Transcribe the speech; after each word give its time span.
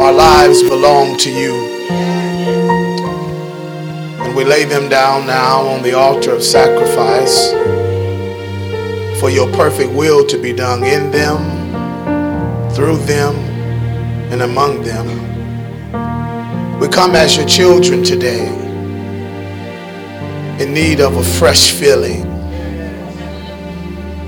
Our 0.00 0.12
lives 0.12 0.62
belong 0.62 1.16
to 1.18 1.30
you. 1.30 1.54
And 4.08 4.36
we 4.36 4.44
lay 4.44 4.64
them 4.64 4.88
down 4.88 5.26
now 5.26 5.66
on 5.66 5.82
the 5.82 5.94
altar 5.94 6.32
of 6.32 6.42
sacrifice 6.44 7.50
for 9.20 9.28
your 9.28 9.50
perfect 9.54 9.92
will 9.92 10.24
to 10.28 10.38
be 10.38 10.52
done 10.52 10.84
in 10.84 11.10
them, 11.10 11.40
through 12.72 12.98
them, 12.98 13.34
and 14.32 14.42
among 14.42 14.82
them. 14.82 15.06
We 16.78 16.86
come 16.86 17.16
as 17.16 17.36
your 17.36 17.48
children 17.48 18.04
today 18.04 18.46
in 20.60 20.72
need 20.72 21.00
of 21.00 21.16
a 21.16 21.24
fresh 21.24 21.72
filling. 21.72 22.22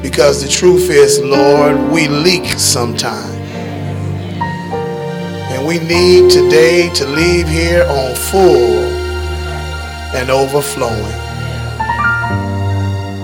Because 0.02 0.42
the 0.42 0.48
truth 0.48 0.90
is, 0.90 1.20
Lord, 1.20 1.78
we 1.92 2.08
leak 2.08 2.46
sometimes. 2.58 3.39
We 5.70 5.78
need 5.78 6.32
today 6.32 6.92
to 6.94 7.06
leave 7.06 7.46
here 7.46 7.84
on 7.84 8.16
full 8.16 8.80
and 10.16 10.28
overflowing. 10.28 10.98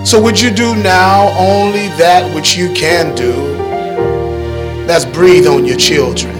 So, 0.05 0.21
would 0.21 0.39
you 0.39 0.51
do 0.51 0.73
now 0.73 1.27
only 1.37 1.89
that 1.97 2.33
which 2.33 2.55
you 2.55 2.71
can 2.71 3.13
do? 3.15 3.33
That's 4.87 5.03
breathe 5.03 5.45
on 5.45 5.65
your 5.65 5.75
children. 5.75 6.33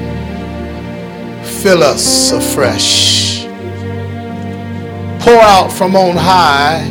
Fill 1.62 1.84
us 1.84 2.32
afresh. 2.32 3.44
Pour 5.20 5.42
out 5.42 5.74
from 5.74 5.98
on 5.98 6.16
high 6.16 6.88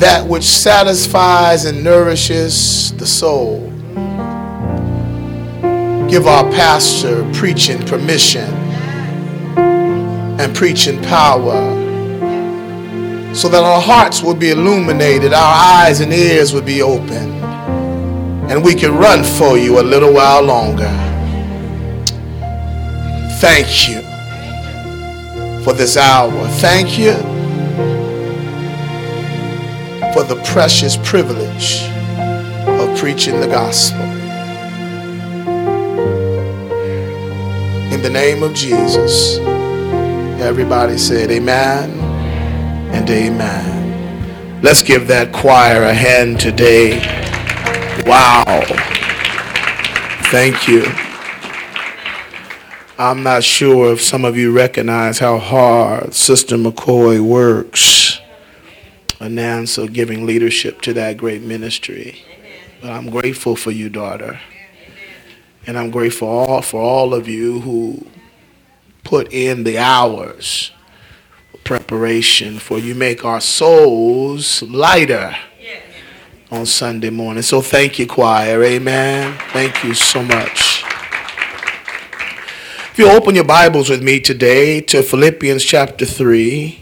that 0.00 0.28
which 0.28 0.44
satisfies 0.44 1.64
and 1.64 1.82
nourishes 1.82 2.92
the 2.98 3.06
soul. 3.06 3.77
Give 6.08 6.26
our 6.26 6.50
pastor 6.52 7.30
preaching 7.34 7.84
permission 7.86 8.48
and 10.40 10.56
preaching 10.56 11.02
power 11.02 11.76
so 13.34 13.48
that 13.48 13.62
our 13.62 13.80
hearts 13.80 14.22
will 14.22 14.34
be 14.34 14.50
illuminated, 14.50 15.34
our 15.34 15.54
eyes 15.54 16.00
and 16.00 16.10
ears 16.12 16.54
will 16.54 16.62
be 16.62 16.80
open, 16.80 17.42
and 18.50 18.64
we 18.64 18.74
can 18.74 18.96
run 18.96 19.22
for 19.22 19.58
you 19.58 19.80
a 19.80 19.82
little 19.82 20.14
while 20.14 20.42
longer. 20.42 20.88
Thank 23.40 23.88
you 23.88 24.00
for 25.62 25.74
this 25.74 25.98
hour. 25.98 26.32
Thank 26.58 26.98
you 26.98 27.12
for 30.14 30.24
the 30.24 30.40
precious 30.46 30.96
privilege 30.96 31.82
of 32.66 32.98
preaching 32.98 33.40
the 33.40 33.46
gospel. 33.46 34.17
In 37.98 38.04
the 38.04 38.10
name 38.10 38.44
of 38.44 38.54
Jesus, 38.54 39.38
everybody 40.40 40.96
said, 40.96 41.32
Amen 41.32 41.90
and 42.94 43.10
Amen. 43.10 44.62
Let's 44.62 44.84
give 44.84 45.08
that 45.08 45.32
choir 45.32 45.82
a 45.82 45.92
hand 45.92 46.38
today. 46.38 47.00
Wow. 48.06 48.62
Thank 50.30 50.68
you. 50.68 50.84
I'm 53.00 53.24
not 53.24 53.42
sure 53.42 53.92
if 53.92 54.00
some 54.00 54.24
of 54.24 54.36
you 54.36 54.52
recognize 54.52 55.18
how 55.18 55.38
hard 55.38 56.14
Sister 56.14 56.54
McCoy 56.54 57.18
works. 57.18 58.20
Anansa 59.18 59.92
giving 59.92 60.24
leadership 60.24 60.82
to 60.82 60.92
that 60.92 61.16
great 61.16 61.42
ministry. 61.42 62.22
But 62.80 62.92
I'm 62.92 63.10
grateful 63.10 63.56
for 63.56 63.72
you, 63.72 63.88
daughter. 63.88 64.38
And 65.66 65.78
I'm 65.78 65.90
grateful 65.90 66.28
all, 66.28 66.62
for 66.62 66.80
all 66.80 67.14
of 67.14 67.28
you 67.28 67.60
who 67.60 68.06
put 69.04 69.32
in 69.32 69.64
the 69.64 69.78
hours 69.78 70.70
of 71.52 71.62
preparation 71.64 72.58
for 72.58 72.78
you 72.78 72.94
make 72.94 73.24
our 73.24 73.40
souls 73.40 74.62
lighter 74.62 75.36
on 76.50 76.64
Sunday 76.64 77.10
morning. 77.10 77.42
So 77.42 77.60
thank 77.60 77.98
you, 77.98 78.06
choir. 78.06 78.62
Amen. 78.62 79.38
Thank 79.52 79.84
you 79.84 79.94
so 79.94 80.22
much. 80.22 80.82
If 82.90 82.98
you 82.98 83.10
open 83.10 83.34
your 83.34 83.44
Bibles 83.44 83.90
with 83.90 84.02
me 84.02 84.18
today 84.18 84.80
to 84.80 85.02
Philippians 85.02 85.62
chapter 85.64 86.04
3, 86.04 86.80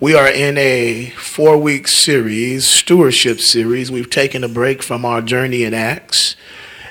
we 0.00 0.14
are 0.14 0.28
in 0.28 0.58
a 0.58 1.10
four 1.16 1.56
week 1.56 1.88
series, 1.88 2.68
stewardship 2.68 3.40
series. 3.40 3.90
We've 3.90 4.10
taken 4.10 4.44
a 4.44 4.48
break 4.48 4.82
from 4.82 5.04
our 5.04 5.22
journey 5.22 5.64
in 5.64 5.72
Acts, 5.72 6.36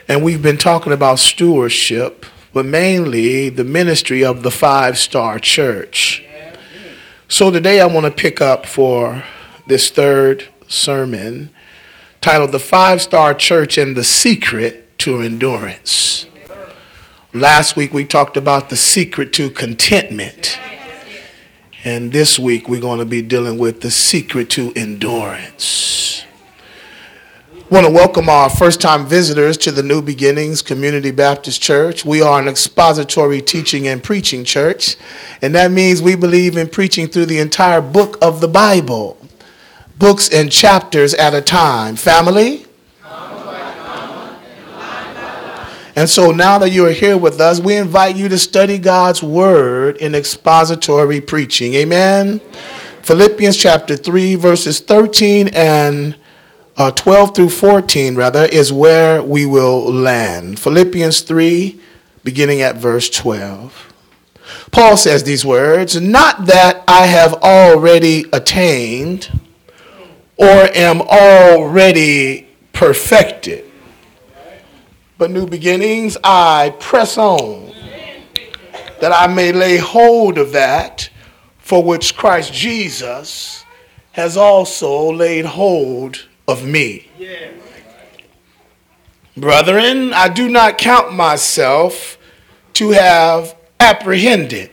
and 0.08 0.24
we've 0.24 0.42
been 0.42 0.58
talking 0.58 0.94
about 0.94 1.20
stewardship, 1.20 2.26
but 2.54 2.66
mainly 2.66 3.50
the 3.50 3.64
ministry 3.64 4.24
of 4.24 4.44
the 4.44 4.52
five 4.52 4.98
star 4.98 5.40
church. 5.40 6.24
So 7.28 7.52
today 7.52 7.82
I 7.82 7.88
want 7.88 8.06
to 8.06 8.12
pick 8.12 8.40
up 8.40 8.66
for 8.66 9.24
this 9.68 9.90
third 9.90 10.48
sermon 10.68 11.50
titled 12.22 12.54
The 12.54 12.60
Five 12.60 13.02
Star 13.02 13.34
Church 13.34 13.78
and 13.78 13.98
the 13.98 14.04
Secret 14.04 14.98
to 15.00 15.22
Endurance. 15.22 16.26
Last 17.34 17.76
week 17.76 17.94
we 17.94 18.06
talked 18.06 18.38
about 18.38 18.70
the 18.70 18.78
secret 18.78 19.34
to 19.34 19.50
contentment. 19.50 20.58
And 21.84 22.12
this 22.12 22.40
week 22.40 22.68
we're 22.70 22.82
going 22.82 23.00
to 23.00 23.06
be 23.06 23.22
dealing 23.22 23.58
with 23.58 23.82
the 23.82 23.92
secret 23.92 24.50
to 24.52 24.72
endurance. 24.76 25.97
Want 27.70 27.86
to 27.86 27.92
welcome 27.92 28.30
our 28.30 28.50
first 28.50 28.80
time 28.80 29.06
visitors 29.06 29.58
to 29.58 29.74
the 29.74 29.84
New 29.84 30.02
Beginnings 30.02 30.62
Community 30.62 31.12
Baptist 31.12 31.62
Church. 31.62 32.06
We 32.06 32.22
are 32.22 32.40
an 32.40 32.48
expository 32.48 33.42
teaching 33.42 33.90
and 33.90 34.02
preaching 34.02 34.46
church, 34.46 34.96
and 35.42 35.54
that 35.54 35.70
means 35.72 36.02
we 36.02 36.16
believe 36.16 36.56
in 36.56 36.70
preaching 36.70 37.08
through 37.10 37.26
the 37.26 37.40
entire 37.40 37.82
book 37.82 38.18
of 38.22 38.40
the 38.40 38.48
Bible, 38.48 39.18
books 40.00 40.30
and 40.30 40.50
chapters 40.50 41.14
at 41.14 41.34
a 41.34 41.42
time. 41.42 41.98
Family? 41.98 42.66
And 45.98 46.10
so 46.10 46.32
now 46.32 46.58
that 46.60 46.70
you 46.70 46.86
are 46.86 46.92
here 46.92 47.18
with 47.18 47.42
us, 47.42 47.60
we 47.60 47.76
invite 47.76 48.16
you 48.16 48.30
to 48.30 48.38
study 48.38 48.78
God's 48.78 49.22
word 49.22 49.98
in 49.98 50.16
expository 50.16 51.20
preaching. 51.20 51.74
Amen. 51.74 52.40
Philippians 53.02 53.58
chapter 53.58 53.98
3, 53.98 54.36
verses 54.36 54.80
13 54.80 55.50
and 55.50 56.16
uh, 56.78 56.92
12 56.92 57.36
through 57.36 57.50
14, 57.50 58.16
rather, 58.16 58.46
is 58.46 58.72
where 58.72 59.22
we 59.22 59.46
will 59.46 59.92
land. 59.92 60.60
Philippians 60.60 61.22
3, 61.22 61.80
beginning 62.24 62.62
at 62.62 62.78
verse 62.78 63.10
12. 63.10 63.94
Paul 64.72 64.96
says 64.96 65.24
these 65.24 65.44
words 65.44 66.00
Not 66.00 66.46
that 66.46 66.84
I 66.88 67.08
have 67.08 67.34
already 67.36 68.26
attained 68.32 69.30
or 70.38 70.70
am 70.74 71.02
already 71.02 72.48
perfected 72.74 73.68
but 75.18 75.32
new 75.32 75.48
beginnings, 75.48 76.16
I 76.24 76.76
press 76.80 77.18
on 77.18 77.74
that 79.02 79.12
I 79.12 79.28
may 79.28 79.52
lay 79.52 79.78
hold 79.78 80.38
of 80.38 80.52
that 80.52 81.10
for 81.58 81.84
which 81.84 82.16
Christ 82.16 82.54
Jesus 82.54 83.66
has 84.12 84.38
also 84.38 85.12
laid 85.12 85.46
hold 85.46 86.28
of 86.48 86.66
me. 86.66 87.10
Brethren, 89.36 90.14
I 90.14 90.30
do 90.30 90.48
not 90.50 90.78
count 90.78 91.14
myself 91.14 92.18
to 92.74 92.92
have 92.92 93.56
apprehended. 93.80 94.72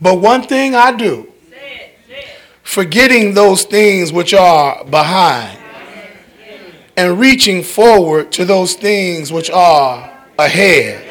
But 0.00 0.20
one 0.20 0.42
thing 0.44 0.74
I 0.74 0.92
do, 0.92 1.32
forgetting 2.62 3.34
those 3.34 3.64
things 3.64 4.12
which 4.12 4.32
are 4.32 4.84
behind 4.84 5.58
and 6.96 7.18
reaching 7.18 7.62
forward 7.62 8.30
to 8.32 8.44
those 8.44 8.74
things 8.74 9.32
which 9.32 9.50
are 9.50 10.10
ahead. 10.38 11.04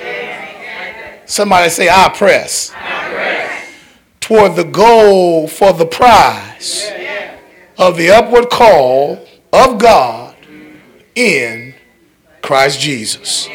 Somebody 1.25 1.69
say, 1.69 1.89
I 1.89 2.09
press. 2.09 2.71
I 2.75 3.09
press. 3.09 3.73
Toward 4.21 4.55
the 4.55 4.63
goal 4.63 5.47
for 5.47 5.73
the 5.73 5.85
prize 5.85 6.91
of 7.77 7.97
the 7.97 8.09
upward 8.09 8.49
call 8.49 9.25
of 9.53 9.77
God 9.77 10.35
in 11.15 11.73
Christ 12.41 12.79
Jesus. 12.79 13.47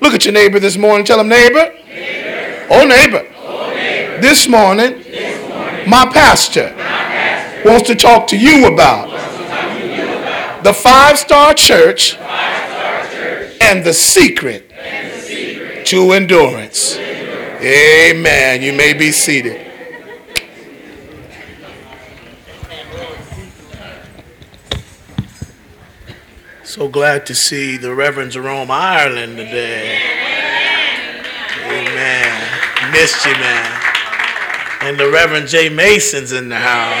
Look 0.00 0.14
at 0.14 0.24
your 0.24 0.34
neighbor 0.34 0.58
this 0.58 0.76
morning. 0.76 1.06
Tell 1.06 1.20
him, 1.20 1.28
neighbor. 1.28 1.72
neighbor. 1.88 2.66
Oh, 2.70 2.86
neighbor. 2.86 3.26
Oh, 3.38 3.70
neighbor. 3.70 4.20
This, 4.20 4.48
morning, 4.48 4.98
this 5.02 5.48
morning, 5.48 5.88
my 5.88 6.06
pastor, 6.06 6.70
my 6.70 6.76
pastor 6.76 7.68
wants 7.68 7.86
to 7.88 7.94
talk 7.94 8.26
to 8.28 8.38
you 8.38 8.72
about 8.72 9.10
the 10.64 10.72
five 10.72 11.18
star 11.18 11.52
church, 11.52 12.16
and 13.64 13.84
the 13.84 13.92
secret, 13.92 14.70
to 15.86 16.12
endurance. 16.12 16.96
Amen. 16.96 18.62
You 18.62 18.72
may 18.72 18.92
be 18.92 19.10
seated. 19.10 19.73
So 26.74 26.88
glad 26.88 27.24
to 27.26 27.36
see 27.36 27.76
the 27.76 27.94
Reverend 27.94 28.32
Jerome 28.32 28.68
Ireland 28.68 29.36
today. 29.36 29.96
Amen. 31.66 32.90
Missed 32.90 33.24
you, 33.24 33.30
man. 33.34 33.80
And 34.80 34.98
the 34.98 35.08
Reverend 35.08 35.46
J. 35.46 35.68
Mason's 35.68 36.32
in 36.32 36.48
the 36.48 36.56
house. 36.56 37.00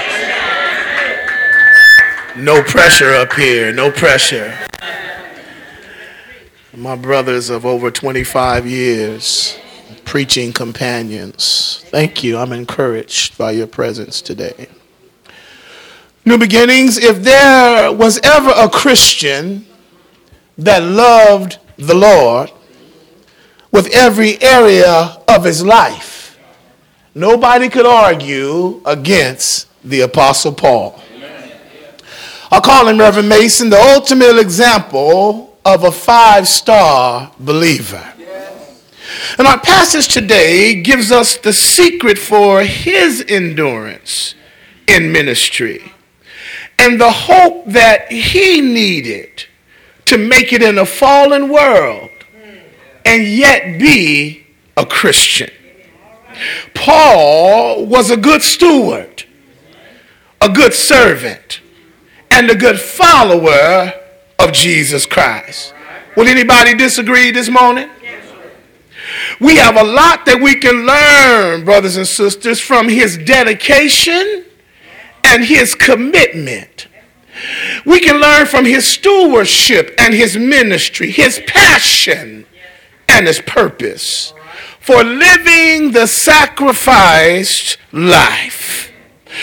No 2.36 2.62
pressure 2.62 3.14
up 3.14 3.32
here, 3.32 3.72
no 3.72 3.90
pressure. 3.90 4.56
My 6.72 6.94
brothers 6.94 7.50
of 7.50 7.66
over 7.66 7.90
25 7.90 8.68
years, 8.68 9.58
preaching 10.04 10.52
companions. 10.52 11.84
Thank 11.88 12.22
you. 12.22 12.38
I'm 12.38 12.52
encouraged 12.52 13.36
by 13.36 13.50
your 13.50 13.66
presence 13.66 14.22
today. 14.22 14.68
New 16.26 16.38
beginnings, 16.38 16.96
if 16.96 17.22
there 17.22 17.92
was 17.92 18.18
ever 18.22 18.50
a 18.56 18.66
Christian 18.70 19.66
that 20.56 20.82
loved 20.82 21.58
the 21.76 21.94
Lord 21.94 22.50
with 23.70 23.92
every 23.92 24.40
area 24.40 25.18
of 25.28 25.44
his 25.44 25.62
life, 25.62 26.38
nobody 27.14 27.68
could 27.68 27.84
argue 27.84 28.80
against 28.86 29.68
the 29.84 30.00
Apostle 30.00 30.52
Paul. 30.52 30.98
I 32.50 32.60
call 32.60 32.88
him 32.88 32.98
Reverend 32.98 33.28
Mason 33.28 33.68
the 33.68 33.80
ultimate 33.80 34.38
example 34.38 35.58
of 35.62 35.84
a 35.84 35.92
five 35.92 36.48
star 36.48 37.32
believer. 37.38 38.12
And 39.36 39.46
our 39.46 39.60
passage 39.60 40.08
today 40.08 40.80
gives 40.80 41.12
us 41.12 41.36
the 41.36 41.52
secret 41.52 42.16
for 42.16 42.62
his 42.62 43.22
endurance 43.28 44.34
in 44.86 45.12
ministry 45.12 45.93
and 46.78 47.00
the 47.00 47.10
hope 47.10 47.66
that 47.66 48.10
he 48.10 48.60
needed 48.60 49.46
to 50.06 50.18
make 50.18 50.52
it 50.52 50.62
in 50.62 50.78
a 50.78 50.86
fallen 50.86 51.48
world 51.48 52.10
and 53.04 53.26
yet 53.26 53.78
be 53.78 54.46
a 54.76 54.84
Christian. 54.84 55.50
Paul 56.74 57.86
was 57.86 58.10
a 58.10 58.16
good 58.16 58.42
steward, 58.42 59.24
a 60.40 60.48
good 60.48 60.74
servant, 60.74 61.60
and 62.30 62.50
a 62.50 62.54
good 62.54 62.80
follower 62.80 63.92
of 64.38 64.52
Jesus 64.52 65.06
Christ. 65.06 65.72
Will 66.16 66.28
anybody 66.28 66.74
disagree 66.74 67.30
this 67.30 67.48
morning? 67.48 67.88
We 69.40 69.56
have 69.56 69.76
a 69.76 69.82
lot 69.82 70.26
that 70.26 70.40
we 70.40 70.56
can 70.56 70.86
learn, 70.86 71.64
brothers 71.64 71.96
and 71.96 72.06
sisters, 72.06 72.60
from 72.60 72.88
his 72.88 73.18
dedication 73.18 74.44
and 75.34 75.44
his 75.44 75.74
commitment. 75.74 76.86
We 77.84 77.98
can 77.98 78.20
learn 78.20 78.46
from 78.46 78.64
his 78.64 78.86
stewardship 78.86 79.92
and 79.98 80.14
his 80.14 80.36
ministry, 80.36 81.10
his 81.10 81.42
passion 81.44 82.46
and 83.08 83.26
his 83.26 83.40
purpose 83.40 84.32
for 84.78 85.02
living 85.02 85.90
the 85.90 86.06
sacrificed 86.06 87.78
life. 87.90 88.92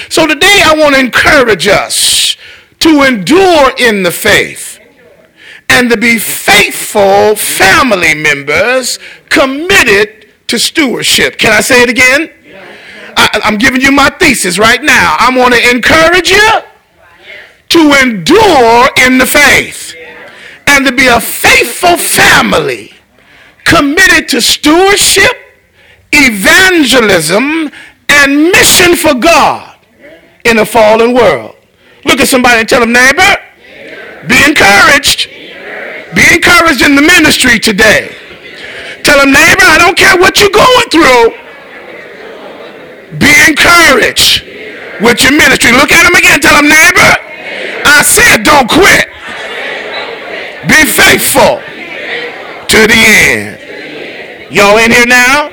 So 0.08 0.26
today 0.26 0.62
I 0.64 0.76
want 0.78 0.96
to 0.96 1.02
encourage 1.02 1.68
us 1.68 2.38
to 2.80 3.04
endure 3.04 3.72
in 3.78 4.04
the 4.04 4.12
faith 4.12 4.80
and 5.68 5.90
to 5.90 5.98
be 5.98 6.18
faithful 6.18 7.36
family 7.36 8.16
members 8.16 8.98
committed 9.28 10.28
to 10.48 10.58
stewardship. 10.58 11.38
Can 11.38 11.52
I 11.52 11.60
say 11.60 11.84
it 11.84 11.90
again? 11.90 12.32
I, 13.34 13.48
am 13.48 13.58
giving 13.58 13.82
you 13.82 13.92
my 13.92 14.10
thesis 14.10 14.60
right 14.60 14.82
now. 14.82 15.16
I 15.20 15.36
want 15.36 15.54
to 15.54 15.70
encourage 15.70 16.30
you 16.30 16.50
to 17.70 18.02
endure 18.02 18.90
in 19.06 19.18
the 19.18 19.26
faith 19.26 19.96
and 20.68 20.86
to 20.86 20.92
be 20.92 21.08
a 21.08 21.20
faithful 21.20 21.98
family 21.98 22.94
committed 23.64 24.28
to 24.30 24.42
stewardship, 24.42 25.32
evangelism, 26.12 27.72
and 28.10 28.44
mission 28.52 28.96
for 28.96 29.14
God 29.14 29.78
in 30.44 30.60
a 30.60 30.66
fallen 30.66 31.14
world. 31.14 31.56
Look 32.04 32.20
at 32.20 32.28
somebody 32.28 32.60
and 32.60 32.68
tell 32.68 32.82
them, 32.82 32.92
neighbor, 32.92 33.38
be 34.28 34.44
encouraged. 34.44 35.30
Be 36.14 36.36
encouraged 36.36 36.82
in 36.82 36.96
the 36.96 37.02
ministry 37.02 37.60
today. 37.60 38.14
Tell 39.04 39.18
them, 39.20 39.32
neighbor, 39.32 39.64
I 39.64 39.78
don't 39.80 39.98
care 39.98 40.18
what 40.18 40.40
you're 40.40 40.52
going 40.52 40.90
through. 40.90 41.41
Be 43.18 43.34
encouraged 43.48 44.44
with 45.02 45.22
your 45.24 45.34
ministry. 45.34 45.72
Look 45.74 45.92
at 45.92 46.04
them 46.04 46.16
again. 46.16 46.40
Tell 46.40 46.56
them, 46.62 46.70
neighbor, 46.70 47.12
I 47.86 48.04
said 48.04 48.44
don't 48.44 48.70
quit. 48.70 49.08
Be 50.68 50.86
faithful 50.86 51.60
to 52.68 52.88
the 52.88 52.96
end. 52.96 54.54
Y'all 54.54 54.78
in 54.78 54.92
here 54.92 55.06
now? 55.06 55.50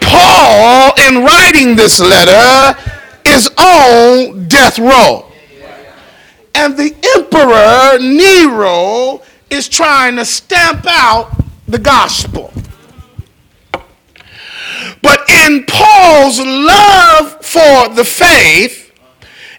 Paul, 0.00 0.92
in 1.06 1.24
writing 1.24 1.76
this 1.76 2.00
letter, 2.00 2.78
is 3.24 3.48
on 3.56 4.46
death 4.48 4.78
row. 4.78 5.26
And 6.54 6.76
the 6.76 6.94
emperor, 7.16 7.98
Nero, 8.00 9.22
is 9.48 9.68
trying 9.68 10.16
to 10.16 10.24
stamp 10.24 10.84
out 10.86 11.30
the 11.66 11.78
gospel. 11.78 12.52
But 15.02 15.28
in 15.28 15.64
Paul's 15.66 16.40
love 16.40 17.44
for 17.44 17.94
the 17.94 18.04
faith 18.04 18.92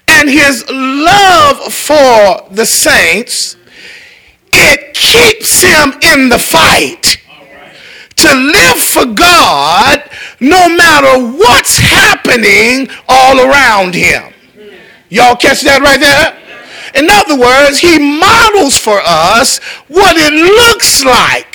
and 0.07 0.29
his 0.29 0.65
love 0.69 1.73
for 1.73 2.47
the 2.51 2.65
saints, 2.65 3.56
it 4.53 4.94
keeps 4.94 5.62
him 5.62 5.94
in 6.01 6.29
the 6.29 6.39
fight 6.39 7.18
to 8.18 8.35
live 8.35 8.77
for 8.77 9.06
God 9.06 10.03
no 10.39 10.69
matter 10.69 11.19
what's 11.38 11.77
happening 11.77 12.89
all 13.07 13.39
around 13.39 13.95
him. 13.95 14.33
Y'all 15.09 15.35
catch 15.35 15.62
that 15.62 15.81
right 15.81 16.00
there? 16.00 16.38
In 16.94 17.09
other 17.09 17.38
words, 17.39 17.79
he 17.79 17.97
models 18.00 18.77
for 18.77 19.01
us 19.03 19.59
what 19.88 20.15
it 20.17 20.33
looks 20.33 21.03
like 21.03 21.50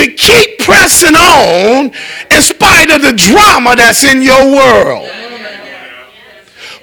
to 0.00 0.12
keep 0.14 0.58
pressing 0.60 1.14
on 1.14 1.92
in 2.30 2.40
spite 2.40 2.90
of 2.90 3.02
the 3.02 3.12
drama 3.12 3.76
that's 3.76 4.02
in 4.02 4.22
your 4.22 4.46
world. 4.46 5.08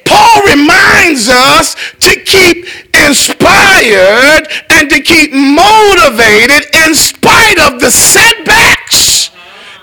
Paul 0.05 0.41
reminds 0.45 1.27
us 1.27 1.75
to 1.99 2.15
keep 2.23 2.65
inspired 2.93 4.47
and 4.69 4.89
to 4.89 5.01
keep 5.01 5.33
motivated 5.33 6.63
in 6.85 6.93
spite 6.93 7.59
of 7.59 7.81
the 7.81 7.89
setbacks 7.89 9.31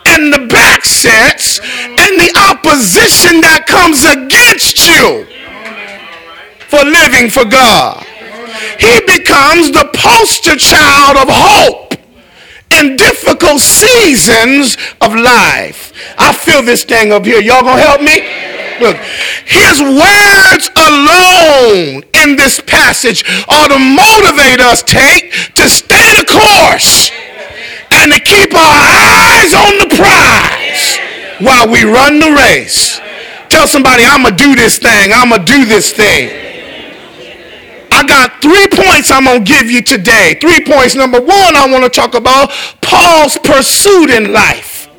and 0.07 0.33
the 0.33 0.47
backsets 0.47 1.59
and 1.61 2.15
the 2.21 2.33
opposition 2.51 3.41
that 3.43 3.67
comes 3.67 4.05
against 4.05 4.79
you 4.87 5.27
for 6.69 6.85
living 6.85 7.29
for 7.29 7.45
God. 7.45 8.07
He 8.79 9.01
becomes 9.07 9.73
the 9.73 9.91
poster 9.93 10.57
child 10.57 11.17
of 11.19 11.29
hope 11.29 11.94
in 12.81 12.97
difficult 12.97 13.61
seasons 13.61 14.77
of 15.01 15.15
life. 15.15 15.93
I 16.19 16.33
feel 16.33 16.63
this 16.63 16.85
thing 16.85 17.13
up 17.13 17.25
here. 17.25 17.41
Y'all 17.41 17.63
gonna 17.63 17.81
help 17.81 18.01
me? 18.01 18.21
Look, 18.81 18.97
his 19.47 19.81
words 19.81 20.69
alone 20.77 22.03
in 22.13 22.37
this 22.37 22.61
passage 22.61 23.25
ought 23.49 23.69
to 23.69 23.79
motivate 23.79 24.61
us, 24.61 24.83
take, 24.83 25.31
to 25.55 25.69
stay 25.69 26.15
the 26.19 26.27
course 26.27 27.11
and 27.93 28.13
to 28.13 28.21
keep 28.21 28.53
our 28.55 28.77
eyes 28.83 29.55
on 29.55 29.79
the 29.79 29.95
prize 29.95 30.99
while 31.39 31.71
we 31.71 31.85
run 31.85 32.19
the 32.19 32.33
race. 32.33 33.01
Tell 33.49 33.69
somebody, 33.69 34.03
I'm 34.05 34.25
to 34.25 34.35
do 34.35 34.57
this 34.57 34.79
thing. 34.79 35.13
I'm 35.13 35.31
to 35.31 35.39
do 35.39 35.65
this 35.65 35.93
thing. 35.93 36.54
I 38.05 38.07
got 38.07 38.43
three 38.43 38.69
points 38.69 39.11
I'm 39.11 39.25
going 39.25 39.43
to 39.43 39.51
give 39.51 39.71
you 39.71 39.81
today. 39.81 40.37
Three 40.39 40.63
points. 40.63 40.95
Number 40.95 41.21
one, 41.21 41.57
I 41.57 41.67
want 41.71 41.85
to 41.85 41.89
talk 41.89 42.15
about 42.15 42.51
Paul's 42.83 43.39
pursuit 43.39 44.11
in 44.11 44.31
life. 44.31 44.91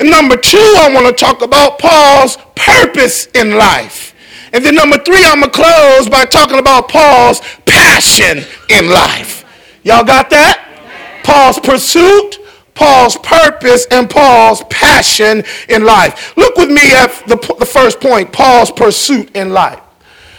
And 0.00 0.10
number 0.10 0.38
two, 0.38 0.56
I 0.78 0.90
want 0.94 1.06
to 1.06 1.12
talk 1.12 1.42
about 1.42 1.78
Paul's 1.78 2.38
purpose 2.54 3.26
in 3.34 3.58
life. 3.58 4.14
And 4.54 4.64
then 4.64 4.76
number 4.76 4.96
three, 4.96 5.22
I'm 5.26 5.40
going 5.40 5.52
to 5.52 5.62
close 5.62 6.08
by 6.08 6.24
talking 6.24 6.58
about 6.58 6.88
Paul's 6.88 7.42
passion 7.66 8.44
in 8.70 8.88
life. 8.88 9.44
Y'all 9.82 10.02
got 10.02 10.30
that? 10.30 11.20
Paul's 11.22 11.60
pursuit, 11.60 12.38
Paul's 12.74 13.18
purpose, 13.18 13.86
and 13.90 14.08
Paul's 14.08 14.62
passion 14.70 15.44
in 15.68 15.84
life. 15.84 16.34
Look 16.38 16.56
with 16.56 16.70
me 16.70 16.94
at 16.94 17.08
the, 17.26 17.36
the 17.58 17.66
first 17.66 18.00
point 18.00 18.32
Paul's 18.32 18.70
pursuit 18.70 19.36
in 19.36 19.50
life. 19.50 19.80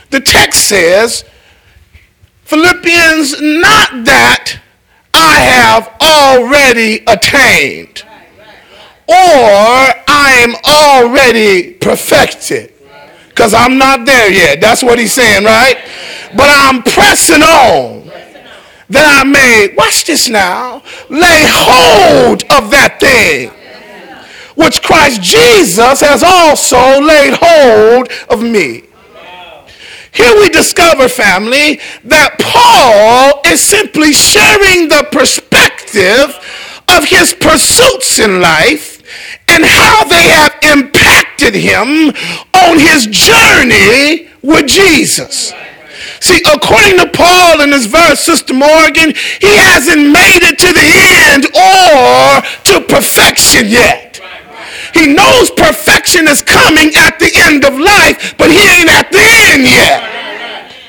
The 0.10 0.22
text 0.22 0.68
says, 0.68 1.24
Philippians, 2.48 3.42
not 3.42 4.06
that 4.06 4.62
I 5.14 5.36
have 5.36 5.94
already 6.00 7.04
attained 7.06 8.04
or 9.06 9.14
I 10.08 10.32
am 10.40 10.56
already 10.66 11.74
perfected. 11.74 12.74
Because 13.28 13.54
I'm 13.54 13.78
not 13.78 14.06
there 14.06 14.32
yet. 14.32 14.62
That's 14.62 14.82
what 14.82 14.98
he's 14.98 15.12
saying, 15.12 15.44
right? 15.44 15.78
But 16.38 16.48
I'm 16.50 16.84
pressing 16.84 17.44
on 17.44 18.10
that 18.90 19.20
I 19.20 19.24
may, 19.26 19.74
watch 19.78 20.06
this 20.06 20.30
now, 20.30 20.82
lay 21.10 21.44
hold 21.48 22.44
of 22.44 22.72
that 22.72 22.98
thing 23.02 23.52
which 24.56 24.82
Christ 24.82 25.22
Jesus 25.22 26.00
has 26.02 26.24
also 26.24 27.00
laid 27.02 27.38
hold 27.40 28.10
of 28.30 28.42
me. 28.42 28.84
Here 30.18 30.34
we 30.40 30.50
discover, 30.50 31.08
family, 31.08 31.80
that 32.06 32.42
Paul 32.42 33.40
is 33.46 33.62
simply 33.62 34.14
sharing 34.14 34.90
the 34.90 35.06
perspective 35.12 36.34
of 36.90 37.06
his 37.06 37.36
pursuits 37.38 38.18
in 38.18 38.42
life 38.42 38.98
and 39.48 39.64
how 39.64 40.06
they 40.06 40.28
have 40.34 40.58
impacted 40.74 41.54
him 41.54 42.10
on 42.58 42.80
his 42.80 43.06
journey 43.06 44.28
with 44.42 44.66
Jesus. 44.66 45.54
See, 46.20 46.42
according 46.52 46.98
to 46.98 47.12
Paul 47.14 47.62
in 47.62 47.70
this 47.70 47.86
verse, 47.86 48.20
Sister 48.20 48.56
Morgan, 48.56 49.14
he 49.40 49.54
hasn't 49.54 50.02
made 50.02 50.42
it 50.42 50.58
to 50.58 50.74
the 50.74 50.90
end 51.30 51.46
or 51.54 52.42
to 52.74 52.88
perfection 52.90 53.68
yet. 53.68 54.20
He 54.94 55.14
knows 55.14 55.52
perfection 55.52 56.28
is 56.28 56.42
coming 56.42 56.92
at 56.96 57.20
the 57.20 57.32
end 57.48 57.66
of 57.66 57.78
life, 57.80 58.36
but 58.38 58.50
he 58.50 58.58
ain't 58.58 58.90
at 58.90 59.12
the 59.12 59.24
end 59.52 59.64
yet. 59.64 60.18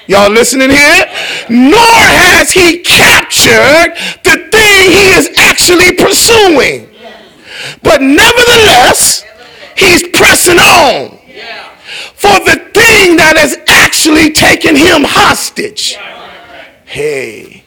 Y'all 0.09 0.31
listening 0.31 0.71
here? 0.71 1.05
Nor 1.51 1.79
has 1.79 2.51
he 2.51 2.79
captured 2.79 3.95
the 4.25 4.49
thing 4.51 4.91
he 4.91 5.11
is 5.13 5.29
actually 5.37 5.93
pursuing. 5.93 6.89
But 7.83 8.01
nevertheless, 8.01 9.25
he's 9.77 10.09
pressing 10.09 10.59
on 10.59 11.19
for 12.15 12.39
the 12.41 12.57
thing 12.73 13.17
that 13.17 13.35
has 13.37 13.59
actually 13.69 14.33
taken 14.33 14.75
him 14.75 15.05
hostage. 15.05 15.97
Hey, 16.85 17.65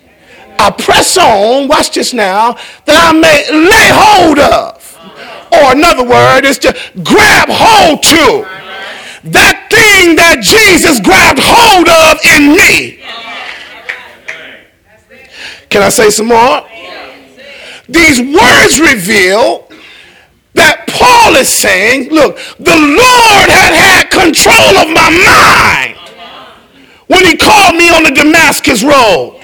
I 0.57 0.71
press 0.71 1.17
on, 1.17 1.67
watch 1.67 1.91
this 1.91 2.13
now, 2.13 2.53
that 2.85 2.97
I 2.97 3.13
may 3.13 3.45
lay 3.51 3.89
hold 3.93 4.39
of. 4.39 4.80
Or 5.53 5.71
another 5.73 6.03
word 6.03 6.45
is 6.45 6.57
to 6.59 6.73
grab 7.03 7.49
hold 7.49 8.03
to. 8.03 8.47
That 9.29 9.67
thing 9.69 10.15
that 10.15 10.39
Jesus 10.41 10.99
grabbed 10.99 11.39
hold 11.41 11.87
of 11.87 12.17
in 12.25 12.55
me. 12.55 12.97
Can 15.69 15.83
I 15.83 15.89
say 15.89 16.09
some 16.09 16.27
more? 16.27 16.65
These 17.87 18.19
words 18.19 18.79
reveal 18.79 19.67
that 20.53 20.87
Paul 20.87 21.35
is 21.35 21.49
saying, 21.49 22.09
look, 22.09 22.37
the 22.59 22.75
Lord 22.75 23.47
had 23.51 23.73
had 23.75 24.09
control 24.11 24.77
of 24.79 24.87
my 24.87 25.09
mind 25.11 25.97
when 27.07 27.25
he 27.25 27.35
called 27.35 27.75
me 27.75 27.89
on 27.89 28.03
the 28.03 28.11
Damascus 28.11 28.83
road. 28.83 29.40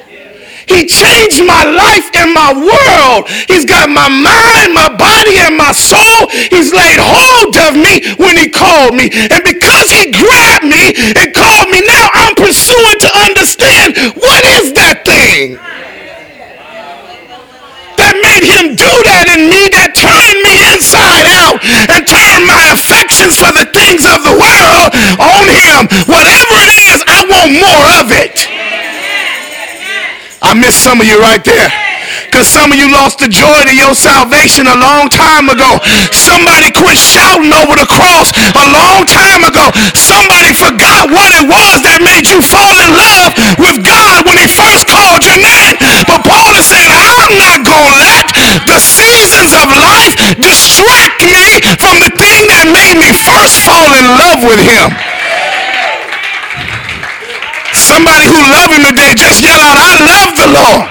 He 0.67 0.85
changed 0.85 1.43
my 1.47 1.63
life 1.63 2.11
and 2.13 2.33
my 2.33 2.51
world. 2.51 3.29
He's 3.47 3.63
got 3.63 3.89
my 3.89 4.11
mind, 4.11 4.75
my 4.75 4.91
body, 4.91 5.39
and 5.39 5.55
my 5.55 5.71
soul. 5.71 6.27
He's 6.51 6.75
laid 6.75 6.99
hold 6.99 7.55
of 7.55 7.73
me 7.75 8.03
when 8.19 8.35
he 8.35 8.49
called 8.51 8.93
me. 8.93 9.09
And 9.31 9.43
because 9.43 9.87
he 9.91 10.11
grabbed 10.11 10.67
me 10.67 10.91
and 11.15 11.33
called 11.33 11.71
me, 11.71 11.81
now 11.87 12.09
I'm 12.13 12.35
pursuing 12.35 12.99
to 12.99 13.09
understand 13.23 13.95
what 14.19 14.43
is 14.59 14.73
that 14.73 15.07
thing 15.07 15.57
that 17.97 18.13
made 18.23 18.45
him 18.45 18.77
do 18.77 18.93
that 19.09 19.25
in 19.33 19.49
me, 19.49 19.67
that 19.73 19.97
turned 19.97 20.39
me 20.45 20.55
inside 20.71 21.27
out 21.27 21.59
and 21.91 22.05
turned 22.05 22.45
my 22.45 22.71
affections 22.71 23.35
for 23.35 23.51
the 23.51 23.67
things 23.73 24.05
of 24.05 24.21
the 24.23 24.35
world 24.37 24.89
on 25.19 25.45
him. 25.49 25.89
Whatever 26.05 26.55
it 26.71 26.77
is, 26.87 27.01
some 30.87 31.03
of 31.03 31.07
you 31.11 31.19
right 31.19 31.43
there. 31.43 31.67
Because 32.31 32.47
some 32.47 32.71
of 32.71 32.79
you 32.79 32.87
lost 32.87 33.19
the 33.19 33.27
joy 33.27 33.59
to 33.67 33.75
your 33.75 33.91
salvation 33.91 34.71
a 34.71 34.77
long 34.79 35.11
time 35.11 35.51
ago. 35.51 35.83
Somebody 36.15 36.71
quit 36.71 36.95
shouting 36.95 37.51
over 37.51 37.75
the 37.75 37.83
cross 37.83 38.31
a 38.55 38.65
long 38.71 39.03
time 39.03 39.43
ago. 39.43 39.67
Somebody 39.99 40.55
forgot 40.55 41.11
what 41.11 41.27
it 41.35 41.43
was 41.43 41.83
that 41.83 41.99
made 41.99 42.31
you 42.31 42.39
fall 42.39 42.79
in 42.79 42.95
love 42.95 43.35
with 43.59 43.83
God 43.83 44.23
when 44.23 44.39
he 44.39 44.47
first 44.47 44.87
called 44.87 45.27
your 45.27 45.35
name. 45.35 45.75
But 46.07 46.23
Paul 46.23 46.55
is 46.55 46.63
saying, 46.63 46.87
I'm 46.87 47.35
not 47.35 47.67
going 47.67 47.83
to 47.83 47.99
let 47.99 48.23
the 48.63 48.79
seasons 48.79 49.51
of 49.51 49.67
life 49.67 50.15
distract 50.39 51.19
me 51.27 51.59
from 51.83 51.99
the 51.99 52.15
thing 52.15 52.47
that 52.47 52.71
made 52.71 52.95
me 52.95 53.11
first 53.27 53.59
fall 53.67 53.91
in 53.91 54.07
love 54.15 54.39
with 54.39 54.63
him. 54.63 54.95
Somebody 57.87 58.27
who 58.27 58.35
love 58.51 58.67
him 58.67 58.83
today, 58.83 59.15
just 59.15 59.39
yell 59.39 59.55
out, 59.63 59.79
I 59.79 59.95
love 60.03 60.35
the 60.35 60.49
Lord. 60.51 60.87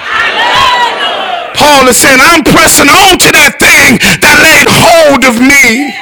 Paul 1.53 1.87
is 1.87 1.97
saying, 1.97 2.17
I'm 2.17 2.41
pressing 2.41 2.89
on 2.89 3.21
to 3.21 3.29
that 3.37 3.61
thing 3.61 4.01
that 4.25 4.41
laid 4.41 4.65
hold 4.65 5.21
of 5.29 5.37
me. 5.37 5.93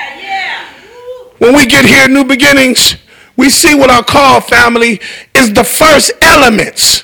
When 1.40 1.54
we 1.54 1.66
get 1.66 1.84
here, 1.84 2.08
New 2.08 2.24
Beginnings, 2.24 2.96
we 3.36 3.50
see 3.50 3.76
what 3.76 3.90
I 3.90 4.02
call 4.04 4.40
family 4.40 5.02
is 5.36 5.52
the 5.52 5.66
first 5.66 6.14
elements 6.22 7.04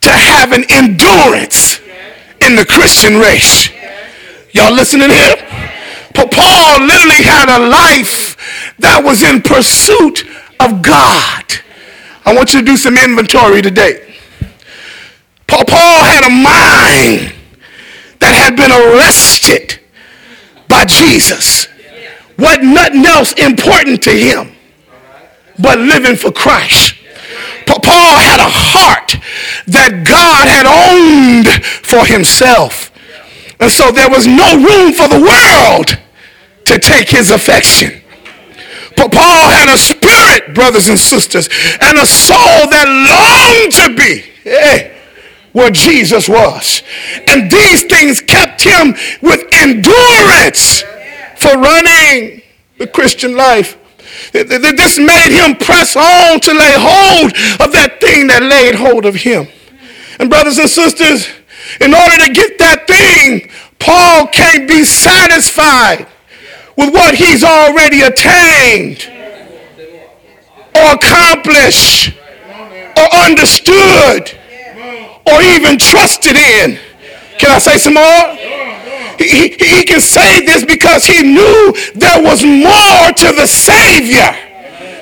to 0.00 0.10
have 0.10 0.50
an 0.50 0.64
endurance 0.68 1.78
in 2.40 2.56
the 2.56 2.66
Christian 2.66 3.20
race. 3.20 3.70
Y'all 4.50 4.74
listening 4.74 5.10
here? 5.10 5.36
Paul 6.14 6.82
literally 6.82 7.22
had 7.22 7.46
a 7.46 7.62
life 7.70 8.34
that 8.80 9.02
was 9.04 9.22
in 9.22 9.40
pursuit 9.40 10.26
of 10.58 10.82
God. 10.82 11.44
I 12.28 12.34
want 12.34 12.52
you 12.52 12.60
to 12.60 12.66
do 12.66 12.76
some 12.76 12.98
inventory 12.98 13.62
today. 13.62 14.14
Paul 15.46 16.04
had 16.04 16.24
a 16.24 16.28
mind 16.28 17.32
that 18.18 18.34
had 18.36 18.54
been 18.54 18.70
arrested 18.70 19.80
by 20.68 20.84
Jesus. 20.84 21.68
What 22.36 22.62
nothing 22.62 23.06
else 23.06 23.32
important 23.32 24.02
to 24.02 24.10
him 24.10 24.52
but 25.58 25.78
living 25.78 26.16
for 26.16 26.30
Christ. 26.30 26.96
Paul 27.66 28.18
had 28.20 28.40
a 28.40 28.52
heart 28.52 29.16
that 29.68 30.04
God 30.04 30.48
had 30.52 30.68
owned 30.68 31.48
for 31.64 32.04
himself. 32.04 32.92
And 33.58 33.72
so 33.72 33.90
there 33.90 34.10
was 34.10 34.26
no 34.26 34.54
room 34.56 34.92
for 34.92 35.08
the 35.08 35.16
world 35.16 35.98
to 36.66 36.78
take 36.78 37.08
his 37.08 37.30
affection. 37.30 38.02
Paul 39.06 39.50
had 39.50 39.68
a 39.68 39.78
spirit, 39.78 40.54
brothers 40.54 40.88
and 40.88 40.98
sisters, 40.98 41.48
and 41.80 41.98
a 41.98 42.06
soul 42.06 42.66
that 42.72 42.88
longed 42.88 43.72
to 43.74 43.94
be. 43.94 44.24
Hey, 44.42 44.96
where 45.52 45.70
Jesus 45.70 46.28
was. 46.28 46.82
And 47.28 47.50
these 47.50 47.84
things 47.84 48.20
kept 48.20 48.62
him 48.62 48.94
with 49.20 49.44
endurance 49.52 50.82
for 51.36 51.52
running 51.52 52.42
the 52.78 52.86
Christian 52.86 53.36
life. 53.36 53.76
This 54.32 54.98
made 54.98 55.30
him 55.30 55.56
press 55.56 55.94
on 55.94 56.40
to 56.40 56.52
lay 56.52 56.74
hold 56.76 57.32
of 57.60 57.72
that 57.72 57.98
thing 58.00 58.26
that 58.28 58.42
laid 58.42 58.74
hold 58.74 59.04
of 59.04 59.14
him. 59.14 59.46
And 60.18 60.28
brothers 60.28 60.58
and 60.58 60.68
sisters, 60.68 61.28
in 61.80 61.94
order 61.94 62.24
to 62.24 62.32
get 62.32 62.58
that 62.58 62.86
thing, 62.88 63.50
Paul 63.78 64.26
can't 64.28 64.66
be 64.66 64.84
satisfied 64.84 66.08
with 66.78 66.94
what 66.94 67.12
he's 67.16 67.42
already 67.42 68.02
attained 68.02 69.10
or 70.76 70.94
accomplished 70.94 72.14
or 72.96 73.06
understood 73.26 74.30
or 75.26 75.42
even 75.42 75.76
trusted 75.76 76.36
in. 76.36 76.78
Can 77.38 77.50
I 77.50 77.58
say 77.58 77.78
some 77.78 77.94
more? 77.94 78.36
He, 79.18 79.48
he, 79.58 79.82
can 79.82 80.00
say 80.00 80.46
this 80.46 80.64
because 80.64 81.04
he 81.04 81.22
knew 81.22 81.74
there 81.96 82.22
was 82.22 82.44
more 82.44 83.10
to 83.10 83.32
the 83.34 83.46
Savior 83.46 84.30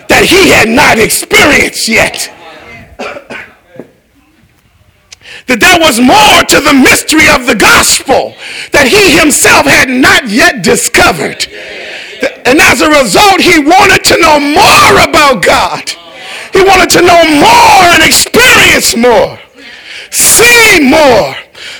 that 0.08 0.24
he 0.24 0.48
had 0.48 0.70
not 0.70 0.98
experienced 0.98 1.88
yet. 1.88 2.32
That 5.46 5.60
there 5.60 5.78
was 5.78 6.00
more 6.00 6.42
to 6.42 6.58
the 6.60 6.74
mystery 6.74 7.30
of 7.30 7.46
the 7.46 7.54
gospel 7.54 8.34
that 8.72 8.90
he 8.90 9.14
himself 9.14 9.66
had 9.66 9.88
not 9.88 10.28
yet 10.28 10.62
discovered. 10.62 11.46
And 12.46 12.58
as 12.58 12.80
a 12.82 12.90
result, 12.90 13.40
he 13.40 13.58
wanted 13.58 14.02
to 14.10 14.18
know 14.18 14.38
more 14.38 14.94
about 15.06 15.44
God. 15.44 15.86
He 16.52 16.62
wanted 16.62 16.90
to 16.98 17.02
know 17.02 17.22
more 17.38 17.82
and 17.94 18.02
experience 18.02 18.96
more 18.96 19.38
see 20.10 20.80
more, 20.80 21.34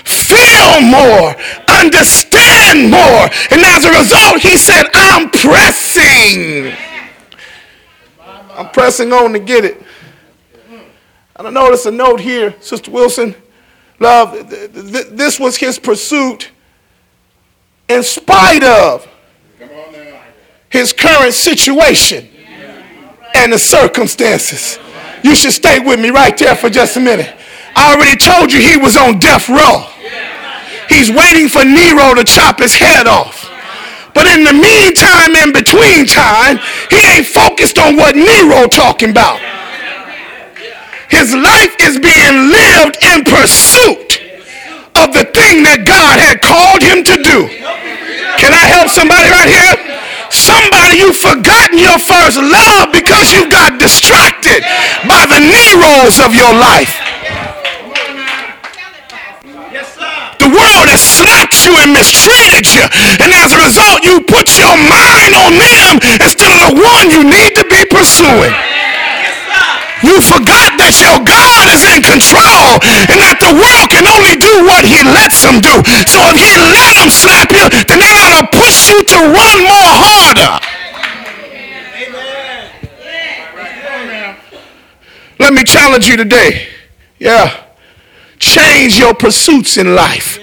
feel 0.04 0.80
more, 0.82 1.35
understand 1.68 2.90
more. 2.90 3.28
And 3.50 3.62
as 3.64 3.85
a 3.85 3.90
result, 3.90 4.40
he 4.40 4.56
said, 4.56 4.85
I'm 4.94 5.30
pressing. 5.30 6.73
I'm 8.50 8.70
pressing 8.70 9.12
on 9.12 9.32
to 9.32 9.38
get 9.38 9.64
it. 9.64 9.82
And 11.37 11.49
I 11.49 11.50
notice 11.50 11.85
a 11.87 11.90
note 11.90 12.20
here, 12.20 12.54
Sister 12.61 12.90
Wilson. 12.90 13.35
Love, 13.98 14.50
this 14.50 15.40
was 15.40 15.56
his 15.56 15.78
pursuit 15.78 16.50
in 17.88 18.02
spite 18.02 18.62
of 18.62 19.08
his 20.68 20.92
current 20.92 21.32
situation 21.32 22.28
and 23.34 23.52
the 23.52 23.58
circumstances. 23.58 24.78
You 25.22 25.34
should 25.34 25.52
stay 25.52 25.78
with 25.78 25.98
me 25.98 26.10
right 26.10 26.36
there 26.36 26.54
for 26.54 26.68
just 26.68 26.96
a 26.96 27.00
minute. 27.00 27.34
I 27.74 27.94
already 27.94 28.16
told 28.16 28.52
you 28.52 28.60
he 28.60 28.76
was 28.76 28.96
on 28.96 29.18
death 29.18 29.48
row. 29.48 29.86
He's 30.88 31.10
waiting 31.10 31.48
for 31.48 31.64
Nero 31.64 32.14
to 32.14 32.24
chop 32.24 32.60
his 32.60 32.74
head 32.74 33.06
off. 33.06 33.50
But 34.14 34.26
in 34.26 34.44
the 34.44 34.52
meantime, 34.52 35.36
in 35.36 35.52
between 35.52 36.06
time, 36.06 36.58
he 36.90 36.96
ain't 37.16 37.26
focused 37.26 37.78
on 37.78 37.96
what 37.96 38.16
Nero 38.16 38.66
talking 38.66 39.10
about. 39.10 39.40
His 41.10 41.34
life 41.34 41.75
is 41.80 41.98
being 41.98 42.50
lived 42.50 42.98
in 43.02 43.22
pursuit 43.25 44.20
of 44.98 45.12
the 45.12 45.28
thing 45.30 45.62
that 45.62 45.84
God 45.86 46.18
had 46.18 46.42
called 46.42 46.82
him 46.82 47.04
to 47.04 47.16
do. 47.20 47.38
Can 48.40 48.52
I 48.52 48.64
help 48.66 48.88
somebody 48.90 49.28
right 49.30 49.48
here? 49.48 49.75
Somebody, 50.28 51.00
you've 51.00 51.16
forgotten 51.16 51.78
your 51.78 51.96
first 52.02 52.36
love 52.36 52.90
because 52.90 53.30
you 53.30 53.46
got 53.48 53.78
distracted 53.78 54.66
by 55.06 55.25
the 55.30 55.40
Neros 55.40 56.18
of 56.18 56.34
your 56.34 56.50
life. 56.52 56.98
The 60.42 60.50
world 60.50 60.86
has 60.90 61.02
slapped 61.02 61.58
you 61.64 61.75
and 61.82 61.90
mistreated 61.90 62.70
you. 62.70 62.86
And 63.22 63.34
as 63.34 63.50
a 63.54 63.60
result, 63.62 64.02
you 64.06 64.22
put 64.26 64.54
your 64.58 64.75
mind 64.86 65.34
on 65.34 65.58
them 65.58 65.98
instead 66.22 66.50
of 66.54 66.60
the 66.70 66.75
one 66.78 67.10
you 67.10 67.22
need 67.26 67.54
to 67.58 67.64
be 67.66 67.82
pursuing. 67.90 68.54
You 70.04 70.20
forgot 70.20 70.76
that 70.76 70.92
your 71.00 71.24
God 71.24 71.72
is 71.72 71.80
in 71.88 72.04
control 72.04 72.76
and 73.08 73.16
that 73.16 73.40
the 73.40 73.56
world 73.56 73.88
can 73.88 74.04
only 74.04 74.36
do 74.36 74.68
what 74.68 74.84
he 74.84 75.00
lets 75.00 75.40
them 75.40 75.56
do. 75.64 75.72
So 76.04 76.20
if 76.28 76.36
he 76.36 76.52
let 76.52 77.00
them 77.00 77.08
slap 77.08 77.48
you, 77.48 77.64
then 77.88 78.04
they 78.04 78.12
ought 78.12 78.36
to 78.36 78.46
push 78.52 78.92
you 78.92 79.00
to 79.00 79.18
run 79.32 79.58
more 79.64 79.92
harder. 79.96 80.52
Let 85.38 85.52
me 85.54 85.64
challenge 85.64 86.08
you 86.08 86.16
today. 86.16 86.68
Yeah. 87.18 87.64
Change 88.38 88.98
your 88.98 89.14
pursuits 89.14 89.78
in 89.78 89.94
life. 89.94 90.38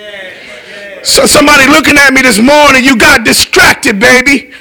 So 1.03 1.25
somebody 1.25 1.67
looking 1.67 1.98
at 1.98 2.12
me 2.12 2.22
this 2.22 2.39
morning, 2.39 2.83
you 2.83 2.98
got 2.98 3.24
distracted, 3.24 4.00
baby. 4.00 4.51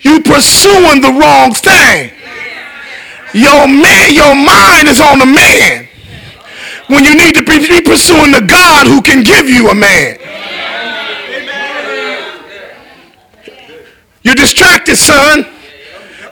You 0.00 0.20
pursuing 0.20 1.00
the 1.00 1.16
wrong 1.16 1.54
thing. 1.54 2.12
Your 3.36 3.68
man, 3.68 4.14
your 4.14 4.34
mind 4.34 4.88
is 4.88 4.98
on 4.98 5.18
the 5.18 5.26
man 5.26 5.86
when 6.88 7.04
you 7.04 7.14
need 7.14 7.34
to 7.34 7.44
be 7.44 7.60
pursuing 7.84 8.32
the 8.32 8.40
God 8.40 8.86
who 8.86 9.02
can 9.02 9.22
give 9.22 9.48
you 9.48 9.68
a 9.68 9.74
man. 9.74 10.16
You're 14.22 14.34
distracted, 14.34 14.96
son. 14.96 15.46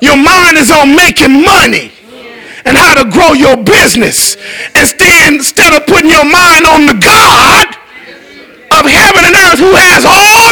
Your 0.01 0.17
mind 0.17 0.57
is 0.57 0.71
on 0.71 0.97
making 0.97 1.45
money 1.45 1.93
and 2.65 2.77
how 2.77 2.95
to 3.03 3.09
grow 3.09 3.33
your 3.33 3.57
business. 3.57 4.37
Instead, 4.75 5.33
instead 5.35 5.73
of 5.77 5.87
putting 5.87 6.11
your 6.11 6.25
mind 6.25 6.65
on 6.65 6.87
the 6.87 6.99
God 6.99 7.69
of 8.81 8.85
heaven 8.91 9.23
and 9.29 9.37
earth 9.37 9.61
who 9.61 9.73
has 9.77 10.05
all 10.05 10.44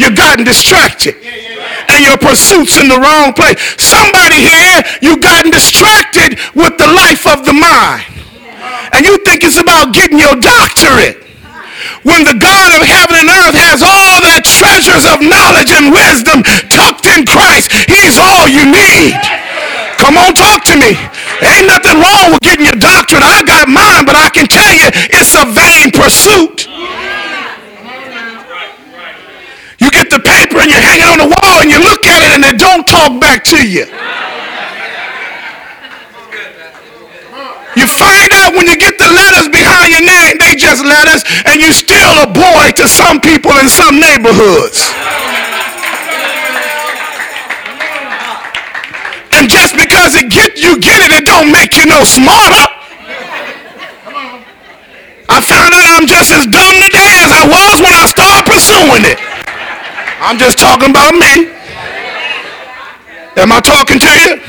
you've 0.00 0.16
gotten 0.16 0.44
distracted 0.44 1.14
and 1.92 2.00
your 2.00 2.16
pursuits 2.16 2.80
in 2.80 2.88
the 2.88 2.96
wrong 2.96 3.36
place. 3.36 3.60
Somebody 3.76 4.40
here, 4.40 4.80
you've 5.04 5.20
gotten 5.20 5.52
distracted 5.52 6.40
with 6.56 6.80
the 6.80 6.88
life 6.88 7.28
of 7.28 7.44
the 7.44 7.52
mind. 7.52 8.08
And 8.96 9.04
you 9.04 9.20
think 9.22 9.44
it's 9.44 9.60
about 9.60 9.92
getting 9.92 10.18
your 10.18 10.34
doctorate. 10.40 11.20
When 12.02 12.24
the 12.24 12.36
God 12.36 12.68
of 12.76 12.82
heaven 12.84 13.24
and 13.24 13.28
earth 13.28 13.56
has 13.56 13.80
all 13.84 14.20
the 14.24 14.40
treasures 14.40 15.04
of 15.04 15.20
knowledge 15.20 15.72
and 15.72 15.92
wisdom 15.92 16.44
tucked 16.72 17.04
in 17.08 17.28
Christ, 17.28 17.72
he's 17.88 18.16
all 18.16 18.48
you 18.48 18.64
need. 18.68 19.16
Come 20.00 20.16
on, 20.16 20.32
talk 20.32 20.64
to 20.68 20.76
me. 20.76 20.96
Ain't 21.44 21.68
nothing 21.68 22.00
wrong 22.00 22.32
with 22.32 22.40
getting 22.40 22.64
your 22.64 22.76
doctorate. 22.76 23.24
I 23.24 23.44
got 23.44 23.68
mine, 23.68 24.04
but 24.04 24.16
I 24.16 24.28
can 24.32 24.48
tell 24.48 24.72
you 24.72 24.88
it's 25.12 25.36
a 25.36 25.44
vain 25.44 25.92
pursuit. 25.92 26.68
You 29.80 29.88
get 29.90 30.12
the 30.12 30.20
paper 30.20 30.60
and 30.60 30.68
you 30.68 30.76
hang 30.76 31.00
it 31.00 31.08
on 31.08 31.18
the 31.18 31.30
wall 31.32 31.49
and 31.60 31.70
you 31.70 31.78
look 31.78 32.08
at 32.08 32.24
it 32.24 32.30
and 32.40 32.44
it 32.48 32.56
don't 32.56 32.88
talk 32.88 33.20
back 33.20 33.44
to 33.52 33.60
you. 33.60 33.84
You 37.76 37.86
find 37.86 38.32
out 38.42 38.56
when 38.56 38.66
you 38.66 38.76
get 38.80 38.98
the 38.98 39.06
letters 39.06 39.46
behind 39.52 39.92
your 39.92 40.02
name, 40.02 40.40
they 40.40 40.56
just 40.56 40.82
letters, 40.82 41.22
and 41.46 41.60
you 41.60 41.70
still 41.72 42.10
a 42.24 42.26
boy 42.26 42.72
to 42.80 42.88
some 42.88 43.20
people 43.20 43.52
in 43.60 43.68
some 43.68 44.00
neighborhoods. 44.00 44.90
And 49.36 49.48
just 49.48 49.76
because 49.76 50.16
it 50.16 50.32
get 50.32 50.58
you 50.58 50.80
get 50.80 51.00
it, 51.00 51.12
it 51.12 51.24
don't 51.24 51.52
make 51.52 51.76
you 51.76 51.86
no 51.86 52.02
smarter. 52.02 52.66
I 55.30 55.38
found 55.40 55.72
out 55.72 55.86
I'm 55.94 56.08
just 56.08 56.32
as 56.32 56.44
dumb 56.44 56.76
today 56.82 57.12
as 57.22 57.30
I 57.30 57.44
was 57.46 57.76
when 57.80 57.94
I 57.94 58.04
started 58.10 58.44
pursuing 58.50 59.04
it. 59.06 59.20
I'm 60.20 60.36
just 60.36 60.58
talking 60.58 60.90
about 60.90 61.14
me. 61.14 61.59
Am 63.38 63.52
I 63.52 63.60
talking 63.60 63.98
to 64.02 64.12
you? 64.26 64.42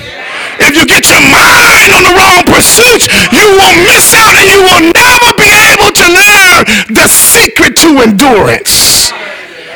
If 0.61 0.73
you 0.77 0.85
get 0.85 1.09
your 1.09 1.21
mind 1.21 1.89
on 1.93 2.01
the 2.05 2.13
wrong 2.17 2.41
pursuits, 2.49 3.05
you 3.29 3.45
will 3.45 3.77
miss 3.85 4.13
out 4.13 4.33
and 4.33 4.47
you 4.49 4.61
will 4.61 4.83
never 4.93 5.29
be 5.37 5.49
able 5.69 5.91
to 5.93 6.05
learn 6.09 6.61
the 6.89 7.05
secret 7.05 7.77
to 7.85 8.01
endurance. 8.01 9.13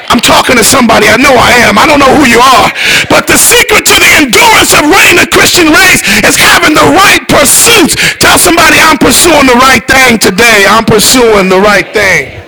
I'm 0.09 0.21
talking 0.21 0.55
to 0.55 0.63
somebody. 0.63 1.09
I 1.09 1.17
know 1.17 1.33
I 1.33 1.65
am. 1.65 1.77
I 1.77 1.85
don't 1.89 1.97
know 1.97 2.13
who 2.13 2.29
you 2.29 2.39
are. 2.39 2.69
But 3.09 3.25
the 3.25 3.37
secret 3.37 3.85
to 3.89 3.95
the 3.97 4.11
endurance 4.21 4.71
of 4.73 4.85
running 4.85 5.17
the 5.17 5.27
Christian 5.27 5.73
race 5.73 6.05
is 6.21 6.37
having 6.37 6.77
the 6.77 6.87
right 6.93 7.25
pursuits. 7.25 7.97
Tell 8.21 8.37
somebody 8.37 8.77
I'm 8.77 8.97
pursuing 8.97 9.49
the 9.49 9.57
right 9.57 9.81
thing 9.85 10.21
today. 10.21 10.65
I'm 10.69 10.85
pursuing 10.85 11.49
the 11.49 11.59
right 11.59 11.89
thing. 11.93 12.45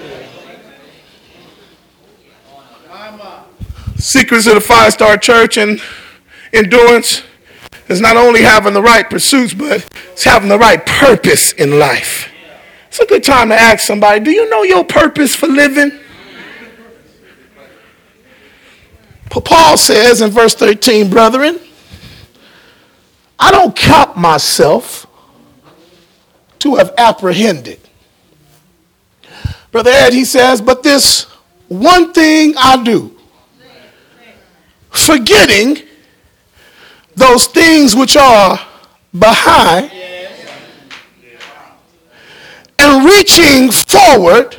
secrets 3.98 4.48
of 4.48 4.56
the 4.56 4.62
five 4.62 4.93
star 4.93 5.17
church 5.17 5.58
and 5.58 5.82
endurance 6.54 7.24
is 7.88 8.02
not 8.02 8.18
only 8.18 8.42
having 8.42 8.74
the 8.74 8.82
right 8.82 9.10
pursuits, 9.10 9.54
but 9.54 9.88
it's 10.12 10.24
having 10.24 10.50
the 10.50 10.58
right 10.58 10.86
purpose 10.86 11.52
in 11.54 11.80
life. 11.80 12.30
It's 12.88 13.00
a 13.00 13.06
good 13.06 13.24
time 13.24 13.50
to 13.50 13.56
ask 13.56 13.86
somebody, 13.86 14.24
do 14.24 14.32
you 14.32 14.50
know 14.50 14.64
your 14.64 14.84
purpose 14.84 15.36
for 15.36 15.48
living? 15.48 15.92
Paul 19.30 19.78
says 19.78 20.22
in 20.22 20.32
verse 20.32 20.56
13, 20.56 21.10
brethren, 21.10 21.60
I 23.38 23.52
don't 23.52 23.76
count 23.76 24.18
myself 24.18 25.06
to 26.60 26.76
have 26.76 26.94
apprehended. 26.98 27.80
Brother 29.72 29.92
Ed, 29.92 30.14
he 30.14 30.26
says, 30.26 30.60
but 30.60 30.82
this 30.82 31.24
one 31.68 32.14
thing 32.14 32.56
I 32.58 32.84
do 32.84 33.16
forgetting 34.90 35.87
those 37.18 37.48
things 37.48 37.96
which 37.96 38.16
are 38.16 38.60
behind 39.18 39.92
and 42.78 43.06
reaching 43.06 43.72
forward 43.72 44.56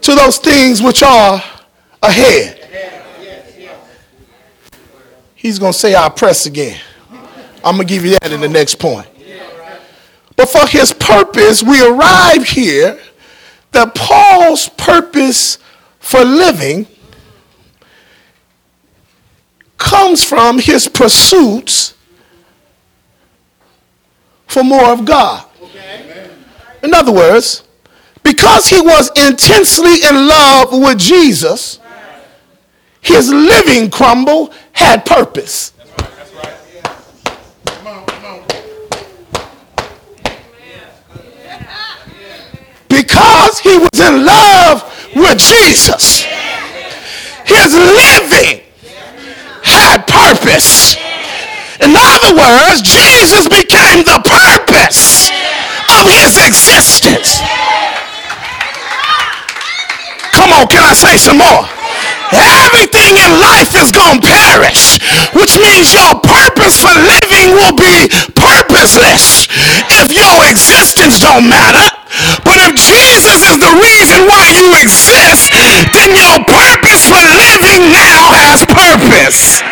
to 0.00 0.14
those 0.14 0.38
things 0.38 0.80
which 0.80 1.02
are 1.02 1.42
ahead. 2.02 2.56
He's 5.34 5.58
going 5.58 5.72
to 5.72 5.78
say, 5.78 5.94
I'll 5.94 6.10
press 6.10 6.46
again. 6.46 6.80
I'm 7.64 7.76
going 7.76 7.88
to 7.88 7.94
give 7.94 8.04
you 8.04 8.12
that 8.20 8.30
in 8.30 8.40
the 8.40 8.48
next 8.48 8.76
point. 8.76 9.08
But 10.36 10.48
for 10.48 10.66
his 10.68 10.92
purpose, 10.92 11.62
we 11.62 11.84
arrive 11.84 12.44
here 12.44 13.00
that 13.72 13.94
Paul's 13.94 14.68
purpose 14.68 15.58
for 15.98 16.24
living 16.24 16.86
comes 19.80 20.22
from 20.22 20.58
his 20.58 20.86
pursuits 20.86 21.94
for 24.46 24.62
more 24.62 24.92
of 24.92 25.04
God. 25.04 25.46
In 26.82 26.94
other 26.94 27.12
words, 27.12 27.64
because 28.22 28.66
he 28.66 28.80
was 28.80 29.10
intensely 29.16 29.94
in 30.08 30.28
love 30.28 30.68
with 30.72 30.98
Jesus, 30.98 31.80
his 33.00 33.32
living 33.32 33.90
crumble 33.90 34.52
had 34.72 35.06
purpose. 35.06 35.72
Because 42.88 43.58
he 43.60 43.78
was 43.78 43.98
in 43.98 44.26
love 44.26 44.84
with 45.16 45.38
Jesus, 45.38 46.24
his 47.46 47.72
living 47.72 48.60
had 49.80 50.04
purpose. 50.04 51.00
In 51.80 51.96
other 51.96 52.36
words, 52.36 52.84
Jesus 52.84 53.48
became 53.48 54.04
the 54.04 54.20
purpose 54.20 55.32
of 55.88 56.04
his 56.04 56.36
existence. 56.36 57.40
Come 60.36 60.52
on, 60.52 60.68
can 60.68 60.84
I 60.84 60.92
say 60.92 61.16
some 61.16 61.40
more? 61.40 61.64
Everything 62.32 63.16
in 63.16 63.30
life 63.40 63.72
is 63.74 63.90
going 63.90 64.20
to 64.20 64.28
perish, 64.28 65.00
which 65.32 65.56
means 65.58 65.90
your 65.92 66.14
purpose 66.20 66.78
for 66.78 66.92
living 66.92 67.56
will 67.56 67.74
be 67.74 68.06
purposeless 68.36 69.48
if 69.88 70.12
your 70.12 70.36
existence 70.46 71.18
don't 71.18 71.48
matter. 71.48 71.99
But 72.42 72.58
if 72.66 72.74
Jesus 72.74 73.38
is 73.46 73.56
the 73.62 73.74
reason 73.78 74.26
why 74.26 74.50
you 74.50 74.66
exist, 74.82 75.54
then 75.94 76.10
your 76.18 76.42
purpose 76.42 77.06
for 77.06 77.22
living 77.22 77.94
now 77.94 78.34
has 78.34 78.66
purpose. 78.66 79.62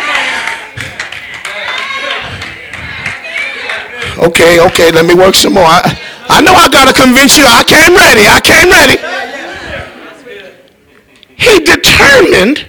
Okay, 4.19 4.59
okay, 4.59 4.91
let 4.91 5.05
me 5.05 5.13
work 5.13 5.35
some 5.35 5.53
more. 5.53 5.63
I, 5.63 5.81
I 6.29 6.41
know 6.41 6.53
I 6.53 6.67
got 6.69 6.87
to 6.87 6.93
convince 6.93 7.37
you. 7.37 7.45
I 7.45 7.63
came 7.63 7.95
ready. 7.95 8.27
I 8.27 8.39
came 8.39 8.69
ready. 8.69 8.97
He 11.35 11.59
determined 11.59 12.67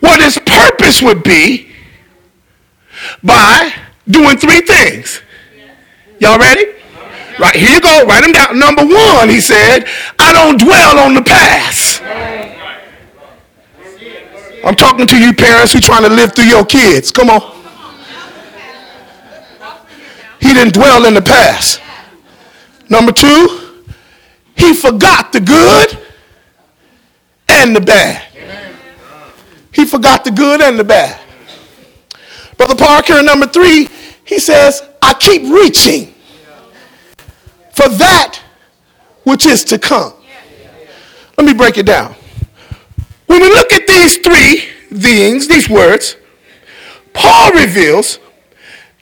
what 0.00 0.20
his 0.20 0.38
purpose 0.38 1.02
would 1.02 1.22
be 1.22 1.70
by 3.22 3.72
doing 4.08 4.36
three 4.36 4.60
things. 4.60 5.22
Y'all 6.18 6.38
ready? 6.38 6.79
Right, 7.40 7.56
here 7.56 7.70
you 7.70 7.80
go. 7.80 8.04
Write 8.04 8.22
them 8.22 8.32
down. 8.32 8.58
Number 8.58 8.84
one, 8.84 9.30
he 9.30 9.40
said, 9.40 9.86
I 10.18 10.30
don't 10.34 10.60
dwell 10.60 10.98
on 10.98 11.14
the 11.14 11.22
past. 11.22 12.02
I'm 14.62 14.74
talking 14.74 15.06
to 15.06 15.18
you 15.18 15.32
parents 15.32 15.72
who 15.72 15.80
trying 15.80 16.02
to 16.02 16.10
live 16.10 16.34
through 16.34 16.44
your 16.44 16.66
kids. 16.66 17.10
Come 17.10 17.30
on. 17.30 17.40
He 20.38 20.52
didn't 20.52 20.74
dwell 20.74 21.06
in 21.06 21.14
the 21.14 21.22
past. 21.22 21.80
Number 22.90 23.10
two, 23.10 23.84
he 24.54 24.74
forgot 24.74 25.32
the 25.32 25.40
good 25.40 25.98
and 27.48 27.74
the 27.74 27.80
bad. 27.80 28.22
He 29.72 29.86
forgot 29.86 30.24
the 30.24 30.30
good 30.30 30.60
and 30.60 30.78
the 30.78 30.84
bad. 30.84 31.18
Brother 32.58 32.74
Parker, 32.74 33.22
number 33.22 33.46
three, 33.46 33.88
he 34.26 34.38
says, 34.38 34.82
I 35.00 35.14
keep 35.14 35.42
reaching 35.50 36.12
for 37.80 37.88
that 37.88 38.42
which 39.24 39.46
is 39.46 39.64
to 39.64 39.78
come. 39.78 40.12
Let 41.38 41.46
me 41.46 41.54
break 41.54 41.78
it 41.78 41.86
down. 41.86 42.14
When 43.26 43.40
we 43.40 43.48
look 43.48 43.72
at 43.72 43.86
these 43.86 44.18
three 44.18 44.68
things, 44.92 45.48
these 45.48 45.70
words, 45.70 46.16
Paul 47.14 47.52
reveals 47.52 48.18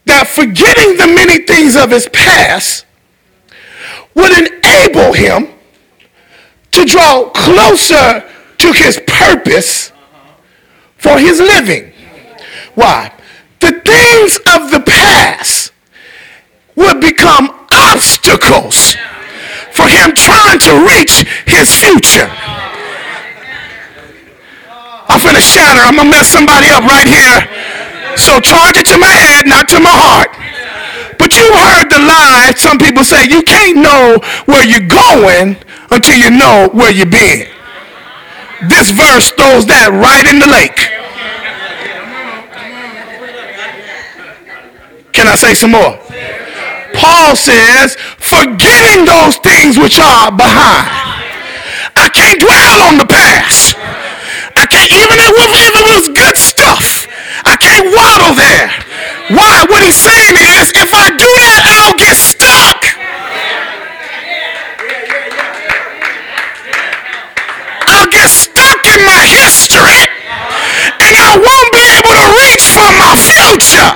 that 0.05 0.29
forgetting 0.29 0.97
the 0.97 1.12
many 1.12 1.45
things 1.45 1.75
of 1.75 1.91
his 1.91 2.09
past 2.12 2.87
would 4.14 4.31
enable 4.31 5.12
him 5.12 5.49
to 6.71 6.85
draw 6.85 7.31
closer 7.31 8.29
to 8.59 8.73
his 8.73 9.01
purpose 9.07 9.93
for 10.99 11.19
his 11.19 11.41
living. 11.41 11.93
Why? 12.75 13.12
The 13.59 13.81
things 13.85 14.37
of 14.55 14.71
the 14.71 14.85
past 14.87 15.73
would 16.77 17.01
become 17.01 17.58
obstacles 17.79 18.99
for 19.71 19.87
him 19.87 20.11
trying 20.19 20.59
to 20.59 20.73
reach 20.91 21.23
his 21.47 21.71
future. 21.71 22.27
I'm 25.09 25.21
finna 25.23 25.41
shatter. 25.41 25.81
I'm 25.87 25.97
gonna 25.97 26.11
mess 26.11 26.29
somebody 26.29 26.69
up 26.69 26.85
right 26.85 27.07
here. 27.07 27.47
So 28.19 28.41
charge 28.41 28.77
it 28.77 28.87
to 28.87 28.99
my 28.99 29.09
head, 29.09 29.47
not 29.47 29.69
to 29.69 29.81
my 29.81 29.95
heart. 29.95 30.35
But 31.19 31.37
you 31.37 31.47
heard 31.55 31.88
the 31.91 31.99
lie. 31.99 32.53
Some 32.57 32.79
people 32.79 33.05
say 33.05 33.25
you 33.25 33.43
can't 33.43 33.79
know 33.79 34.19
where 34.47 34.64
you're 34.67 34.87
going 34.87 35.57
until 35.91 36.17
you 36.17 36.31
know 36.31 36.69
where 36.73 36.93
you've 36.93 37.11
been. 37.11 37.49
This 38.69 38.91
verse 38.91 39.31
throws 39.31 39.67
that 39.67 39.91
right 39.95 40.27
in 40.27 40.38
the 40.43 40.51
lake. 40.51 40.79
Can 45.12 45.27
I 45.27 45.37
say 45.37 45.55
some 45.55 45.73
more? 45.73 45.99
Paul 46.99 47.37
says, 47.37 47.95
forgetting 48.19 49.07
those 49.07 49.39
things 49.39 49.79
which 49.79 49.99
are 49.99 50.31
behind. 50.35 50.91
I 51.95 52.11
can't 52.11 52.41
dwell 52.43 52.83
on 52.91 52.99
the 52.99 53.07
past. 53.07 53.75
I 54.59 54.67
can't, 54.67 54.91
even 54.91 55.19
if 55.19 55.75
it 55.79 55.87
was 55.95 56.09
good 56.11 56.37
stuff, 56.37 57.07
I 57.47 57.55
can't 57.57 57.87
waddle 57.95 58.35
there. 58.35 58.69
Why? 59.31 59.67
What 59.71 59.83
he's 59.87 59.97
saying 59.97 60.35
is, 60.35 60.75
if 60.75 60.91
I 60.95 61.11
do 61.15 61.31
that, 61.47 61.63
I'll 61.69 61.95
get 61.95 62.17
stuck. 62.19 62.83
I'll 67.87 68.11
get 68.11 68.29
stuck 68.29 68.83
in 68.87 69.01
my 69.07 69.23
history, 69.27 70.03
and 71.03 71.15
I 71.15 71.39
won't 71.39 71.73
be 71.75 71.87
able 71.99 72.15
to 72.19 72.27
reach 72.43 72.67
for 72.75 72.91
my 72.99 73.15
future. 73.15 73.95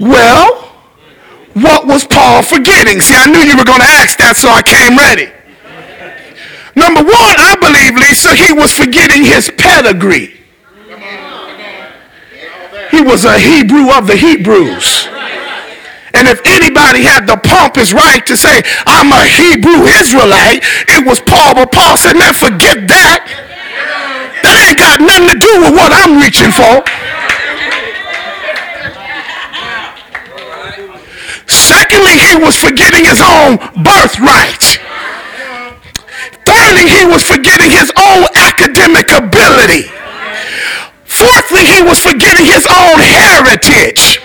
Well, 0.00 0.72
what 1.54 1.77
was 1.88 2.04
Paul 2.04 2.42
forgetting? 2.44 3.00
See, 3.00 3.16
I 3.16 3.26
knew 3.26 3.40
you 3.40 3.56
were 3.56 3.64
going 3.64 3.80
to 3.80 3.92
ask 3.98 4.20
that, 4.20 4.36
so 4.36 4.52
I 4.52 4.60
came 4.60 5.00
ready. 5.00 5.32
Number 6.76 7.02
one, 7.02 7.36
I 7.40 7.56
believe, 7.58 7.96
Lisa, 7.96 8.36
he 8.36 8.52
was 8.52 8.70
forgetting 8.70 9.24
his 9.24 9.50
pedigree. 9.56 10.36
He 12.92 13.00
was 13.02 13.24
a 13.24 13.40
Hebrew 13.40 13.90
of 13.90 14.06
the 14.06 14.16
Hebrews. 14.16 15.08
And 16.14 16.28
if 16.28 16.40
anybody 16.44 17.04
had 17.04 17.26
the 17.26 17.36
pompous 17.36 17.92
right 17.92 18.24
to 18.26 18.36
say, 18.36 18.62
I'm 18.86 19.12
a 19.12 19.24
Hebrew 19.24 19.88
Israelite, 19.98 20.64
it 20.88 21.06
was 21.06 21.20
Paul. 21.20 21.54
But 21.54 21.72
Paul 21.72 21.96
said, 21.96 22.14
man, 22.14 22.32
forget 22.32 22.88
that. 22.88 23.26
That 24.42 24.56
ain't 24.64 24.78
got 24.78 25.00
nothing 25.02 25.28
to 25.34 25.38
do 25.38 25.52
with 25.66 25.74
what 25.74 25.92
I'm 25.92 26.16
reaching 26.20 26.52
for. 26.54 26.84
Secondly, 31.88 32.20
he 32.20 32.36
was 32.36 32.52
forgetting 32.56 33.04
his 33.04 33.16
own 33.16 33.56
birthright. 33.80 34.76
Thirdly, 36.44 36.84
he 36.84 37.08
was 37.08 37.24
forgetting 37.24 37.70
his 37.72 37.88
own 37.96 38.28
academic 38.36 39.08
ability. 39.08 39.88
Fourthly, 41.08 41.64
he 41.64 41.80
was 41.80 41.96
forgetting 41.98 42.44
his 42.44 42.68
own 42.68 43.00
heritage. 43.00 44.20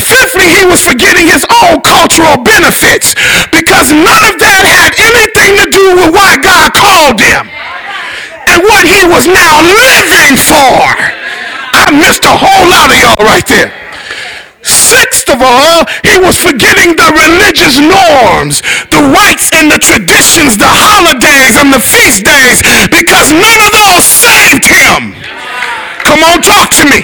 Fifthly, 0.00 0.48
he 0.48 0.64
was 0.64 0.80
forgetting 0.80 1.28
his 1.28 1.44
own 1.60 1.84
cultural 1.84 2.40
benefits 2.40 3.12
because 3.52 3.92
none 3.92 4.24
of 4.24 4.40
that 4.40 4.64
had 4.64 4.96
anything 4.96 5.60
to 5.60 5.68
do 5.68 5.92
with 5.92 6.16
why 6.16 6.40
God 6.40 6.72
called 6.72 7.20
him 7.20 7.52
and 8.48 8.64
what 8.64 8.88
he 8.88 9.04
was 9.04 9.28
now 9.28 9.60
living 9.60 10.40
for. 10.40 10.88
I 11.76 11.92
missed 11.92 12.24
a 12.24 12.32
whole 12.32 12.64
lot 12.72 12.88
of 12.88 12.96
y'all 12.96 13.28
right 13.28 13.44
there. 13.44 13.87
Sixth 14.68 15.32
of 15.32 15.40
all, 15.40 15.88
he 16.04 16.20
was 16.20 16.36
forgetting 16.36 16.92
the 16.92 17.08
religious 17.16 17.80
norms, 17.80 18.60
the 18.92 19.00
rites 19.08 19.48
and 19.56 19.72
the 19.72 19.80
traditions, 19.80 20.60
the 20.60 20.68
holidays 20.68 21.56
and 21.56 21.72
the 21.72 21.80
feast 21.80 22.28
days, 22.28 22.60
because 22.92 23.32
none 23.32 23.60
of 23.64 23.72
those 23.72 24.04
saved 24.04 24.68
him. 24.68 25.16
Come 26.04 26.20
on, 26.20 26.44
talk 26.44 26.68
to 26.80 26.84
me. 26.84 27.00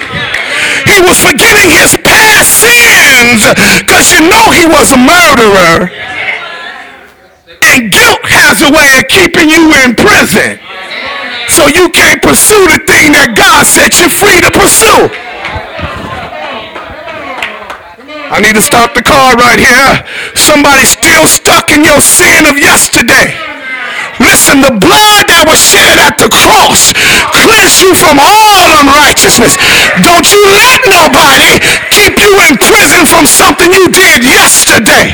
He 0.85 1.01
was 1.01 1.17
forgetting 1.17 1.73
his 1.73 1.97
past 2.05 2.53
sins, 2.61 3.41
because 3.81 4.13
you 4.13 4.21
know 4.29 4.53
he 4.53 4.69
was 4.69 4.93
a 4.93 5.01
murderer. 5.01 5.89
And 7.65 7.89
guilt 7.89 8.21
has 8.29 8.61
a 8.61 8.69
way 8.69 9.01
of 9.01 9.09
keeping 9.09 9.49
you 9.49 9.73
in 9.81 9.97
prison. 9.97 10.61
So 11.49 11.65
you 11.65 11.89
can't 11.89 12.21
pursue 12.21 12.61
the 12.69 12.81
thing 12.85 13.13
that 13.17 13.33
God 13.33 13.65
set 13.65 13.97
you 13.97 14.05
free 14.09 14.37
to 14.41 14.53
pursue. 14.53 15.24
I 18.31 18.41
need 18.41 18.57
to 18.57 18.65
stop 18.65 18.97
the 18.97 19.05
car 19.05 19.37
right 19.37 19.61
here. 19.61 19.91
Somebody's 20.33 20.89
still 20.89 21.29
stuck 21.29 21.69
in 21.69 21.85
your 21.85 22.01
sin 22.01 22.49
of 22.49 22.57
yesterday. 22.57 23.37
Listen, 24.17 24.63
the 24.63 24.73
blood 24.73 25.27
that 25.27 25.45
was 25.45 25.59
shed 25.59 25.99
at 25.99 26.15
the 26.15 26.31
cross 26.31 26.95
cleansed 27.35 27.83
you 27.83 27.93
from 27.93 28.17
all 28.17 28.67
unrighteousness. 28.81 29.59
Don't 30.01 30.25
you 30.31 30.41
let 30.55 30.81
nobody 30.87 31.59
keep 31.91 32.15
you 32.17 32.31
in 32.47 32.55
prison 32.57 33.05
from 33.05 33.27
something 33.27 33.69
you 33.69 33.91
did 33.91 34.23
yesterday. 34.23 35.13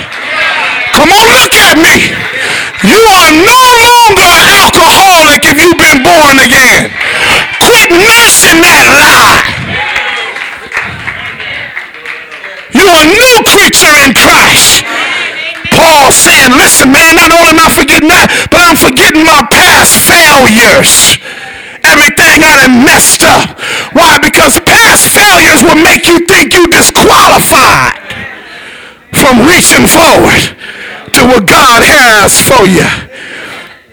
Come 0.96 1.12
on, 1.12 1.28
look 1.34 1.56
at 1.58 1.76
me. 1.82 2.14
You 2.86 3.02
are 3.02 3.32
no 3.34 3.62
longer 3.84 4.30
an 4.40 4.50
alcoholic 4.64 5.44
if 5.50 5.58
you've 5.60 5.82
been 5.82 6.06
born 6.06 6.40
again. 6.40 6.94
Quit 7.60 7.90
nursing 7.92 8.62
that 8.62 8.86
lie. 8.88 9.61
You're 12.72 12.98
a 13.04 13.08
new 13.08 13.36
creature 13.48 13.94
in 14.04 14.16
Christ. 14.16 14.84
Paul 15.72 16.12
saying, 16.12 16.52
listen, 16.60 16.92
man, 16.92 17.16
not 17.16 17.32
only 17.32 17.56
am 17.56 17.60
I 17.60 17.72
forgetting 17.72 18.12
that, 18.12 18.28
but 18.52 18.60
I'm 18.60 18.76
forgetting 18.76 19.24
my 19.24 19.44
past 19.48 19.96
failures. 20.04 21.18
Everything 21.82 22.44
I 22.44 22.62
done 22.62 22.86
messed 22.86 23.24
up. 23.24 23.58
Why? 23.96 24.20
Because 24.20 24.60
past 24.68 25.10
failures 25.12 25.64
will 25.64 25.80
make 25.80 26.06
you 26.06 26.24
think 26.28 26.54
you 26.54 26.68
disqualified 26.70 27.98
from 29.16 29.48
reaching 29.48 29.88
forward 29.88 30.56
to 31.16 31.22
what 31.28 31.48
God 31.48 31.84
has 31.84 32.36
for 32.40 32.64
you. 32.68 32.88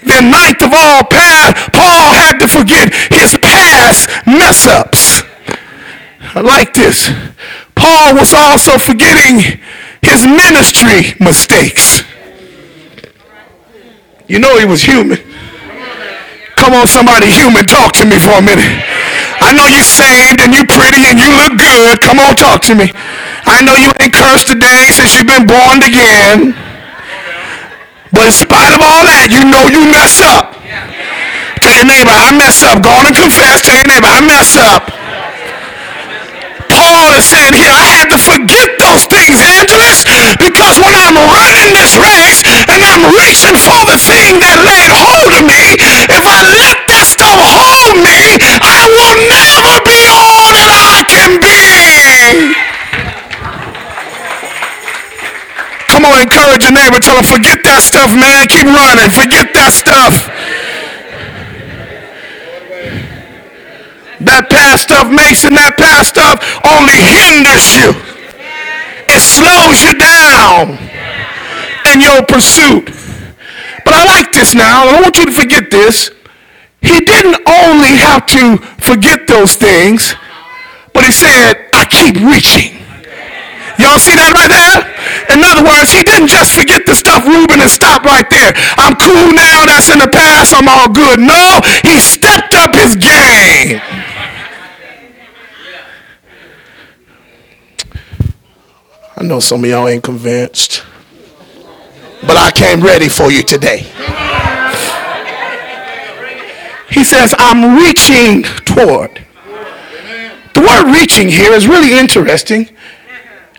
Then 0.05 0.31
ninth 0.31 0.63
of 0.63 0.71
all, 0.75 1.03
Paul 1.09 2.11
had 2.15 2.39
to 2.39 2.49
forget 2.49 2.93
his 3.11 3.39
past 3.39 4.09
mess 4.27 4.67
ups. 4.67 5.23
I 6.35 6.41
like 6.41 6.75
this. 6.75 7.11
Paul 7.79 8.15
was 8.19 8.35
also 8.35 8.77
forgetting 8.77 9.63
his 10.03 10.27
ministry 10.27 11.15
mistakes. 11.23 12.03
You 14.27 14.39
know 14.39 14.59
he 14.59 14.67
was 14.67 14.83
human. 14.83 15.19
Come 16.59 16.75
on, 16.75 16.87
somebody 16.87 17.31
human, 17.31 17.65
talk 17.65 17.95
to 18.03 18.05
me 18.05 18.19
for 18.19 18.35
a 18.35 18.43
minute. 18.43 18.67
I 19.39 19.55
know 19.55 19.71
you 19.71 19.81
saved 19.81 20.43
and 20.43 20.51
you 20.51 20.67
pretty 20.67 21.07
and 21.07 21.17
you 21.17 21.31
look 21.39 21.55
good. 21.55 22.03
Come 22.03 22.19
on, 22.19 22.35
talk 22.35 22.61
to 22.67 22.75
me. 22.75 22.91
I 23.47 23.63
know 23.63 23.79
you 23.79 23.95
ain't 24.03 24.13
cursed 24.13 24.51
today 24.51 24.91
since 24.91 25.15
you've 25.15 25.31
been 25.31 25.47
born 25.47 25.81
again. 25.87 26.59
But 28.11 28.27
in 28.27 28.35
spite 28.35 28.75
of 28.75 28.83
all 28.83 29.07
that, 29.07 29.31
you 29.31 29.47
know 29.47 29.71
you 29.71 29.87
mess 29.87 30.19
up. 30.19 30.59
Tell 31.63 31.75
your 31.79 31.87
neighbor, 31.87 32.11
I 32.11 32.35
mess 32.35 32.59
up. 32.67 32.83
Go 32.83 32.91
on 32.91 33.07
and 33.07 33.15
confess. 33.15 33.63
Tell 33.63 33.79
your 33.79 33.87
neighbor, 33.87 34.11
I 34.11 34.21
mess 34.21 34.59
up. 34.59 34.98
Saying 37.19 37.59
here, 37.59 37.69
I 37.69 37.99
had 37.99 38.09
to 38.15 38.17
forget 38.17 38.79
those 38.79 39.05
things, 39.11 39.43
Angelus, 39.43 40.07
because 40.39 40.79
when 40.79 40.95
I'm 40.95 41.19
running 41.19 41.75
this 41.75 41.93
race 41.99 42.41
and 42.47 42.81
I'm 42.81 43.05
reaching 43.11 43.59
for 43.59 43.83
the 43.85 43.99
thing 43.99 44.39
that 44.39 44.63
laid 44.63 44.89
hold 44.89 45.35
of 45.37 45.45
me, 45.45 45.77
if 46.09 46.25
I 46.25 46.41
let 46.47 46.79
that 46.89 47.05
stuff 47.11 47.37
hold 47.37 48.01
me, 48.01 48.39
I 48.63 48.87
will 48.87 49.19
never 49.29 49.77
be 49.85 50.01
all 50.09 50.47
that 50.57 50.71
I 50.71 51.03
can 51.11 51.37
be. 51.43 52.55
Come 55.91 56.07
on, 56.07 56.23
encourage 56.23 56.63
your 56.63 56.73
neighbor. 56.73 57.03
Tell 57.03 57.19
him, 57.19 57.27
forget 57.27 57.61
that 57.67 57.83
stuff, 57.83 58.15
man. 58.15 58.47
Keep 58.47 58.71
running. 58.71 59.11
Forget 59.11 59.53
that 59.59 59.75
stuff. 59.75 60.15
That 64.21 64.51
past 64.51 64.91
stuff 64.91 65.07
makes 65.07 65.47
and 65.47 65.55
that 65.55 65.79
past 65.79 66.11
stuff 66.11 66.43
only 66.67 66.99
hinders 66.99 67.71
you. 67.71 67.95
It 69.07 69.23
slows 69.23 69.79
you 69.79 69.95
down 69.95 70.75
in 71.95 72.03
your 72.03 72.27
pursuit. 72.27 72.91
But 73.87 73.95
I 73.95 74.05
like 74.05 74.33
this 74.33 74.55
now. 74.55 74.91
I 74.91 75.01
want 75.01 75.17
you 75.17 75.27
to 75.27 75.33
forget 75.33 75.71
this. 75.71 76.11
He 76.83 77.01
didn't 77.01 77.39
only 77.47 77.97
have 77.99 78.27
to 78.35 78.59
forget 78.83 79.27
those 79.27 79.55
things, 79.55 80.15
but 80.93 81.05
he 81.05 81.13
said, 81.13 81.71
I 81.75 81.87
keep 81.87 82.19
reaching. 82.23 82.79
Y'all 83.79 84.03
see 84.03 84.19
that 84.19 84.35
right 84.35 84.51
there? 84.51 84.83
In 85.31 85.39
other 85.47 85.63
words, 85.63 85.95
he 85.95 86.03
didn't 86.03 86.27
just 86.27 86.51
forget 86.51 86.83
the 86.83 86.99
stuff 86.99 87.23
Reuben 87.23 87.63
and 87.63 87.71
stop 87.71 88.03
right 88.03 88.27
there. 88.27 88.51
I'm 88.75 88.99
cool 88.99 89.31
now. 89.31 89.63
That's 89.71 89.87
in 89.87 90.03
the 90.03 90.11
past. 90.11 90.51
I'm 90.51 90.67
all 90.67 90.91
good. 90.91 91.23
No, 91.23 91.63
he 91.87 92.03
stepped 92.03 92.59
up 92.59 92.75
his 92.75 92.99
game. 92.99 93.79
I 99.19 99.25
know 99.25 99.41
some 99.41 99.65
of 99.65 99.71
y'all 99.71 99.89
ain't 99.89 100.05
convinced, 100.05 100.85
but 102.23 102.37
I 102.37 102.51
came 102.55 102.81
ready 102.81 103.09
for 103.09 103.31
you 103.31 103.43
today. 103.43 103.79
He 106.91 107.05
says, 107.05 107.35
I'm 107.39 107.77
reaching 107.77 108.45
toward. 108.65 109.25
The 110.55 110.61
word 110.61 110.95
reaching 110.95 111.29
here 111.29 111.53
is 111.53 111.69
really 111.69 111.99
interesting 111.99 112.71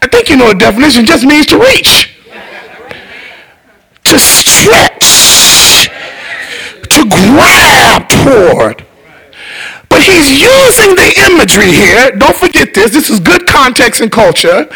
I 0.01 0.07
think 0.07 0.29
you 0.29 0.37
know 0.37 0.49
the 0.49 0.55
definition 0.55 1.05
just 1.05 1.25
means 1.25 1.45
to 1.47 1.59
reach, 1.59 2.17
to 4.05 4.17
stretch, 4.17 5.89
to 6.89 7.09
grab 7.09 8.07
toward. 8.07 8.85
But 9.89 10.01
he's 10.05 10.29
using 10.29 10.95
the 10.95 11.09
imagery 11.29 11.71
here, 11.71 12.11
don't 12.11 12.35
forget 12.35 12.73
this, 12.73 12.93
this 12.93 13.09
is 13.09 13.19
good 13.19 13.47
context 13.47 14.01
and 14.01 14.11
culture, 14.11 14.69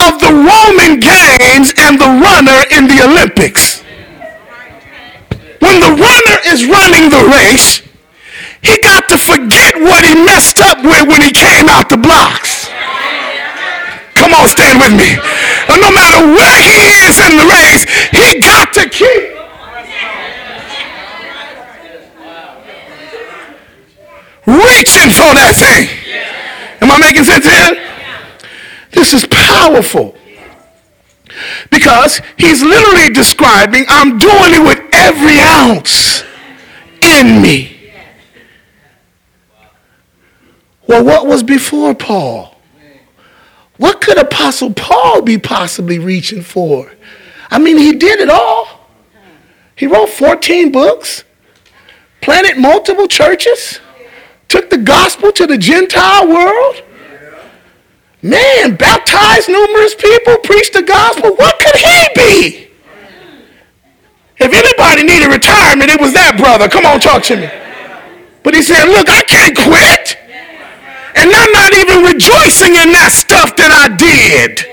of 0.00 0.20
the 0.20 0.30
Roman 0.30 1.00
games 1.00 1.72
and 1.80 1.98
the 1.98 2.12
runner 2.20 2.60
in 2.76 2.86
the 2.86 3.02
Olympics. 3.02 3.80
When 5.60 5.80
the 5.80 5.92
runner 5.92 6.38
is 6.46 6.66
running 6.66 7.10
the 7.10 7.24
race, 7.32 7.82
he 8.62 8.80
got 8.82 9.08
to 9.08 9.16
forget 9.16 9.80
what 9.80 10.04
he 10.04 10.14
messed 10.14 10.60
up 10.60 10.82
with 10.84 11.08
when 11.08 11.22
he 11.22 11.32
came 11.32 11.68
out 11.68 11.88
the 11.88 11.96
blocks. 11.96 12.68
Come 14.14 14.34
on, 14.34 14.48
stand 14.48 14.78
with 14.78 14.92
me. 14.92 15.16
No 15.68 15.90
matter 15.90 16.26
where 16.36 16.60
he 16.60 17.08
is 17.08 17.16
in 17.18 17.40
the 17.40 17.48
race, 17.48 17.84
he 18.12 18.40
got 18.40 18.72
to 18.74 18.88
keep. 18.88 19.40
Reaching 24.46 25.10
for 25.10 25.30
that 25.34 25.54
thing. 25.56 25.88
Am 26.80 26.90
I 26.90 26.98
making 26.98 27.24
sense 27.24 27.44
here? 27.44 27.86
This 28.92 29.12
is 29.12 29.26
powerful. 29.26 30.16
Because 31.70 32.20
he's 32.36 32.62
literally 32.62 33.10
describing, 33.10 33.84
I'm 33.88 34.18
doing 34.18 34.54
it 34.54 34.62
with 34.62 34.80
every 34.92 35.38
ounce 35.40 36.24
in 37.02 37.40
me. 37.40 37.76
Well, 40.86 41.04
what 41.04 41.26
was 41.26 41.42
before 41.42 41.94
Paul? 41.94 42.56
What 43.76 44.00
could 44.00 44.18
Apostle 44.18 44.74
Paul 44.74 45.22
be 45.22 45.38
possibly 45.38 45.98
reaching 45.98 46.42
for? 46.42 46.92
I 47.50 47.58
mean, 47.58 47.78
he 47.78 47.92
did 47.92 48.20
it 48.20 48.28
all. 48.28 48.88
He 49.76 49.86
wrote 49.86 50.10
14 50.10 50.70
books, 50.72 51.24
planted 52.20 52.58
multiple 52.58 53.08
churches, 53.08 53.80
took 54.50 54.68
the 54.68 54.78
gospel 54.78 55.30
to 55.32 55.46
the 55.46 55.56
Gentile 55.56 56.28
world. 56.28 56.82
Man, 58.20 58.74
baptized 58.74 59.48
numerous 59.48 59.94
people, 59.94 60.36
preached 60.38 60.74
the 60.74 60.82
gospel. 60.82 61.34
What 61.36 61.58
could 61.60 61.76
he 61.76 62.08
be? 62.14 62.70
If 64.38 64.52
anybody 64.52 65.04
needed 65.04 65.32
retirement, 65.32 65.90
it 65.90 66.00
was 66.00 66.12
that 66.14 66.36
brother. 66.36 66.68
Come 66.68 66.84
on, 66.84 66.98
talk 67.00 67.22
to 67.24 67.36
me. 67.36 67.48
But 68.42 68.54
he 68.54 68.62
said, 68.62 68.86
Look, 68.86 69.08
I 69.08 69.22
can't 69.22 69.56
quit. 69.56 70.18
And 71.14 71.30
I'm 71.32 71.52
not 71.52 71.72
even 71.74 72.04
rejoicing 72.04 72.74
in 72.74 72.92
that 72.92 73.10
stuff 73.12 73.56
that 73.56 73.70
I 73.70 73.94
did. 73.96 74.66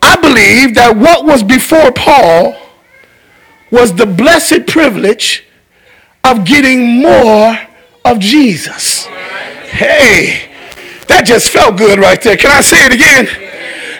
I 0.00 0.16
believe 0.16 0.74
that 0.74 0.96
what 0.96 1.24
was 1.24 1.42
before 1.42 1.92
Paul 1.92 2.56
was 3.70 3.94
the 3.94 4.06
blessed 4.06 4.66
privilege 4.66 5.44
of 6.24 6.44
getting 6.44 7.00
more 7.00 7.58
of 8.04 8.18
Jesus. 8.18 9.04
Hey, 9.04 10.50
that 11.08 11.24
just 11.26 11.50
felt 11.50 11.76
good 11.76 11.98
right 11.98 12.20
there. 12.22 12.36
Can 12.36 12.50
I 12.50 12.60
say 12.60 12.86
it 12.86 12.92
again? 12.92 13.26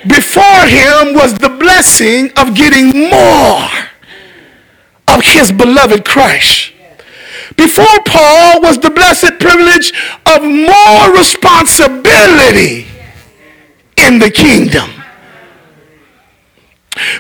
Before 0.07 0.67
him 0.67 1.15
was 1.15 1.35
the 1.35 1.49
blessing 1.49 2.31
of 2.37 2.55
getting 2.55 3.11
more 3.11 3.69
of 5.09 5.23
his 5.23 5.53
beloved 5.53 6.05
Christ. 6.05 6.73
Before 7.57 7.87
Paul 8.07 8.61
was 8.63 8.79
the 8.79 8.91
blessed 8.91 9.39
privilege 9.39 9.93
of 10.27 10.43
more 10.43 11.17
responsibility 11.17 12.87
in 13.97 14.19
the 14.19 14.31
kingdom. 14.31 14.91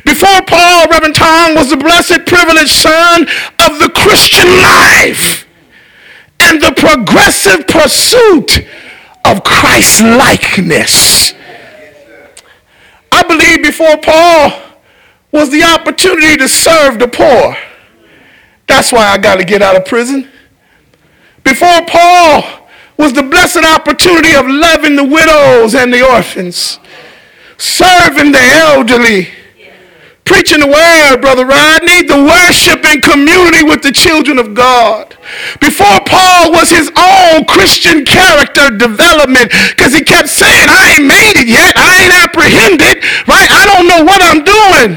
Before 0.05 0.43
Paul, 0.47 0.89
Tom 1.25 1.55
was 1.55 1.71
the 1.71 1.77
blessed 1.77 2.27
privilege 2.27 2.71
son 2.71 3.23
of 3.23 3.79
the 3.79 3.91
Christian 3.95 4.47
life 4.47 5.47
and 6.41 6.61
the 6.61 6.75
progressive 6.77 7.67
pursuit 7.67 8.67
of 9.25 9.43
Christ 9.43 10.03
likeness. 10.03 11.33
I 13.11 13.23
believe 13.23 13.63
before 13.63 13.97
Paul 13.97 14.53
was 15.33 15.51
the 15.51 15.63
opportunity 15.63 16.37
to 16.37 16.49
serve 16.49 16.99
the 16.99 17.09
poor 17.09 17.57
that's 18.67 18.93
why 18.93 19.07
I 19.07 19.19
got 19.19 19.37
to 19.37 19.45
get 19.45 19.63
out 19.63 19.77
of 19.77 19.85
prison. 19.85 20.29
Before 21.43 21.85
Paul 21.87 22.69
was 22.97 23.13
the 23.13 23.23
blessed 23.23 23.65
opportunity 23.65 24.35
of 24.35 24.47
loving 24.47 24.97
the 24.97 25.05
widows 25.05 25.75
and 25.75 25.93
the 25.93 26.09
orphans, 26.09 26.79
serving 27.59 28.33
the 28.33 28.41
elderly, 28.41 29.29
preaching 30.25 30.61
the 30.61 30.67
word, 30.67 31.21
Brother 31.21 31.45
Rodney, 31.45 32.03
the 32.03 32.17
worship 32.17 32.85
and 32.85 33.03
community 33.03 33.63
with 33.63 33.83
the 33.83 33.93
children 33.93 34.39
of 34.39 34.55
God. 34.55 35.17
Before 35.61 36.01
Paul 36.05 36.53
was 36.53 36.71
his 36.71 36.91
own 36.97 37.45
Christian 37.45 38.05
character 38.05 38.73
development 38.73 39.53
because 39.77 39.93
he 39.93 40.03
kept 40.03 40.29
saying, 40.29 40.69
I 40.69 40.97
ain't 40.97 41.07
made 41.07 41.37
it 41.37 41.49
yet. 41.49 41.77
I 41.77 42.05
ain't 42.05 42.15
apprehended, 42.25 43.05
right? 43.29 43.49
I 43.53 43.69
don't 43.69 43.87
know 43.87 44.03
what 44.05 44.21
I'm 44.25 44.43
doing. 44.45 44.97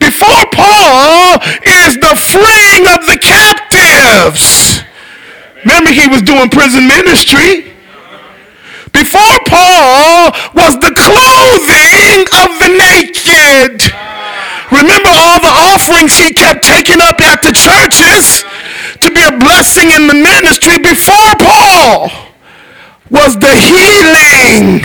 Before 0.00 0.44
Paul 0.52 1.36
is 1.64 2.00
the 2.00 2.16
freeing 2.16 2.88
of 2.88 3.04
the 3.04 3.18
captives. 3.20 4.80
Remember, 5.64 5.90
he 5.90 6.08
was 6.08 6.22
doing 6.22 6.48
prison 6.48 6.86
ministry. 6.86 7.74
Before 8.92 9.36
Paul 9.44 10.32
was 10.54 10.78
the 10.80 10.94
clothing 10.96 12.24
of 12.32 12.48
the 12.62 12.70
naked. 12.72 14.05
Remember 14.70 15.10
all 15.10 15.38
the 15.40 15.54
offerings 15.74 16.18
he 16.18 16.32
kept 16.34 16.64
taking 16.64 17.00
up 17.00 17.20
at 17.20 17.42
the 17.42 17.52
churches 17.54 18.42
to 19.00 19.10
be 19.10 19.22
a 19.22 19.38
blessing 19.38 19.90
in 19.90 20.06
the 20.06 20.14
ministry 20.14 20.78
before 20.78 21.32
Paul 21.38 22.10
was 23.10 23.38
the 23.38 23.54
healing 23.54 24.82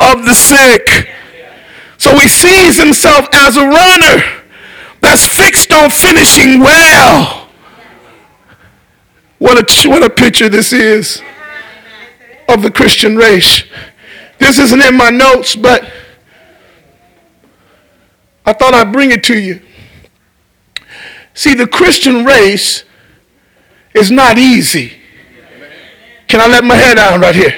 of 0.00 0.24
the 0.24 0.34
sick. 0.34 1.08
So 1.98 2.16
he 2.18 2.28
sees 2.28 2.78
himself 2.78 3.28
as 3.32 3.56
a 3.56 3.66
runner 3.66 4.22
that's 5.00 5.26
fixed 5.26 5.72
on 5.72 5.90
finishing 5.90 6.60
well. 6.60 7.48
What 9.38 9.58
a, 9.58 9.88
what 9.88 10.02
a 10.02 10.08
picture 10.08 10.48
this 10.48 10.72
is 10.72 11.22
of 12.48 12.62
the 12.62 12.70
Christian 12.70 13.16
race. 13.16 13.64
This 14.38 14.58
isn't 14.58 14.82
in 14.82 14.96
my 14.96 15.10
notes, 15.10 15.56
but 15.56 15.90
I 18.44 18.52
thought 18.52 18.74
I'd 18.74 18.92
bring 18.92 19.10
it 19.10 19.24
to 19.24 19.38
you. 19.38 19.60
See, 21.32 21.54
the 21.54 21.66
Christian 21.66 22.24
race 22.24 22.84
is 23.94 24.10
not 24.10 24.38
easy. 24.38 24.92
Can 26.28 26.40
I 26.40 26.46
let 26.46 26.64
my 26.64 26.74
head 26.76 26.96
down 26.96 27.20
right 27.20 27.34
here? 27.34 27.52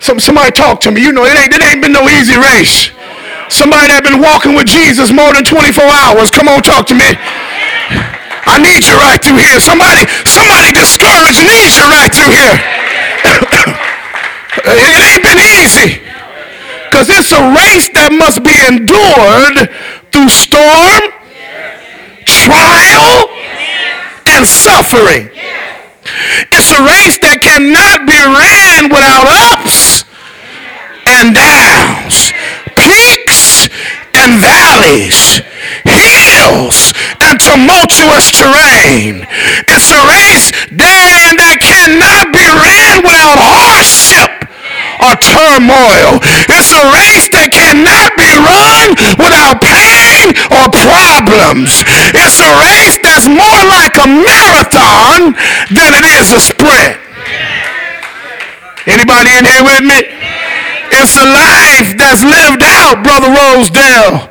Some, 0.00 0.20
somebody 0.20 0.50
talk 0.50 0.80
to 0.80 0.90
me. 0.90 1.00
You 1.00 1.12
know, 1.12 1.24
it 1.24 1.36
ain't, 1.36 1.54
it 1.54 1.62
ain't 1.62 1.80
been 1.80 1.92
no 1.92 2.08
easy 2.08 2.36
race. 2.36 2.92
Somebody 3.48 3.88
that 3.88 4.04
been 4.04 4.20
walking 4.20 4.52
with 4.56 4.68
Jesus 4.68 5.12
more 5.12 5.32
than 5.32 5.44
24 5.44 5.84
hours. 5.84 6.28
Come 6.28 6.48
on, 6.48 6.60
talk 6.60 6.84
to 6.92 6.96
me. 6.96 7.16
I 8.44 8.60
need 8.60 8.84
you 8.84 8.96
right 9.00 9.16
through 9.16 9.40
here. 9.40 9.56
Somebody, 9.60 10.04
somebody 10.28 10.72
discouraged 10.76 11.40
needs 11.40 11.76
you 11.80 11.86
right 11.88 12.12
through 12.12 12.32
here. 12.36 12.56
it 14.68 15.00
ain't 15.08 15.24
been 15.24 15.40
easy. 15.40 16.04
Because 16.94 17.10
it's 17.10 17.34
a 17.34 17.42
race 17.58 17.90
that 17.98 18.14
must 18.14 18.46
be 18.46 18.54
endured 18.54 19.66
through 20.14 20.30
storm, 20.30 21.02
trial, 22.22 23.34
and 24.30 24.46
suffering. 24.46 25.26
It's 26.54 26.70
a 26.70 26.78
race 26.86 27.18
that 27.18 27.42
cannot 27.42 28.06
be 28.06 28.14
ran 28.14 28.94
without 28.94 29.26
ups 29.26 30.06
and 31.10 31.34
downs, 31.34 32.30
peaks 32.78 33.66
and 34.14 34.38
valleys, 34.38 35.42
hills 35.82 36.94
and 37.26 37.42
tumultuous 37.42 38.30
terrain. 38.38 39.26
It's 39.66 39.90
a 39.90 39.98
race 40.14 40.54
that, 40.78 41.34
that 41.42 41.58
cannot 41.58 42.30
be 42.30 42.46
ran 42.46 43.02
without 43.02 43.42
hardship 43.42 43.93
or 45.04 45.14
turmoil. 45.20 46.20
It's 46.48 46.72
a 46.72 46.84
race 46.96 47.28
that 47.36 47.52
cannot 47.52 48.16
be 48.16 48.30
run 48.40 48.96
without 49.20 49.60
pain 49.60 50.32
or 50.48 50.66
problems. 50.72 51.84
It's 52.16 52.40
a 52.40 52.50
race 52.64 52.96
that's 53.04 53.28
more 53.28 53.62
like 53.68 53.94
a 54.00 54.08
marathon 54.08 55.36
than 55.68 55.90
it 55.92 56.04
is 56.08 56.32
a 56.32 56.40
sprint. 56.40 56.96
Anybody 58.88 59.32
in 59.36 59.44
here 59.44 59.64
with 59.64 59.84
me? 59.84 60.00
It's 60.96 61.16
a 61.16 61.26
life 61.26 61.96
that's 61.96 62.22
lived 62.22 62.62
out, 62.62 63.02
Brother 63.02 63.32
Rosedale, 63.32 64.30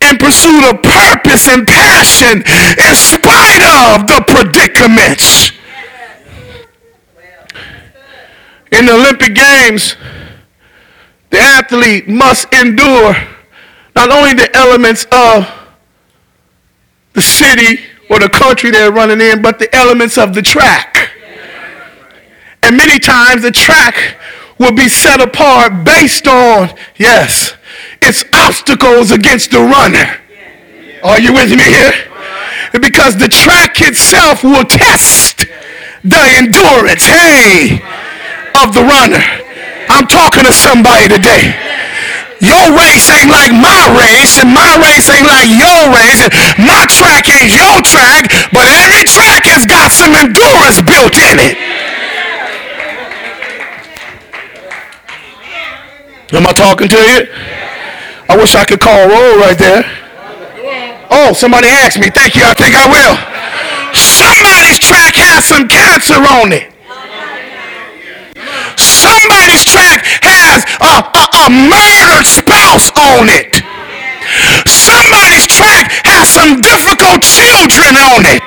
in 0.00 0.16
pursuit 0.18 0.64
of 0.70 0.82
purpose 0.82 1.46
and 1.46 1.66
passion 1.66 2.42
in 2.42 2.94
spite 2.94 3.62
of 3.62 4.06
the 4.06 4.24
predicaments. 4.26 5.52
In 8.72 8.86
the 8.86 8.94
Olympic 8.94 9.34
Games, 9.34 9.96
the 11.30 11.38
athlete 11.38 12.08
must 12.08 12.52
endure 12.54 13.14
not 13.94 14.10
only 14.10 14.32
the 14.32 14.54
elements 14.56 15.06
of 15.12 15.46
the 17.12 17.20
city 17.20 17.84
or 18.08 18.18
the 18.18 18.28
country 18.28 18.70
they're 18.70 18.90
running 18.90 19.20
in, 19.20 19.42
but 19.42 19.58
the 19.58 19.74
elements 19.74 20.16
of 20.16 20.34
the 20.34 20.40
track. 20.40 21.10
And 22.62 22.76
many 22.76 22.98
times 22.98 23.42
the 23.42 23.50
track 23.50 24.18
will 24.58 24.72
be 24.72 24.88
set 24.88 25.20
apart 25.20 25.84
based 25.84 26.26
on, 26.26 26.70
yes, 26.96 27.54
its 28.00 28.24
obstacles 28.32 29.10
against 29.10 29.50
the 29.50 29.58
runner. 29.58 30.18
Are 31.02 31.20
you 31.20 31.32
with 31.34 31.50
me 31.50 31.64
here? 31.64 31.92
Because 32.80 33.16
the 33.18 33.28
track 33.28 33.80
itself 33.82 34.42
will 34.42 34.64
test 34.64 35.44
the 36.04 36.22
endurance. 36.38 37.04
Hey, 37.04 37.82
of 38.60 38.74
the 38.74 38.84
runner. 38.84 39.22
I'm 39.88 40.06
talking 40.06 40.44
to 40.44 40.52
somebody 40.52 41.08
today. 41.08 41.52
Your 42.42 42.74
race 42.74 43.06
ain't 43.06 43.30
like 43.30 43.54
my 43.54 43.86
race, 43.94 44.34
and 44.42 44.50
my 44.50 44.74
race 44.82 45.06
ain't 45.06 45.28
like 45.30 45.46
your 45.46 45.94
race. 45.94 46.18
and 46.26 46.32
My 46.58 46.82
track 46.90 47.30
ain't 47.30 47.54
your 47.54 47.78
track, 47.86 48.26
but 48.50 48.66
every 48.66 49.06
track 49.06 49.46
has 49.46 49.62
got 49.62 49.94
some 49.94 50.10
endurance 50.10 50.82
built 50.82 51.14
in 51.14 51.38
it. 51.38 51.54
Am 56.34 56.46
I 56.46 56.52
talking 56.52 56.88
to 56.88 56.96
you? 56.96 57.28
I 58.28 58.36
wish 58.36 58.56
I 58.56 58.64
could 58.64 58.80
call 58.80 59.06
roll 59.06 59.38
right 59.38 59.58
there. 59.58 59.84
Oh, 61.12 61.32
somebody 61.34 61.68
asked 61.68 62.00
me. 62.00 62.08
Thank 62.08 62.34
you. 62.34 62.42
I 62.42 62.54
think 62.54 62.74
I 62.74 62.88
will. 62.88 63.14
Somebody's 63.94 64.80
track 64.80 65.14
has 65.14 65.44
some 65.44 65.68
cancer 65.68 66.16
on 66.16 66.50
it. 66.50 66.71
Somebody's 69.12 69.68
track 69.68 70.00
has 70.24 70.64
a, 70.80 71.04
a, 71.04 71.24
a 71.44 71.46
murdered 71.52 72.24
spouse 72.24 72.88
on 72.96 73.28
it. 73.28 73.60
Somebody's 74.64 75.44
track 75.44 75.92
has 76.08 76.32
some 76.32 76.64
difficult 76.64 77.20
children 77.20 77.92
on 78.00 78.24
it. 78.24 78.40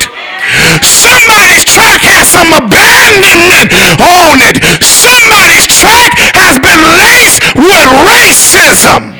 Somebody's 0.81 1.69
track 1.69 2.01
has 2.01 2.33
some 2.33 2.49
abandonment 2.49 3.77
on 4.01 4.41
it. 4.41 4.57
Somebody's 4.81 5.69
track 5.69 6.17
has 6.33 6.57
been 6.57 6.81
laced 6.97 7.45
with 7.53 7.89
racism. 8.09 9.13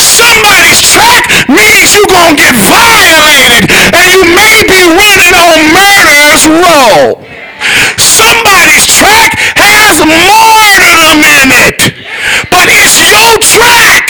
Somebody's 0.00 0.80
track 0.80 1.28
means 1.52 1.92
you're 1.92 2.08
going 2.08 2.32
to 2.32 2.40
get 2.40 2.56
violated 2.56 3.68
and 3.92 4.06
you 4.16 4.24
may 4.32 4.64
be 4.64 4.80
running 4.96 5.32
on 5.36 5.60
murder's 5.76 6.44
row. 6.48 7.20
Somebody's 8.00 8.86
track 8.86 9.32
has 9.56 9.98
it. 11.22 11.78
But 12.50 12.68
it's 12.68 12.98
your 13.00 13.32
track. 13.40 14.08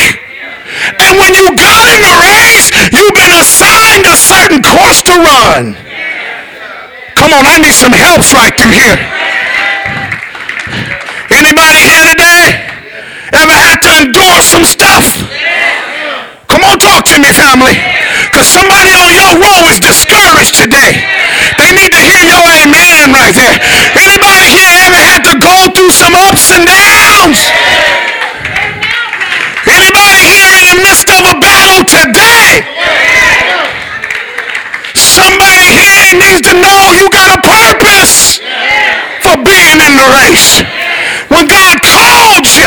And 1.00 1.18
when 1.18 1.32
you 1.34 1.54
got 1.56 1.86
in 1.92 2.00
the 2.02 2.14
race, 2.20 2.68
you've 2.92 3.16
been 3.16 3.34
assigned 3.38 4.06
a 4.06 4.16
certain 4.16 4.62
course 4.62 5.02
to 5.06 5.14
run. 5.14 5.76
Come 7.16 7.32
on, 7.32 7.46
I 7.46 7.58
need 7.58 7.74
some 7.74 7.92
help 7.92 8.22
right 8.36 8.52
through 8.52 8.76
here. 8.76 8.98
Anybody 11.32 11.80
here 11.84 12.06
today 12.12 12.44
ever 13.34 13.56
had 13.56 13.82
to 13.82 13.90
endure 14.04 14.40
some 14.42 14.64
stuff? 14.64 15.04
Come 16.46 16.62
on, 16.72 16.78
talk 16.78 17.04
to 17.12 17.18
me, 17.18 17.28
family. 17.34 17.76
Because 18.30 18.48
somebody 18.48 18.94
on 18.96 19.12
your 19.12 19.32
row 19.36 19.68
is 19.68 19.80
discouraged 19.80 20.56
today. 20.56 21.04
They 21.58 21.72
need 21.72 21.92
to 21.92 22.00
hear 22.00 22.22
your 22.24 22.44
amen 22.64 23.12
right 23.12 23.34
there. 23.34 23.56
Anybody 23.96 24.48
here 24.56 24.76
ever 24.88 25.00
had 25.00 25.20
to 25.28 25.34
go 25.36 25.68
through 25.86 25.94
some 25.94 26.14
ups 26.18 26.50
and 26.50 26.66
downs? 26.66 27.38
Anybody 29.70 30.18
here 30.34 30.50
in 30.58 30.66
the 30.66 30.78
midst 30.82 31.06
of 31.14 31.22
a 31.30 31.38
battle 31.38 31.86
today? 31.86 32.66
Somebody 34.98 35.62
here 35.62 36.10
needs 36.18 36.42
to 36.42 36.58
know 36.58 36.90
you 36.90 37.06
got 37.14 37.30
a 37.30 37.38
purpose 37.38 38.42
for 39.22 39.38
being 39.46 39.78
in 39.78 39.94
the 39.94 40.08
race. 40.26 40.58
When 41.30 41.46
God 41.46 41.78
called 41.86 42.50
you, 42.50 42.66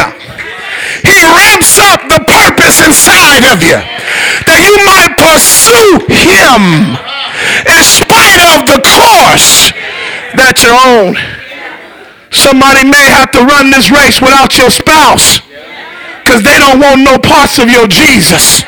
he 1.04 1.20
ramps 1.20 1.76
up 1.76 2.00
the 2.08 2.24
purpose 2.24 2.80
inside 2.80 3.44
of 3.44 3.60
you 3.68 3.84
that 4.48 4.64
you 4.64 4.80
might 4.88 5.12
pursue 5.20 6.08
him 6.08 6.96
in 7.68 7.84
spite 7.84 8.40
of 8.56 8.64
the 8.64 8.80
course 8.80 9.76
that 10.40 10.64
you're 10.64 10.80
on. 10.80 11.49
Somebody 12.32 12.86
may 12.86 13.06
have 13.10 13.32
to 13.34 13.42
run 13.46 13.70
this 13.70 13.92
race 13.92 14.22
without 14.22 14.58
your 14.58 14.70
spouse 14.70 15.42
because 16.24 16.44
they 16.44 16.58
don't 16.60 16.80
want 16.80 17.02
no 17.02 17.18
parts 17.18 17.58
of 17.58 17.70
your 17.70 17.88
Jesus. 17.88 18.64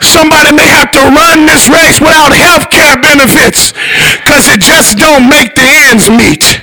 Somebody 0.00 0.54
may 0.54 0.68
have 0.70 0.92
to 0.92 1.02
run 1.10 1.46
this 1.46 1.68
race 1.68 1.98
without 2.00 2.30
health 2.30 2.70
care 2.70 2.94
benefits 3.02 3.72
because 4.22 4.46
it 4.46 4.60
just 4.60 4.96
don't 4.96 5.28
make 5.28 5.54
the 5.54 5.66
ends 5.90 6.08
meet. 6.08 6.62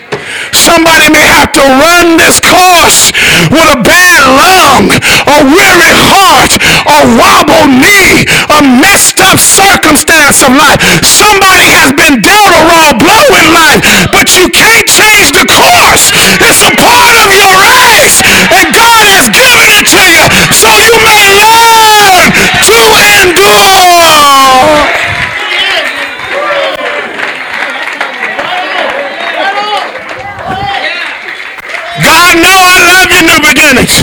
Somebody 0.56 1.12
may 1.12 1.28
have 1.28 1.52
to 1.60 1.64
run 1.84 2.16
this 2.16 2.40
course 2.40 3.12
with 3.52 3.68
a 3.76 3.80
bad 3.84 4.24
lung, 4.24 4.88
a 5.28 5.38
weary 5.44 5.94
heart, 6.00 6.56
a 6.88 7.00
wobble 7.20 7.68
knee, 7.68 8.24
a 8.56 8.64
messed 8.64 9.20
up 9.20 9.36
circumstance 9.36 10.40
of 10.42 10.56
life. 10.56 10.80
Somebody 11.04 11.68
has 11.76 11.92
been 11.92 12.24
dealt 12.24 12.56
a 12.56 12.62
raw 12.72 12.96
blow 12.96 13.28
in 13.36 13.52
life, 13.52 13.84
but 14.16 14.32
you 14.40 14.48
can't 14.50 14.88
change 14.88 15.36
the 15.36 15.44
course. 15.44 16.10
It's 16.40 16.64
a 16.64 16.72
part 16.80 17.16
of 17.20 17.30
your 17.36 17.52
race, 17.60 18.24
and 18.56 18.72
God 18.72 19.04
has 19.12 19.28
given 19.28 19.68
it 19.76 19.86
to 19.92 20.02
you 20.08 20.24
so 20.56 20.72
you 20.82 20.96
may 21.04 21.24
learn 21.36 22.32
to 22.64 22.80
endure. 23.22 23.76
God 32.04 32.25
know 32.42 32.60
I 32.62 32.86
understandings. 33.36 34.00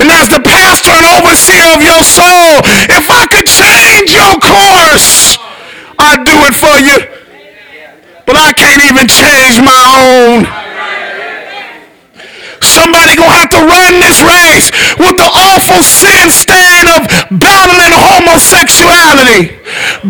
And 0.00 0.10
as 0.10 0.28
the 0.28 0.40
pastor 0.40 0.90
and 0.90 1.06
overseer 1.06 1.66
of 1.74 1.82
your 1.82 2.02
soul, 2.02 2.64
if 2.90 3.10
I 3.10 3.26
could 3.26 3.46
change 3.46 4.12
your 4.12 4.36
course, 4.40 5.38
I'd 5.98 6.24
do 6.24 6.36
it 6.48 6.54
for 6.54 6.76
you. 6.80 6.98
But 8.26 8.36
I 8.36 8.52
can't 8.52 8.82
even 8.84 9.06
change 9.06 9.60
my 9.60 9.84
own. 10.48 10.63
Somebody 12.74 13.14
gonna 13.14 13.38
have 13.38 13.54
to 13.54 13.62
run 13.62 14.02
this 14.02 14.18
race 14.18 14.66
with 14.98 15.14
the 15.14 15.30
awful 15.30 15.78
sin 15.86 16.26
stain 16.26 16.90
of 16.90 17.06
battling 17.38 17.94
homosexuality, 17.94 19.54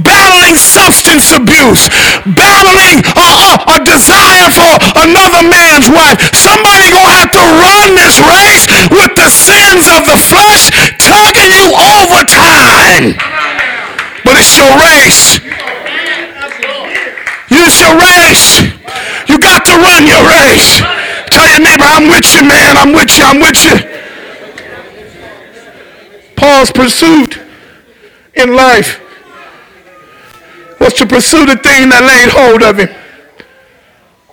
battling 0.00 0.56
substance 0.56 1.28
abuse, 1.28 1.92
battling 2.24 3.04
a, 3.20 3.20
a, 3.20 3.52
a 3.68 3.78
desire 3.84 4.48
for 4.48 4.72
another 5.04 5.44
man's 5.44 5.92
wife. 5.92 6.16
Somebody 6.32 6.88
gonna 6.88 7.12
have 7.20 7.32
to 7.36 7.44
run 7.44 8.00
this 8.00 8.16
race 8.32 8.64
with 8.88 9.12
the 9.12 9.28
sins 9.28 9.84
of 9.92 10.08
the 10.08 10.16
flesh 10.16 10.72
tugging 10.96 11.52
you 11.52 11.68
over 11.68 12.24
time. 12.24 13.12
But 14.24 14.40
it's 14.40 14.56
your 14.56 14.72
race. 14.80 15.36
It's 17.52 17.76
your 17.76 17.92
race. 18.00 18.72
You 19.28 19.38
got 19.38 19.66
to 19.66 19.72
run 19.76 20.06
your 20.08 20.24
race. 20.32 21.03
Neighbor, 21.58 21.84
I'm 21.84 22.08
with 22.08 22.34
you, 22.34 22.42
man. 22.42 22.76
I'm 22.76 22.92
with 22.92 23.16
you. 23.16 23.24
I'm 23.24 23.40
with 23.40 23.64
you. 23.64 23.76
Paul's 26.36 26.70
pursuit 26.70 27.38
in 28.34 28.54
life 28.54 29.00
was 30.80 30.92
to 30.94 31.06
pursue 31.06 31.46
the 31.46 31.56
thing 31.56 31.88
that 31.88 32.02
laid 32.04 32.30
hold 32.30 32.62
of 32.62 32.78
him. 32.78 32.88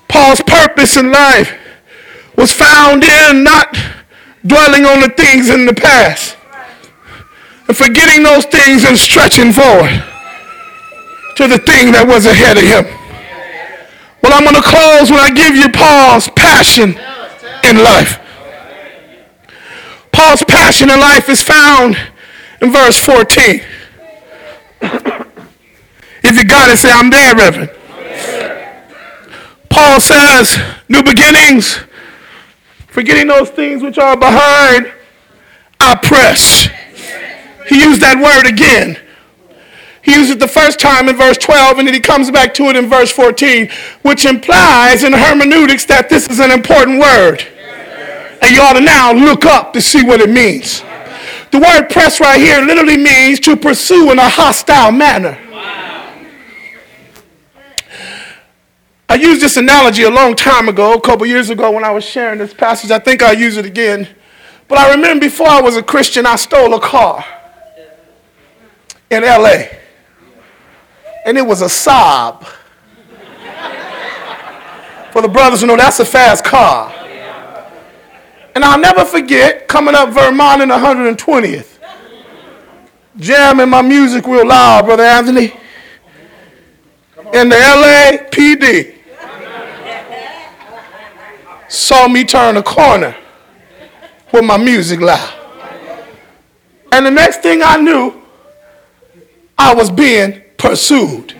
Paul's 0.08 0.42
purpose 0.42 0.98
in 0.98 1.12
life 1.12 1.58
was 2.36 2.52
found 2.52 3.04
in 3.04 3.44
not 3.44 3.78
dwelling 4.46 4.86
on 4.86 5.00
the 5.00 5.10
things 5.10 5.50
in 5.50 5.66
the 5.66 5.74
past 5.74 6.36
and 7.68 7.78
forgetting 7.78 8.24
those 8.24 8.46
things 8.46 8.84
and 8.84 8.98
stretching 8.98 9.54
forward 9.54 10.04
to 11.38 11.48
the 11.48 11.60
thing 11.60 11.94
that 11.94 12.04
was 12.06 12.26
ahead 12.26 12.58
of 12.58 12.64
him. 12.64 12.84
Well, 14.22 14.34
I'm 14.34 14.44
going 14.44 14.56
to 14.56 14.68
close 14.68 15.10
when 15.10 15.20
I 15.20 15.32
give 15.32 15.56
you 15.56 15.70
Paul's 15.72 16.28
passion 16.36 16.96
in 17.64 17.78
life. 17.78 18.20
Paul's 20.12 20.44
passion 20.44 20.90
in 20.90 21.00
life 21.00 21.30
is 21.30 21.42
found 21.42 21.98
in 22.62 22.72
verse 22.72 22.98
14. 23.00 23.62
if 26.24 26.38
you 26.38 26.46
got 26.46 26.70
it, 26.70 26.78
say, 26.78 26.92
I'm 26.92 27.10
there, 27.10 27.36
Reverend. 27.36 27.72
Paul 29.70 30.00
says, 30.00 30.58
new 30.90 31.02
beginnings, 31.02 31.80
forgetting 32.88 33.28
those 33.28 33.50
things 33.50 33.82
which 33.82 33.98
are 33.98 34.18
behind, 34.18 34.92
I 35.80 35.96
press. 35.96 36.68
He 37.68 37.82
used 37.82 38.02
that 38.02 38.18
word 38.18 38.52
again. 38.52 39.00
He 40.04 40.16
uses 40.16 40.32
it 40.32 40.40
the 40.40 40.48
first 40.48 40.80
time 40.80 41.10
in 41.10 41.16
verse 41.16 41.38
12, 41.38 41.78
and 41.78 41.88
then 41.88 41.94
he 41.94 42.00
comes 42.00 42.32
back 42.32 42.54
to 42.56 42.66
it 42.66 42.76
in 42.76 42.90
verse 42.90 43.12
14, 43.12 43.70
which 44.02 44.26
implies 44.26 45.04
in 45.04 45.14
hermeneutics 45.14 45.86
that 45.86 46.10
this 46.10 46.28
is 46.28 46.40
an 46.40 46.50
important 46.50 47.00
word. 47.00 47.46
And 48.42 48.56
you 48.56 48.62
ought 48.62 48.74
to 48.74 48.82
now 48.82 49.14
look 49.14 49.46
up 49.46 49.74
to 49.74 49.82
see 49.82 50.04
what 50.04 50.20
it 50.20 50.30
means. 50.30 50.84
The 51.52 51.60
word 51.60 51.90
press 51.90 52.20
right 52.20 52.40
here 52.40 52.62
literally 52.62 52.98
means 52.98 53.40
to 53.42 53.56
pursue 53.56 54.12
in 54.12 54.18
a 54.18 54.28
hostile 54.28 54.92
manner. 54.92 55.38
I 59.08 59.16
used 59.16 59.42
this 59.42 59.58
analogy 59.58 60.04
a 60.04 60.10
long 60.10 60.36
time 60.36 60.70
ago, 60.70 60.94
a 60.94 61.02
couple 61.02 61.28
years 61.28 61.50
ago 61.50 61.70
when 61.70 61.84
I 61.84 61.92
was 61.92 62.06
sharing 62.06 62.40
this 62.40 62.54
passage. 62.54 62.90
I 62.92 63.00
think 63.00 63.22
I'll 63.22 63.38
use 63.38 63.58
it 63.58 63.66
again. 63.66 64.08
But 64.70 64.78
I 64.78 64.92
remember 64.92 65.26
before 65.26 65.48
I 65.48 65.62
was 65.62 65.76
a 65.76 65.84
Christian, 65.84 66.26
I 66.26 66.38
stole 66.38 66.74
a 66.74 66.80
car 66.80 67.24
in 69.10 69.24
LA 69.24 69.66
and 71.26 71.38
it 71.38 71.46
was 71.46 71.62
a 71.62 71.70
sob. 71.70 72.46
For 75.12 75.22
the 75.22 75.28
brothers 75.28 75.62
who 75.62 75.68
know, 75.68 75.76
that's 75.76 76.00
a 76.00 76.06
fast 76.06 76.46
car. 76.46 76.94
And 78.56 78.64
I'll 78.64 78.80
never 78.80 79.06
forget 79.06 79.68
coming 79.68 79.96
up 79.96 80.10
Vermont 80.10 80.62
in 80.62 80.70
120th, 80.70 81.80
jamming 83.18 83.70
my 83.70 83.82
music 83.82 84.26
real 84.26 84.48
loud, 84.48 84.86
Brother 84.86 85.04
Anthony, 85.04 85.54
in 87.34 87.50
the 87.50 87.56
LAPD. 87.56 88.98
Saw 91.68 92.08
me 92.08 92.26
turn 92.26 92.58
a 92.58 92.64
corner 92.64 93.16
with 94.34 94.44
my 94.44 94.58
music 94.58 95.00
loud. 95.00 95.34
And 96.92 97.06
the 97.06 97.12
next 97.12 97.42
thing 97.42 97.62
I 97.64 97.78
knew, 97.78 98.22
I 99.58 99.74
was 99.74 99.90
being 99.90 100.41
pursued. 100.62 101.34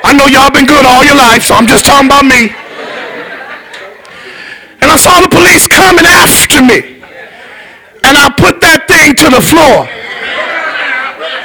I 0.00 0.16
know 0.16 0.24
y'all 0.24 0.48
been 0.48 0.64
good 0.64 0.88
all 0.88 1.04
your 1.04 1.20
life, 1.20 1.44
so 1.44 1.52
I'm 1.54 1.68
just 1.68 1.84
talking 1.84 2.08
about 2.08 2.24
me. 2.24 2.48
And 4.80 4.88
I 4.88 4.96
saw 4.96 5.20
the 5.20 5.28
police 5.28 5.68
coming 5.68 6.08
after 6.08 6.64
me. 6.64 7.04
And 8.08 8.16
I 8.16 8.32
put 8.32 8.64
that 8.64 8.88
thing 8.88 9.12
to 9.20 9.28
the 9.28 9.44
floor. 9.44 9.84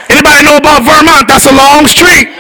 Anybody 0.08 0.48
know 0.48 0.56
about 0.58 0.88
Vermont? 0.88 1.28
That's 1.28 1.46
a 1.46 1.54
long 1.54 1.84
street. 1.86 2.32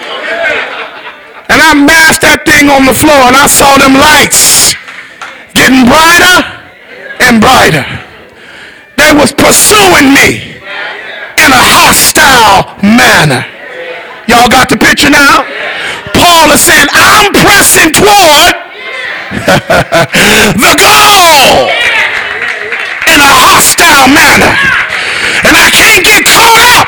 And 1.51 1.59
I 1.59 1.75
mashed 1.75 2.23
that 2.23 2.47
thing 2.47 2.71
on 2.71 2.87
the 2.87 2.95
floor 2.95 3.19
and 3.27 3.35
I 3.35 3.51
saw 3.51 3.75
them 3.79 3.99
lights 3.99 4.75
getting 5.55 5.83
brighter 5.83 6.39
and 7.27 7.43
brighter. 7.43 7.83
They 8.95 9.11
was 9.11 9.31
pursuing 9.35 10.15
me 10.15 10.46
in 11.47 11.53
a 11.55 11.63
hostile 11.63 12.75
manner. 12.83 13.39
Y'all 14.27 14.51
got 14.51 14.67
the 14.67 14.75
picture 14.75 15.07
now? 15.07 15.47
Paul 16.11 16.51
is 16.51 16.59
saying, 16.59 16.91
I'm 16.91 17.31
pressing 17.31 17.95
toward 17.95 18.51
the 20.59 20.73
goal 20.75 21.71
in 23.07 23.19
a 23.23 23.31
hostile 23.31 24.11
manner. 24.11 24.51
And 25.47 25.55
I 25.55 25.71
can't 25.71 26.03
get 26.03 26.27
caught 26.27 26.59
up 26.83 26.87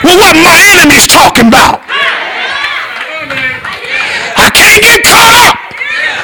with 0.00 0.16
what 0.16 0.32
my 0.40 0.56
enemy's 0.72 1.04
talking 1.04 1.52
about. 1.52 1.84
I 4.40 4.48
can't 4.48 4.80
get 4.80 5.04
caught 5.04 5.36
up 5.44 5.60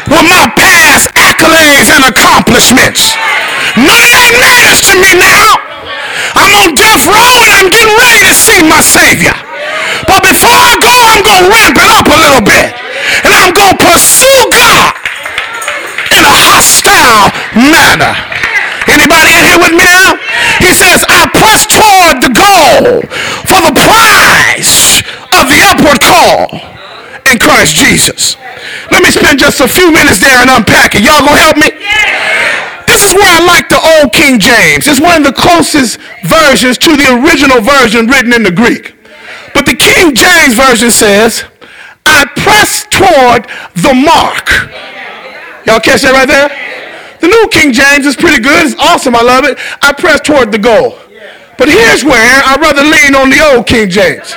with 0.08 0.24
my 0.24 0.48
past 0.56 1.12
accolades 1.12 1.92
and 1.92 2.08
accomplishments. 2.08 3.12
None 3.76 4.00
of 4.00 4.10
that 4.16 4.32
matters 4.40 4.80
to 4.88 4.96
me 4.96 5.12
now. 5.20 5.73
I'm 6.34 6.52
on 6.66 6.74
death 6.74 7.06
row 7.06 7.34
and 7.46 7.50
I'm 7.54 7.68
getting 7.70 7.94
ready 7.94 8.20
to 8.26 8.34
see 8.34 8.60
my 8.66 8.82
Savior. 8.82 9.34
But 10.06 10.20
before 10.26 10.54
I 10.54 10.74
go, 10.78 10.90
I'm 10.90 11.22
going 11.22 11.44
to 11.46 11.50
ramp 11.50 11.76
it 11.78 11.88
up 11.88 12.06
a 12.10 12.18
little 12.18 12.44
bit. 12.44 12.74
And 13.24 13.32
I'm 13.32 13.54
going 13.54 13.74
to 13.74 13.80
pursue 13.80 14.42
God 14.50 14.92
in 16.10 16.22
a 16.22 16.34
hostile 16.34 17.30
manner. 17.56 18.14
Anybody 18.90 19.32
in 19.32 19.42
here 19.48 19.58
with 19.58 19.72
me 19.72 19.86
now? 19.88 20.20
He 20.60 20.76
says, 20.76 21.02
I 21.08 21.24
press 21.32 21.64
toward 21.64 22.20
the 22.20 22.32
goal 22.34 23.02
for 23.48 23.60
the 23.64 23.74
prize 23.74 25.00
of 25.32 25.48
the 25.48 25.60
upward 25.64 25.98
call 26.04 26.52
in 27.26 27.40
Christ 27.40 27.74
Jesus. 27.80 28.36
Let 28.92 29.02
me 29.02 29.10
spend 29.10 29.40
just 29.40 29.60
a 29.60 29.68
few 29.68 29.90
minutes 29.90 30.20
there 30.20 30.36
and 30.36 30.50
unpack 30.50 30.94
it. 30.94 31.02
Y'all 31.02 31.24
gonna 31.24 31.40
help 31.40 31.56
me? 31.56 31.72
This 32.86 33.02
is 33.02 33.16
where 33.16 33.26
I 33.26 33.40
like 33.40 33.72
the 33.72 33.80
old 34.04 34.12
King 34.12 34.38
James. 34.38 34.86
It's 34.86 35.00
one 35.00 35.16
of 35.16 35.24
the 35.24 35.32
closest 35.32 35.98
versions 36.24 36.78
to 36.78 36.96
the 36.96 37.24
original 37.24 37.60
version 37.60 38.06
written 38.06 38.32
in 38.32 38.42
the 38.42 38.52
Greek. 38.52 38.94
But 39.54 39.66
the 39.66 39.74
King 39.74 40.14
James 40.14 40.54
Version 40.54 40.90
says, 40.90 41.44
I 42.04 42.26
press 42.36 42.84
toward 42.90 43.48
the 43.80 43.94
mark. 43.94 44.50
Y'all 45.64 45.80
catch 45.80 46.02
that 46.02 46.12
right 46.12 46.28
there? 46.28 46.52
The 47.20 47.28
New 47.28 47.48
King 47.48 47.72
James 47.72 48.04
is 48.04 48.16
pretty 48.16 48.42
good. 48.42 48.66
It's 48.66 48.76
awesome. 48.78 49.16
I 49.16 49.22
love 49.22 49.44
it. 49.44 49.56
I 49.80 49.92
press 49.92 50.20
toward 50.20 50.52
the 50.52 50.58
goal. 50.58 50.98
But 51.56 51.68
here's 51.68 52.04
where 52.04 52.42
I'd 52.44 52.60
rather 52.60 52.82
lean 52.82 53.14
on 53.14 53.30
the 53.30 53.40
old 53.54 53.66
King 53.66 53.88
James. 53.88 54.34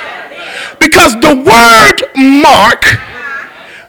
Because 0.80 1.12
the 1.20 1.34
word 1.34 1.98
mark 2.16 2.86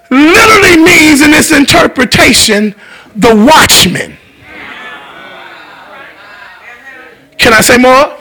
literally 0.09 0.83
means 0.83 1.21
in 1.21 1.31
this 1.31 1.53
interpretation 1.53 2.75
the 3.15 3.31
watchman. 3.47 4.18
Can 7.39 7.53
I 7.53 7.61
say 7.61 7.77
more? 7.77 8.19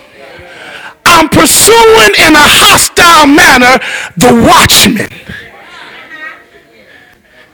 I'm 1.04 1.28
pursuing 1.28 2.14
in 2.26 2.34
a 2.34 2.48
hostile 2.62 3.26
manner 3.26 3.82
the 4.16 4.32
watchman. 4.46 5.10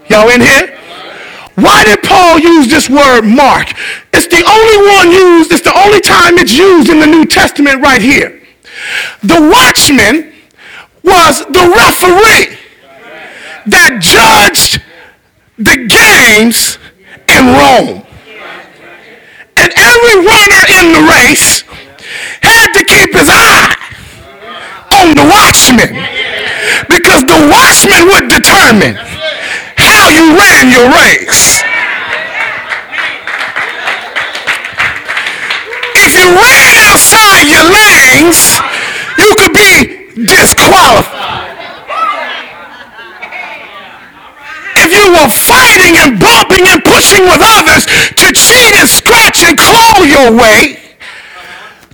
Y'all 0.08 0.28
in 0.28 0.40
here? 0.40 0.78
Why 1.54 1.84
did 1.84 2.02
Paul 2.02 2.38
use 2.38 2.68
this 2.68 2.90
word 2.90 3.22
mark? 3.22 3.72
It's 4.12 4.26
the 4.26 4.44
only 4.44 4.78
one 4.92 5.10
used, 5.10 5.52
it's 5.52 5.62
the 5.62 5.76
only 5.76 6.00
time 6.00 6.36
it's 6.36 6.56
used 6.56 6.90
in 6.90 7.00
the 7.00 7.06
New 7.06 7.24
Testament 7.24 7.80
right 7.80 8.02
here. 8.02 8.42
The 9.22 9.40
watchman 9.40 10.32
was 11.02 11.40
the 11.46 11.64
referee 11.64 12.58
that 13.66 14.00
judged 14.02 14.82
the 15.56 15.86
games 15.86 16.78
in 17.28 17.46
Rome. 17.54 18.04
And 19.64 19.72
every 19.80 20.16
runner 20.20 20.62
in 20.76 20.92
the 20.92 21.02
race 21.08 21.64
had 22.44 22.68
to 22.76 22.84
keep 22.84 23.16
his 23.16 23.28
eye 23.32 23.72
on 24.92 25.16
the 25.16 25.24
watchman 25.24 25.88
because 26.92 27.24
the 27.24 27.48
watchman 27.48 28.04
would 28.12 28.28
determine 28.28 28.92
how 29.80 30.12
you 30.12 30.36
ran 30.36 30.68
your 30.68 30.92
race. 30.92 31.64
If 35.96 36.12
you 36.12 36.28
ran 36.28 36.76
outside 36.84 37.48
your 37.48 37.64
lanes, 37.64 38.60
you 39.16 39.32
could 39.40 39.54
be 39.56 40.28
disqualified. 40.28 41.24
If 44.76 44.92
you 44.92 45.08
were 45.08 45.30
fighting 45.32 45.96
and 45.96 46.20
bumping 46.20 46.66
and 46.68 46.84
pushing 46.84 47.24
with 47.24 47.40
others 47.40 47.86
to 48.20 48.32
cheat 48.32 48.74
and 48.74 48.88
scratch 48.88 49.13
and 49.42 49.58
claw 49.58 50.02
your 50.04 50.30
way, 50.30 50.78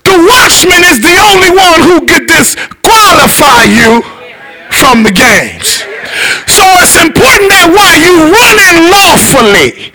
the 0.04 0.16
watchman 0.26 0.82
is 0.90 1.00
the 1.00 1.16
only 1.16 1.52
one 1.54 1.80
who 1.80 2.04
could 2.04 2.26
disqualify 2.26 3.64
you 3.64 4.02
from 4.76 5.02
the 5.06 5.14
games. 5.14 5.86
So 6.50 6.66
it's 6.82 6.98
important 6.98 7.48
that 7.54 7.70
while 7.70 7.96
you 7.96 8.28
running 8.28 8.90
lawfully, 8.90 9.94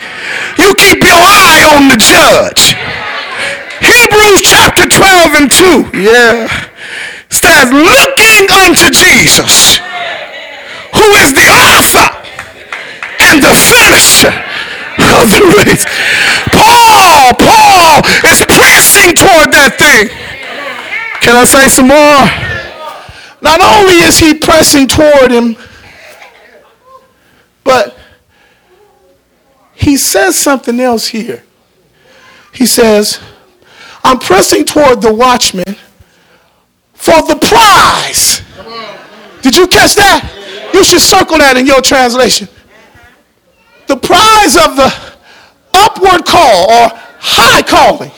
you 0.57 0.71
keep 0.79 1.03
your 1.03 1.19
eye 1.19 1.61
on 1.75 1.91
the 1.91 1.99
judge. 1.99 2.73
Hebrews 3.83 4.41
chapter 4.41 4.87
12 4.87 5.35
and 5.35 5.49
2, 5.51 5.99
yeah, 5.99 6.47
says, 7.29 7.69
looking 7.69 8.47
unto 8.49 8.87
Jesus, 8.89 9.77
who 10.95 11.07
is 11.21 11.35
the 11.35 11.49
author 11.51 12.09
and 13.19 13.43
the 13.43 13.53
finisher 13.53 14.54
race. 15.33 15.85
Paul, 16.53 17.33
Paul 17.39 18.01
is 18.29 18.45
pressing 18.45 19.15
toward 19.15 19.51
that 19.53 19.75
thing. 19.77 20.09
Can 21.21 21.35
I 21.35 21.45
say 21.45 21.67
some 21.69 21.87
more? 21.87 22.45
Not 23.41 23.61
only 23.61 24.01
is 24.05 24.17
he 24.19 24.33
pressing 24.33 24.87
toward 24.87 25.31
him, 25.31 25.55
but 27.63 27.97
he 29.73 29.97
says 29.97 30.37
something 30.37 30.79
else 30.79 31.07
here. 31.07 31.43
He 32.53 32.65
says, 32.65 33.19
I'm 34.03 34.19
pressing 34.19 34.65
toward 34.65 35.01
the 35.01 35.13
watchman 35.13 35.75
for 36.93 37.21
the 37.23 37.35
prize. 37.41 38.41
Did 39.41 39.57
you 39.57 39.67
catch 39.67 39.95
that? 39.95 40.71
You 40.73 40.83
should 40.83 41.01
circle 41.01 41.37
that 41.37 41.57
in 41.57 41.65
your 41.67 41.81
translation. 41.81 42.47
The 43.87 43.97
prize 43.97 44.55
of 44.57 44.75
the 44.75 45.04
upward 45.75 46.25
call 46.25 46.71
or 46.71 46.89
high 47.19 47.61
calling 47.61 48.11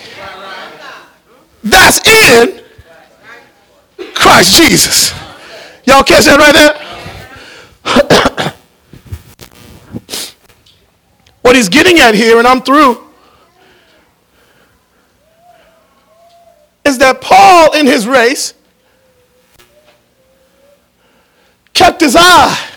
that's 1.69 2.05
in 2.07 2.63
Christ 4.13 4.55
Jesus. 4.55 5.11
Y'all 5.85 6.03
catch 6.03 6.25
that 6.25 6.37
right 6.37 6.53
there? 6.53 6.73
what 11.41 11.55
he's 11.55 11.69
getting 11.69 11.99
at 11.99 12.13
here, 12.13 12.37
and 12.39 12.47
I'm 12.47 12.61
through, 12.61 13.03
is 16.85 16.97
that 16.99 17.21
Paul 17.21 17.73
in 17.73 17.85
his 17.85 18.07
race 18.07 18.53
kept 21.73 22.01
his 22.01 22.15
eye 22.17 22.69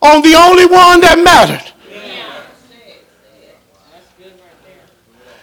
on 0.00 0.22
the 0.22 0.34
only 0.34 0.66
one 0.66 1.00
that 1.00 1.18
mattered. 1.22 1.71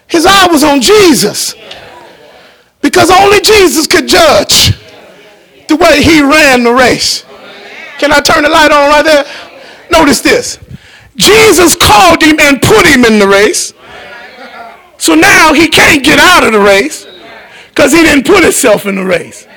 His 0.09 0.25
eye 0.25 0.47
was 0.47 0.63
on 0.63 0.81
Jesus. 0.81 1.53
Because 2.81 3.11
only 3.11 3.39
Jesus 3.41 3.87
could 3.87 4.07
judge 4.07 4.75
the 5.67 5.75
way 5.75 6.01
he 6.01 6.21
ran 6.21 6.63
the 6.63 6.73
race. 6.73 7.23
Can 7.99 8.11
I 8.11 8.19
turn 8.19 8.43
the 8.43 8.49
light 8.49 8.71
on 8.71 8.89
right 8.89 9.05
there? 9.05 9.25
Notice 9.91 10.21
this. 10.21 10.59
Jesus 11.15 11.75
called 11.75 12.23
him 12.23 12.39
and 12.39 12.61
put 12.61 12.87
him 12.87 13.05
in 13.05 13.19
the 13.19 13.27
race. 13.27 13.73
So 14.97 15.13
now 15.13 15.53
he 15.53 15.69
can't 15.69 16.03
get 16.03 16.17
out 16.17 16.43
of 16.43 16.53
the 16.53 16.59
race 16.59 17.05
because 17.69 17.93
he 17.93 18.01
didn't 18.01 18.25
put 18.25 18.43
himself 18.43 18.85
in 18.85 18.95
the 18.95 19.05
race. 19.05 19.47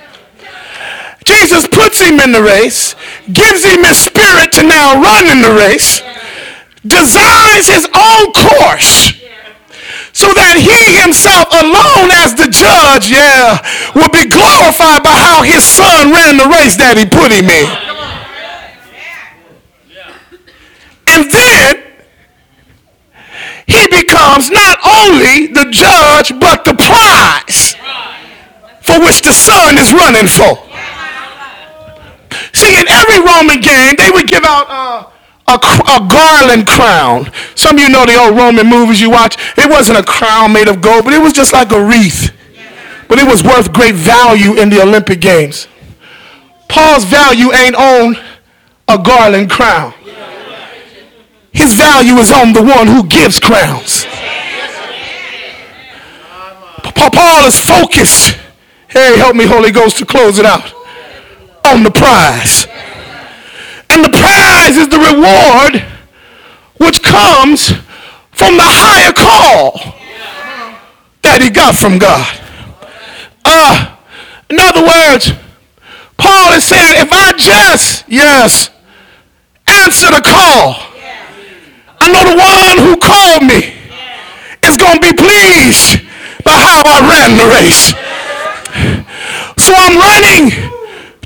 Jesus 1.25 1.67
puts 1.67 2.01
him 2.01 2.21
in 2.21 2.33
the 2.33 2.43
race, 2.43 2.95
gives 3.33 3.65
him 3.65 3.85
his 3.85 3.99
spirit 3.99 4.53
to 4.53 4.63
now 4.65 5.01
run 5.01 5.27
in 5.29 5.41
the 5.41 5.55
race, 5.55 6.03
designs 6.85 7.69
his 7.69 7.87
own 7.95 8.33
course 8.33 9.22
so 10.13 10.29
that 10.33 10.61
he 10.61 11.01
himself 11.01 11.49
alone 11.57 12.13
as 12.21 12.37
the 12.37 12.49
judge, 12.53 13.09
yeah, 13.09 13.57
will 13.97 14.13
be 14.13 14.29
glorified 14.29 15.03
by 15.03 15.17
how 15.17 15.43
his 15.43 15.65
son 15.65 16.13
ran 16.13 16.37
the 16.37 16.49
race 16.53 16.77
that 16.77 17.01
he 17.01 17.09
put 17.09 17.33
him 17.33 17.49
in. 17.49 17.69
And 21.09 21.29
then 21.33 21.93
he 23.67 23.89
becomes 23.89 24.51
not 24.51 24.79
only 24.85 25.49
the 25.49 25.69
judge, 25.73 26.33
but 26.39 26.65
the 26.65 26.77
prize 26.77 27.75
for 28.83 29.01
which 29.01 29.23
the 29.23 29.33
son 29.33 29.79
is 29.79 29.93
running 29.93 30.29
for. 30.29 30.61
See, 32.53 32.77
in 32.79 32.89
every 32.89 33.21
Roman 33.21 33.61
game, 33.61 33.95
they 33.97 34.11
would 34.11 34.29
give 34.29 34.45
out 34.45 34.67
uh, 34.69 35.12
a, 35.49 35.55
a, 35.55 36.09
garland 36.09 36.67
crown. 36.67 37.31
Some 37.55 37.77
of 37.77 37.83
you 37.83 37.89
know 37.89 38.07
the 38.07 38.17
old 38.17 38.37
Roman 38.37 38.67
movies 38.67 39.01
you 39.01 39.11
watch. 39.11 39.37
It 39.59 39.69
wasn't 39.69 39.99
a 39.99 40.03
crown 40.03 40.53
made 40.53 40.69
of 40.69 40.81
gold, 40.81 41.05
but 41.05 41.13
it 41.13 41.21
was 41.21 41.33
just 41.33 41.53
like 41.53 41.73
a 41.73 41.83
wreath. 41.83 42.33
But 43.09 43.19
it 43.19 43.27
was 43.27 43.43
worth 43.43 43.73
great 43.73 43.95
value 43.95 44.55
in 44.55 44.71
the 44.71 44.81
Olympic 44.81 45.21
Games. 45.21 45.69
Paul's 46.69 47.05
value 47.05 47.53
ain't 47.53 47.75
on 47.75 48.17
a 48.89 48.99
garland 48.99 49.51
crown. 49.51 49.93
His 51.53 51.75
value 51.75 52.15
is 52.15 52.33
on 52.33 52.53
the 52.53 52.63
one 52.63 52.87
who 52.87 53.07
gives 53.07 53.39
crowns. 53.39 54.07
Paul 57.13 57.47
is 57.47 57.59
focused. 57.59 58.37
Hey, 58.89 59.17
help 59.19 59.37
me, 59.37 59.47
Holy 59.47 59.71
Ghost, 59.71 59.99
to 59.99 60.07
close 60.07 60.39
it 60.39 60.47
out. 60.47 60.73
On 61.65 61.83
the 61.83 61.91
prize. 61.91 62.67
Is 64.65 64.89
the 64.89 64.97
reward 64.97 65.83
which 66.79 67.03
comes 67.03 67.71
from 68.31 68.57
the 68.57 68.65
higher 68.65 69.13
call 69.13 69.75
that 71.23 71.43
he 71.43 71.51
got 71.51 71.75
from 71.75 71.99
God. 71.99 72.23
Uh, 73.45 73.99
in 74.49 74.63
other 74.63 74.87
words, 74.87 75.35
Paul 76.17 76.55
is 76.55 76.63
saying, 76.63 76.95
if 77.03 77.11
I 77.11 77.35
just, 77.35 78.07
yes, 78.07 78.71
answer 79.67 80.15
the 80.15 80.23
call, 80.23 80.79
I 81.99 82.07
know 82.15 82.23
the 82.23 82.39
one 82.39 82.77
who 82.87 82.95
called 83.03 83.43
me 83.43 83.75
is 84.63 84.79
going 84.79 84.95
to 84.95 85.05
be 85.11 85.15
pleased 85.19 86.07
by 86.47 86.55
how 86.55 86.87
I 86.87 87.03
ran 87.11 87.35
the 87.35 87.51
race. 87.51 87.91
So 89.59 89.75
I'm 89.75 89.99
running 89.99 90.55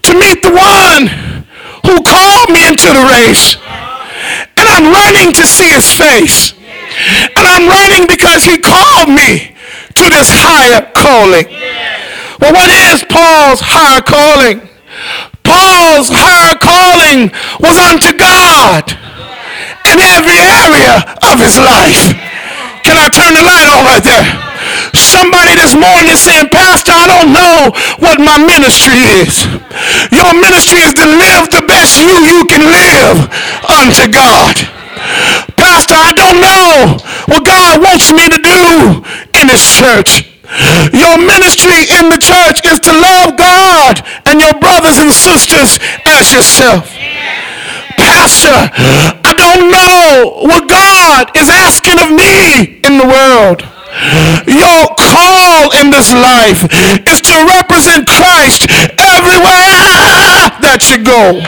to 0.03 0.13
meet 0.19 0.43
the 0.43 0.57
one 0.57 1.26
who 1.87 2.03
called 2.03 2.51
me 2.51 2.67
into 2.67 2.91
the 2.91 3.07
race. 3.07 3.57
And 4.59 4.67
I'm 4.67 4.91
running 4.91 5.33
to 5.33 5.47
see 5.47 5.71
his 5.71 5.87
face. 5.95 6.53
And 7.39 7.47
I'm 7.47 7.71
running 7.71 8.11
because 8.11 8.45
he 8.45 8.59
called 8.59 9.09
me 9.09 9.55
to 9.95 10.05
this 10.11 10.29
higher 10.35 10.83
calling. 10.93 11.47
Well, 12.43 12.53
what 12.53 12.69
is 12.69 13.07
Paul's 13.07 13.63
higher 13.63 14.03
calling? 14.03 14.69
Paul's 15.47 16.11
higher 16.11 16.59
calling 16.59 17.31
was 17.63 17.79
unto 17.79 18.13
God 18.19 18.91
in 19.87 19.99
every 20.03 20.43
area 20.43 21.01
of 21.23 21.39
his 21.39 21.57
life. 21.57 22.13
Can 22.83 22.99
I 22.99 23.09
turn 23.09 23.35
the 23.35 23.43
light 23.43 23.67
on 23.71 23.85
right 23.87 24.05
there? 24.05 24.46
Somebody 24.95 25.57
this 25.57 25.75
morning 25.75 26.13
is 26.13 26.23
saying, 26.23 26.49
Pastor, 26.53 26.93
I 26.95 27.07
don't 27.09 27.33
know 27.33 27.73
what 27.99 28.21
my 28.23 28.39
ministry 28.39 29.03
is. 29.23 29.49
Your 30.13 30.31
ministry 30.37 30.85
is 30.85 30.95
to 30.95 31.07
live 31.07 31.51
the 31.51 31.65
best 31.67 31.99
you 31.99 32.15
you 32.23 32.47
can 32.47 32.63
live 32.63 33.27
unto 33.67 34.07
God. 34.07 34.55
Pastor, 35.57 35.97
I 35.97 36.13
don't 36.15 36.39
know 36.39 37.01
what 37.27 37.43
God 37.45 37.83
wants 37.83 38.13
me 38.13 38.29
to 38.29 38.39
do 38.39 39.03
in 39.41 39.49
this 39.49 39.65
church. 39.75 40.31
Your 40.95 41.19
ministry 41.19 41.91
in 41.99 42.09
the 42.09 42.21
church 42.23 42.63
is 42.67 42.79
to 42.87 42.93
love 42.93 43.37
God 43.37 44.03
and 44.27 44.41
your 44.41 44.55
brothers 44.61 44.99
and 44.99 45.11
sisters 45.11 45.79
as 46.07 46.33
yourself. 46.33 46.95
Pastor, 47.99 48.71
I 49.25 49.33
don't 49.35 49.71
know 49.71 50.47
what 50.47 50.69
God 50.69 51.31
is 51.37 51.49
asking 51.49 51.99
of 51.99 52.11
me 52.15 52.79
in 52.87 52.99
the 52.99 53.07
world. 53.07 53.67
Your 54.47 54.83
call 54.99 55.73
in 55.81 55.91
this 55.91 56.13
life 56.13 56.65
is 57.09 57.21
to 57.23 57.37
represent 57.49 58.07
Christ 58.07 58.69
everywhere 59.01 60.53
that 60.61 60.85
you 60.91 61.01
go. 61.03 61.41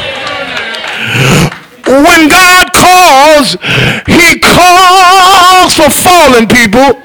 When 1.89 2.29
God 2.29 2.73
calls, 2.73 3.57
he 4.09 4.41
calls 4.41 5.77
for 5.77 5.91
fallen 5.93 6.49
people 6.49 7.01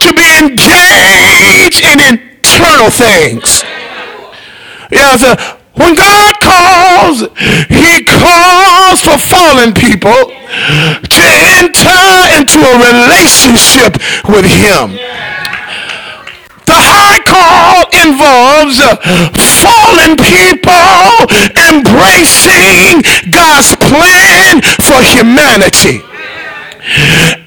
to 0.00 0.08
be 0.12 0.28
engaged 0.40 1.80
in 1.84 2.00
eternal 2.00 2.90
things. 2.90 3.64
Yeah, 4.90 5.16
so 5.16 5.34
when 5.74 5.94
God 5.94 6.34
calls, 6.40 7.28
he 7.68 8.04
calls 8.04 9.00
for 9.00 9.16
fallen 9.16 9.72
people 9.72 10.12
to 11.20 11.30
enter 11.60 12.02
into 12.40 12.58
a 12.64 12.74
relationship 12.80 14.00
with 14.28 14.46
him. 14.48 14.96
The 16.64 16.78
high 16.78 17.20
call 17.26 17.82
involves 17.90 18.78
uh, 18.78 18.94
fallen 19.58 20.14
people 20.16 21.10
embracing 21.58 23.02
God's 23.34 23.74
plan 23.90 24.62
for 24.78 25.02
humanity. 25.02 26.00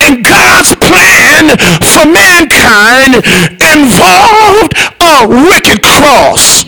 And 0.04 0.24
God's 0.24 0.76
plan 0.76 1.56
for 1.88 2.06
mankind 2.06 3.24
involved 3.64 4.76
a 5.00 5.28
wicked 5.48 5.82
cross. 5.82 6.66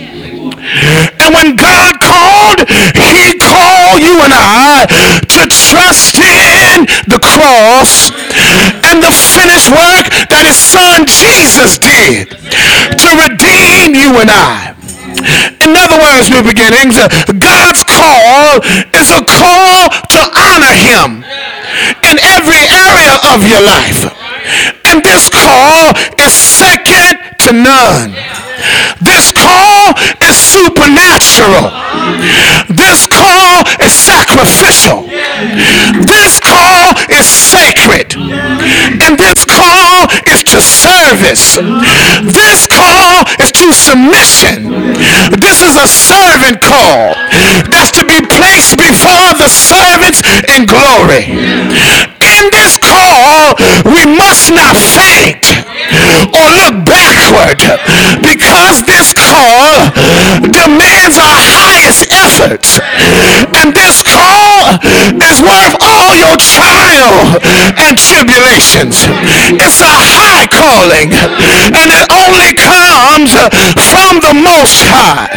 And 1.26 1.34
when 1.34 1.56
God 1.58 1.98
called, 2.00 2.70
he 2.70 3.34
called 3.42 3.98
you 3.98 4.22
and 4.22 4.30
I 4.30 4.86
to 5.26 5.42
trust 5.50 6.22
in 6.22 6.86
the 7.10 7.18
cross 7.18 8.14
and 8.86 9.02
the 9.02 9.10
finished 9.10 9.74
work 9.74 10.06
that 10.30 10.46
his 10.46 10.60
son 10.62 11.10
Jesus 11.10 11.82
did 11.82 12.30
to 12.30 13.10
redeem 13.26 13.98
you 13.98 14.22
and 14.22 14.30
I. 14.30 14.78
In 15.66 15.74
other 15.74 15.98
words, 15.98 16.30
new 16.30 16.46
beginnings, 16.46 16.94
God's 17.42 17.82
call 17.82 18.62
is 18.94 19.10
a 19.10 19.26
call 19.26 19.90
to 19.90 20.22
honor 20.30 20.76
him 20.78 21.26
in 22.06 22.16
every 22.22 22.62
area 22.70 23.18
of 23.34 23.42
your 23.50 23.66
life. 23.66 24.14
And 24.86 25.02
this 25.02 25.26
call 25.30 25.98
is 26.22 26.34
second 26.34 27.18
to 27.50 27.52
none. 27.52 28.14
This 29.02 29.32
call 29.32 29.94
supernatural. 30.56 31.68
This 32.72 33.08
call 33.12 33.68
is 33.84 33.92
sacrificial. 33.92 35.04
This 36.08 36.40
call 36.40 36.96
is 37.12 37.28
sacred. 37.28 38.16
And 38.16 39.20
this 39.20 39.44
call 39.44 40.08
is 40.32 40.44
to 40.48 40.60
service. 40.64 41.60
This 42.24 42.68
call 42.72 43.28
is 43.44 43.52
to 43.60 43.68
submission. 43.76 44.72
This 45.44 45.60
is 45.60 45.76
a 45.76 45.88
servant 45.88 46.62
call 46.64 47.12
that's 47.68 47.92
to 48.00 48.04
be 48.08 48.20
placed 48.32 48.80
before 48.80 49.36
the 49.36 49.52
servants 49.52 50.24
in 50.56 50.66
glory. 50.66 51.36
In 52.24 52.44
this 52.52 52.78
call, 52.80 53.56
we 53.84 54.02
must 54.08 54.50
not 54.52 54.76
faint 54.76 55.44
or 56.34 56.48
look 56.64 56.86
because 58.24 58.80
this 58.88 59.12
call 59.12 59.92
demands 60.40 61.20
our 61.20 61.40
highest 61.40 62.08
efforts. 62.12 62.80
And 63.60 63.76
this 63.76 64.00
call 64.04 64.80
is 65.20 65.38
worth 65.44 65.76
all 65.84 66.16
your 66.16 66.38
trial 66.40 67.40
and 67.84 67.98
tribulations. 68.00 69.04
It's 69.60 69.80
a 69.82 69.92
high 69.92 70.48
calling 70.48 71.12
and 71.12 71.88
it 71.92 72.06
only 72.12 72.56
comes 72.56 73.36
from 73.92 74.24
the 74.24 74.36
Most 74.36 74.80
High. 74.88 75.28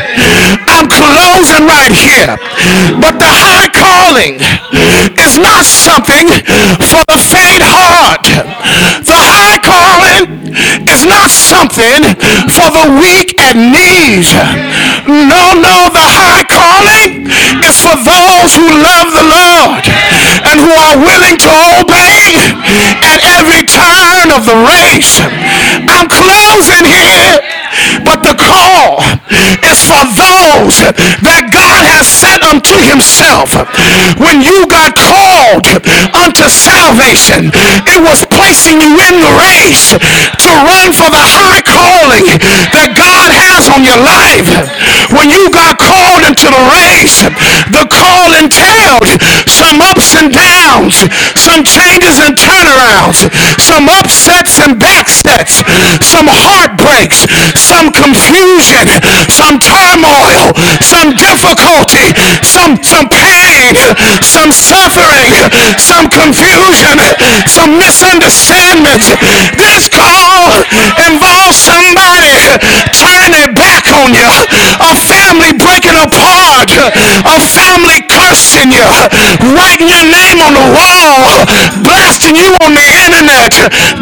I'm 0.68 0.86
closing 0.86 1.66
right 1.66 1.92
here. 1.92 2.38
But 3.00 3.18
the 3.18 3.30
high 3.30 3.70
calling 3.74 4.38
is 5.18 5.38
not 5.38 5.64
something 5.64 6.28
for 6.78 7.02
the 7.10 7.18
faint 7.18 7.62
heart. 7.64 8.26
Is 10.98 11.06
not 11.06 11.30
something 11.30 12.02
for 12.58 12.74
the 12.74 12.90
weak 12.98 13.38
at 13.38 13.54
knees. 13.54 14.34
No, 15.06 15.54
no, 15.54 15.86
the 15.94 16.02
high 16.02 16.42
calling 16.42 17.30
is 17.62 17.78
for 17.78 17.94
those 18.02 18.50
who 18.58 18.66
love 18.66 19.06
the 19.14 19.22
Lord 19.22 19.86
and 20.42 20.58
who 20.58 20.74
are 20.74 20.98
willing 20.98 21.38
to 21.38 21.50
obey 21.78 22.34
at 23.06 23.22
every 23.38 23.62
turn 23.62 24.34
of 24.34 24.42
the 24.42 24.58
race. 24.58 25.22
I'm 25.86 26.10
closing 26.10 26.82
here, 26.82 27.46
but 28.02 28.26
the 28.26 28.34
call 28.34 28.98
is 29.70 29.78
for 29.86 30.02
those 30.02 30.82
that 31.22 31.46
God 31.54 31.77
has 31.98 32.06
set 32.06 32.38
unto 32.46 32.78
himself. 32.86 33.50
When 34.22 34.38
you 34.38 34.70
got 34.70 34.94
called 34.94 35.66
unto 36.14 36.46
salvation, 36.46 37.50
it 37.90 37.98
was 38.06 38.22
placing 38.30 38.78
you 38.78 38.94
in 39.02 39.18
the 39.18 39.34
race 39.34 39.98
to 39.98 40.50
run 40.62 40.94
for 40.94 41.10
the 41.10 41.18
high 41.18 41.58
calling 41.66 42.38
that 42.70 42.94
God 42.94 43.34
has 43.34 43.66
on 43.74 43.82
your 43.82 43.98
life. 43.98 44.46
When 45.10 45.26
you 45.26 45.50
got 45.50 45.74
called 45.82 46.22
into 46.22 46.46
the 46.46 46.64
race, 46.70 47.26
the 47.74 47.82
call 47.90 48.30
entailed 48.38 49.18
some 49.50 49.82
ups 49.82 50.07
and 50.18 50.34
downs, 50.34 51.06
some 51.34 51.62
changes 51.62 52.18
and 52.18 52.34
turnarounds, 52.38 53.26
some 53.58 53.88
upsets 53.88 54.58
and 54.58 54.78
backsets, 54.78 55.62
some 56.02 56.26
heartbreaks, 56.26 57.26
some 57.54 57.90
confusion, 57.90 58.86
some 59.30 59.58
turmoil, 59.62 60.54
some 60.82 61.14
difficulty, 61.14 62.14
some, 62.42 62.78
some 62.82 63.06
pain, 63.10 63.74
some 64.22 64.50
suffering, 64.50 65.34
some 65.78 66.06
confusion, 66.10 66.98
some 67.46 67.78
misunderstandings. 67.78 69.06
This 69.58 69.86
call 69.90 70.62
involves 71.06 71.58
somebody 71.58 72.58
turning 72.94 73.54
back 73.54 73.86
on 73.90 74.14
you, 74.14 74.30
a 74.82 74.92
family 75.06 75.54
breaking 75.54 75.98
apart, 75.98 76.37
a 76.76 77.36
family 77.48 78.04
cursing 78.04 78.70
you, 78.72 78.84
writing 79.56 79.88
your 79.88 80.04
name 80.04 80.38
on 80.44 80.52
the 80.52 80.66
wall, 80.76 81.48
blasting 81.80 82.36
you 82.36 82.52
on 82.60 82.76
the 82.76 82.88
internet. 83.08 83.52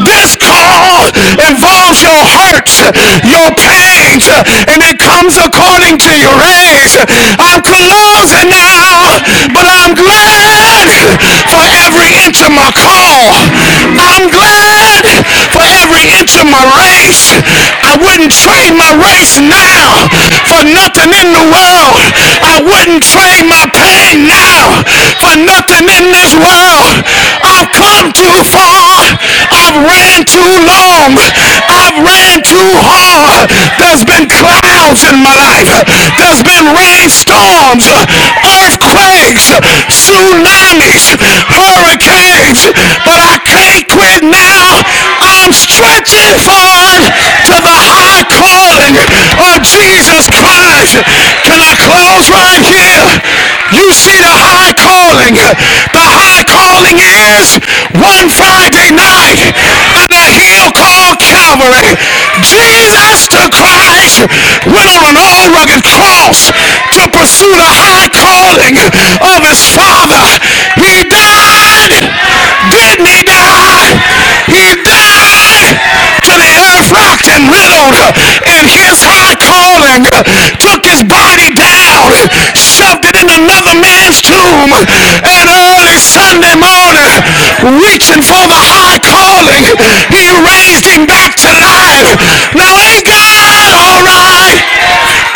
This 0.03 0.35
call 0.37 1.09
involves 1.47 2.03
your 2.03 2.23
hurts, 2.27 2.83
your 3.23 3.49
pains, 3.55 4.27
and 4.67 4.83
it 4.83 4.99
comes 4.99 5.39
according 5.39 5.99
to 6.03 6.13
your 6.19 6.39
age. 6.43 6.99
I'm 7.39 7.63
closing 7.63 8.51
now, 8.51 9.23
but 9.55 9.67
I'm 9.67 9.95
glad 9.95 10.91
for 11.51 11.63
every 11.87 12.11
inch 12.27 12.43
of 12.43 12.53
my 12.53 12.71
call. 12.75 13.47
I'm 13.97 14.29
glad 14.31 14.76
of 15.97 16.45
my 16.53 16.61
race. 16.77 17.33
I 17.81 17.97
wouldn't 17.97 18.29
trade 18.29 18.77
my 18.77 18.93
race 19.01 19.41
now 19.41 20.05
for 20.45 20.61
nothing 20.69 21.09
in 21.09 21.29
the 21.33 21.45
world. 21.49 22.05
I 22.45 22.61
wouldn't 22.61 23.01
trade 23.01 23.49
my 23.49 23.65
pain 23.73 24.29
now 24.29 24.85
for 25.25 25.33
nothing 25.41 25.89
in 25.89 26.13
this 26.13 26.37
world. 26.37 27.01
I've 27.41 27.73
come 27.73 28.13
too 28.13 28.39
far. 28.53 29.09
I've 29.49 29.79
ran 29.89 30.29
too 30.29 30.53
long. 30.69 31.17
I've 31.65 31.97
ran 32.05 32.45
too 32.45 32.71
hard. 32.85 33.49
There's 33.81 34.05
been 34.05 34.29
clouds 34.29 35.01
in 35.09 35.17
my 35.25 35.33
life. 35.33 35.73
There's 36.21 36.45
been 36.45 36.77
rainstorms, 36.77 37.89
earthquakes, 38.45 39.49
tsunamis, 39.89 41.17
hurricanes. 41.49 42.69
But 43.09 43.19
I 43.25 43.41
can't 43.41 43.85
quit 43.89 44.21
now. 44.29 44.85
I'm 45.25 45.36
stretching 45.53 46.35
forward 46.43 47.03
to 47.47 47.57
the 47.61 47.77
high 47.77 48.25
calling 48.31 48.95
of 49.53 49.63
Jesus 49.63 50.27
Christ. 50.31 50.99
Can 51.47 51.59
I 51.63 51.75
close 51.79 52.27
right 52.31 52.63
here? 52.63 53.07
You 53.75 53.91
see 53.91 54.19
the 54.23 54.31
high 54.31 54.75
calling. 54.79 55.35
The 55.35 56.07
high 56.07 56.47
calling 56.47 56.99
is 57.03 57.59
one 57.99 58.31
Friday 58.31 58.95
night 58.95 59.43
at 60.07 60.11
a 60.11 60.39
hill 60.39 60.71
called 60.71 61.19
Calvary. 61.19 61.99
Jesus 62.47 63.27
the 63.33 63.51
Christ 63.51 64.23
went 64.71 64.87
on 64.87 65.03
an 65.11 65.19
old 65.19 65.51
rugged 65.51 65.83
cross 65.83 66.53
to 66.95 67.03
pursue 67.11 67.51
the 67.51 67.73
high 67.75 68.09
calling 68.13 68.79
of 68.79 69.41
his 69.43 69.61
Father. 69.75 70.39
He 70.79 71.03
died. 71.11 71.93
Didn't 72.71 73.09
he 73.09 73.21
die? 73.27 73.93
He 74.47 74.79
died 74.85 75.75
to 76.23 76.33
the 76.39 76.53
earth 76.55 76.91
rocked 76.95 77.27
and 77.27 77.51
riddled 77.51 77.96
in 78.45 78.65
his 78.67 79.03
high 79.03 79.39
calling. 79.39 80.07
Took 80.63 80.87
his 80.87 81.03
body 81.07 81.51
down, 81.55 82.11
shoved 82.55 83.07
it 83.07 83.17
in 83.17 83.29
another 83.31 83.75
man's 83.79 84.21
tomb, 84.23 84.71
and 84.75 85.47
early 85.47 85.99
Sunday 85.99 86.55
morning, 86.59 87.19
reaching 87.83 88.23
for 88.23 88.43
the 88.47 88.61
high 88.61 89.01
calling, 89.03 89.65
he 90.13 90.31
raised 90.45 90.87
him 90.87 91.07
back 91.07 91.35
to 91.43 91.51
life. 91.51 92.15
Now 92.55 92.79
ain't 92.79 93.07
God 93.07 93.73
all 93.75 94.03
right 94.03 94.63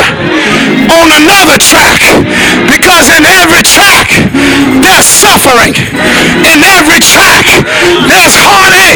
on 0.94 1.10
another 1.10 1.58
track 1.58 1.98
because 2.70 3.10
in 3.10 3.26
every 3.26 3.66
track 3.66 4.14
there's 4.86 5.10
suffering. 5.10 5.74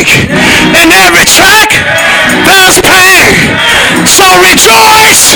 Heartache. 0.06 0.30
In 0.78 0.92
every 0.92 1.26
track 1.26 1.70
there's 2.46 2.78
pain. 2.86 3.34
So 4.06 4.26
rejoice 4.38 5.34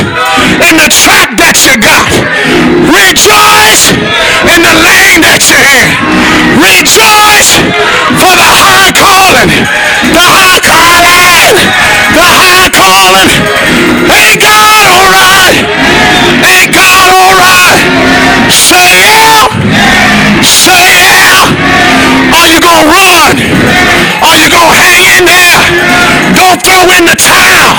in 0.69 0.77
the 0.77 0.89
track 0.93 1.33
that 1.41 1.65
you 1.65 1.73
got. 1.81 2.05
Rejoice 2.93 3.89
in 4.45 4.59
the 4.61 4.75
lane 4.77 5.21
that 5.25 5.41
you're 5.49 5.65
in. 5.65 5.89
Rejoice 6.61 7.57
for 8.19 8.33
the 8.37 8.49
high 8.49 8.93
calling. 8.93 9.49
The 10.13 10.21
in 24.99 25.25
there? 25.25 25.61
Don't 26.35 26.59
throw 26.61 26.83
in 26.95 27.07
the 27.07 27.15
towel. 27.15 27.75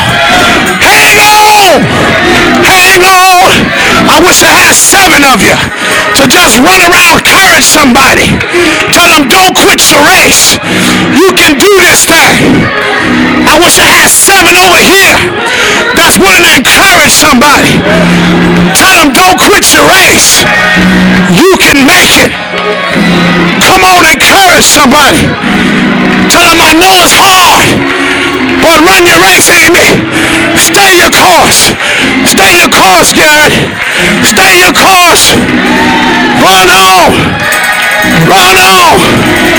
Hang 0.81 1.17
on. 1.21 1.85
Hang 2.65 3.01
on. 3.05 3.53
I 4.11 4.19
wish 4.25 4.43
I 4.43 4.53
had 4.53 4.75
seven 4.75 5.23
of 5.29 5.39
you 5.45 5.55
to 6.19 6.25
just 6.27 6.59
run 6.65 6.81
around 6.83 7.21
encourage 7.21 7.67
somebody. 7.67 8.27
Tell 8.91 9.09
them 9.13 9.29
don't 9.29 9.55
quit 9.55 9.87
your 9.87 10.03
race. 10.03 10.59
You 11.15 11.31
can 11.39 11.55
do 11.55 11.71
this 11.79 12.03
thing. 12.09 12.67
I 13.47 13.55
wish 13.63 13.79
I 13.79 13.87
had 13.87 14.11
seven 14.11 14.55
over 14.57 14.81
here 14.81 15.17
that's 15.95 16.19
willing 16.19 16.43
to 16.43 16.53
encourage 16.59 17.15
somebody. 17.15 17.79
Tell 18.75 18.95
them 18.99 19.13
don't 19.15 19.39
quit 19.39 19.71
your 19.71 19.87
race. 19.87 20.43
You 21.35 21.55
can 21.59 21.87
make 21.87 22.15
it. 22.19 22.33
Come 23.63 23.83
on, 23.85 24.03
encourage 24.07 24.67
somebody. 24.67 25.29
Tell 26.31 26.47
them 26.47 26.63
I 26.63 26.71
know 26.79 26.95
it's 27.03 27.11
hard, 27.11 27.67
but 28.63 28.79
run 28.87 29.03
your 29.03 29.19
race, 29.19 29.51
Amy. 29.51 29.99
Stay 30.55 30.95
your 30.95 31.11
course. 31.11 31.75
Stay 32.23 32.55
your 32.55 32.71
course, 32.71 33.11
Garrett. 33.11 33.51
Stay 34.23 34.63
your 34.63 34.71
course. 34.71 35.35
Run 36.39 36.71
on. 36.71 37.11
Run 38.31 38.57
on. 38.63 39.50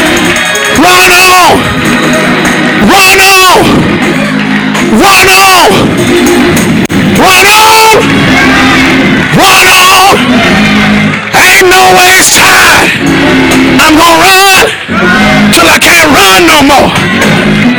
No 16.52 16.60
more. 16.68 16.92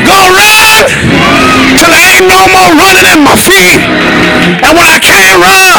Gonna 0.08 0.32
run 0.32 0.72
till 1.76 1.90
there 1.92 2.08
ain't 2.16 2.24
no 2.24 2.40
more 2.48 2.72
running 2.72 3.06
in 3.12 3.20
my 3.20 3.36
feet. 3.36 3.84
And 4.64 4.72
when 4.72 4.88
I 4.88 4.96
can't 4.96 5.36
run, 5.44 5.76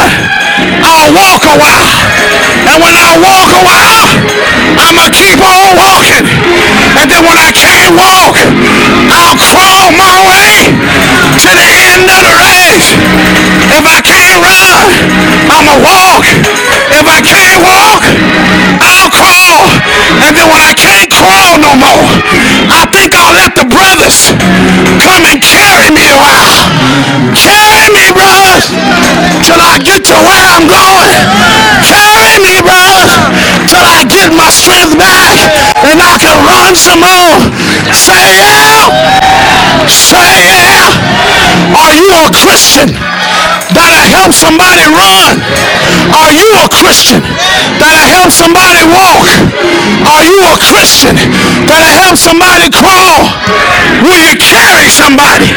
I'll 0.86 1.10
walk 1.10 1.42
a 1.42 1.56
while. 1.58 1.90
And 2.70 2.78
when 2.78 2.94
I 2.94 3.18
walk 3.18 3.50
a 3.50 3.62
while, 3.66 4.06
I'ma 4.78 5.10
keep 5.10 5.42
on 5.42 5.74
walking. 5.74 6.24
And 6.94 7.10
then 7.10 7.26
when 7.26 7.34
I 7.34 7.50
can't 7.50 7.98
walk, 7.98 8.38
I'll 9.10 9.38
crawl 9.42 9.90
my 9.90 10.14
way 10.30 10.70
to 11.42 11.50
the 11.50 11.68
end 11.90 12.06
of 12.06 12.20
the 12.22 12.34
race. 12.46 12.94
If 13.74 13.82
I 13.82 13.98
can't 14.06 14.38
run, 14.38 14.86
I'ma 15.50 15.74
walk. 15.82 16.24
If 16.94 17.06
I 17.10 17.18
can't 17.26 17.58
walk, 17.58 18.06
I'll 18.86 19.10
crawl. 19.10 19.66
And 20.22 20.36
then 20.36 20.46
when 20.46 20.62
I 20.62 20.74
can't 20.78 20.93
more, 21.78 22.06
I 22.70 22.86
think 22.90 23.14
I'll 23.14 23.34
let 23.34 23.54
the 23.54 23.66
brothers 23.66 24.30
come 25.02 25.24
and 25.26 25.38
carry 25.42 25.90
me 25.90 26.06
a 26.10 26.18
while. 26.18 26.66
Carry 27.34 27.90
me, 27.90 28.10
brothers, 28.14 28.70
till 29.42 29.60
I 29.60 29.78
get 29.82 30.06
to 30.10 30.16
where 30.16 30.44
I'm 30.54 30.66
going. 30.66 31.18
Carry 31.84 32.38
me, 32.40 32.62
brothers, 32.62 33.12
till 33.68 33.84
I 33.84 34.06
get 34.06 34.32
my 34.32 34.50
strength 34.50 34.96
back 34.98 35.36
and 35.84 36.00
I 36.00 36.16
can 36.18 36.38
run 36.42 36.74
some 36.74 37.00
more. 37.02 37.38
Say 37.92 38.40
yeah. 38.40 38.88
Say 39.88 40.48
yeah. 40.48 40.90
Are 41.76 41.94
you 41.94 42.08
a 42.24 42.30
Christian 42.32 42.94
that'll 43.72 44.08
help 44.10 44.32
somebody 44.32 44.86
run? 44.88 45.40
Are 46.14 46.32
you 46.32 46.46
a 46.62 46.68
Christian 46.70 47.20
that'll 47.80 48.10
help 48.12 48.30
somebody 48.30 48.84
walk? 48.86 49.26
Are 50.06 50.24
you 50.24 50.38
a 50.52 50.56
Christian 50.60 51.16
that'll 51.66 51.96
help 52.04 52.16
somebody 52.16 52.70
crawl? 52.70 53.28
Will 54.04 54.20
you 54.20 54.36
carry 54.36 54.88
somebody 54.88 55.50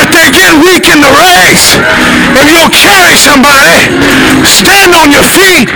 if 0.00 0.06
they 0.10 0.28
get 0.32 0.50
weak 0.58 0.88
in 0.88 0.98
the 1.00 1.12
race? 1.12 1.76
If 2.36 2.46
you'll 2.50 2.72
carry 2.72 3.16
somebody, 3.16 3.88
stand 4.44 4.92
on 4.96 5.12
your 5.12 5.26
feet. 5.36 5.70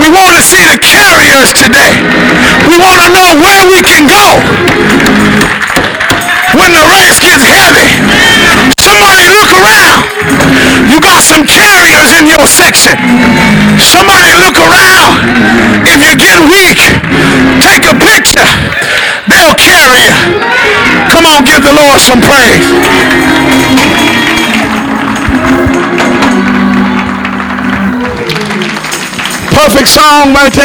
We 0.00 0.08
want 0.10 0.34
to 0.36 0.42
see 0.42 0.64
the 0.66 0.78
carriers 0.78 1.52
today. 1.54 1.94
We 2.66 2.76
want 2.80 3.02
to 3.04 3.08
know 3.12 3.28
where 3.38 3.64
we 3.70 3.78
can 3.82 4.06
go 4.06 4.24
when 6.58 6.70
the 6.70 6.84
race 6.86 7.18
gets 7.20 7.42
heavy. 7.42 8.33
Some 11.24 11.46
carriers 11.48 12.12
in 12.20 12.28
your 12.28 12.44
section. 12.44 12.92
Somebody 13.80 14.28
look 14.36 14.60
around. 14.60 15.24
If 15.88 16.04
you 16.04 16.12
get 16.20 16.36
weak, 16.52 16.76
take 17.64 17.88
a 17.88 17.96
picture. 17.96 18.44
They'll 19.32 19.56
carry 19.56 20.04
you. 20.04 20.20
Come 21.08 21.24
on, 21.24 21.44
give 21.44 21.64
the 21.64 21.72
Lord 21.72 21.98
some 22.00 22.20
praise. 22.20 22.68
Perfect 29.54 29.88
song 29.88 30.34
right 30.34 30.52
there. 30.52 30.64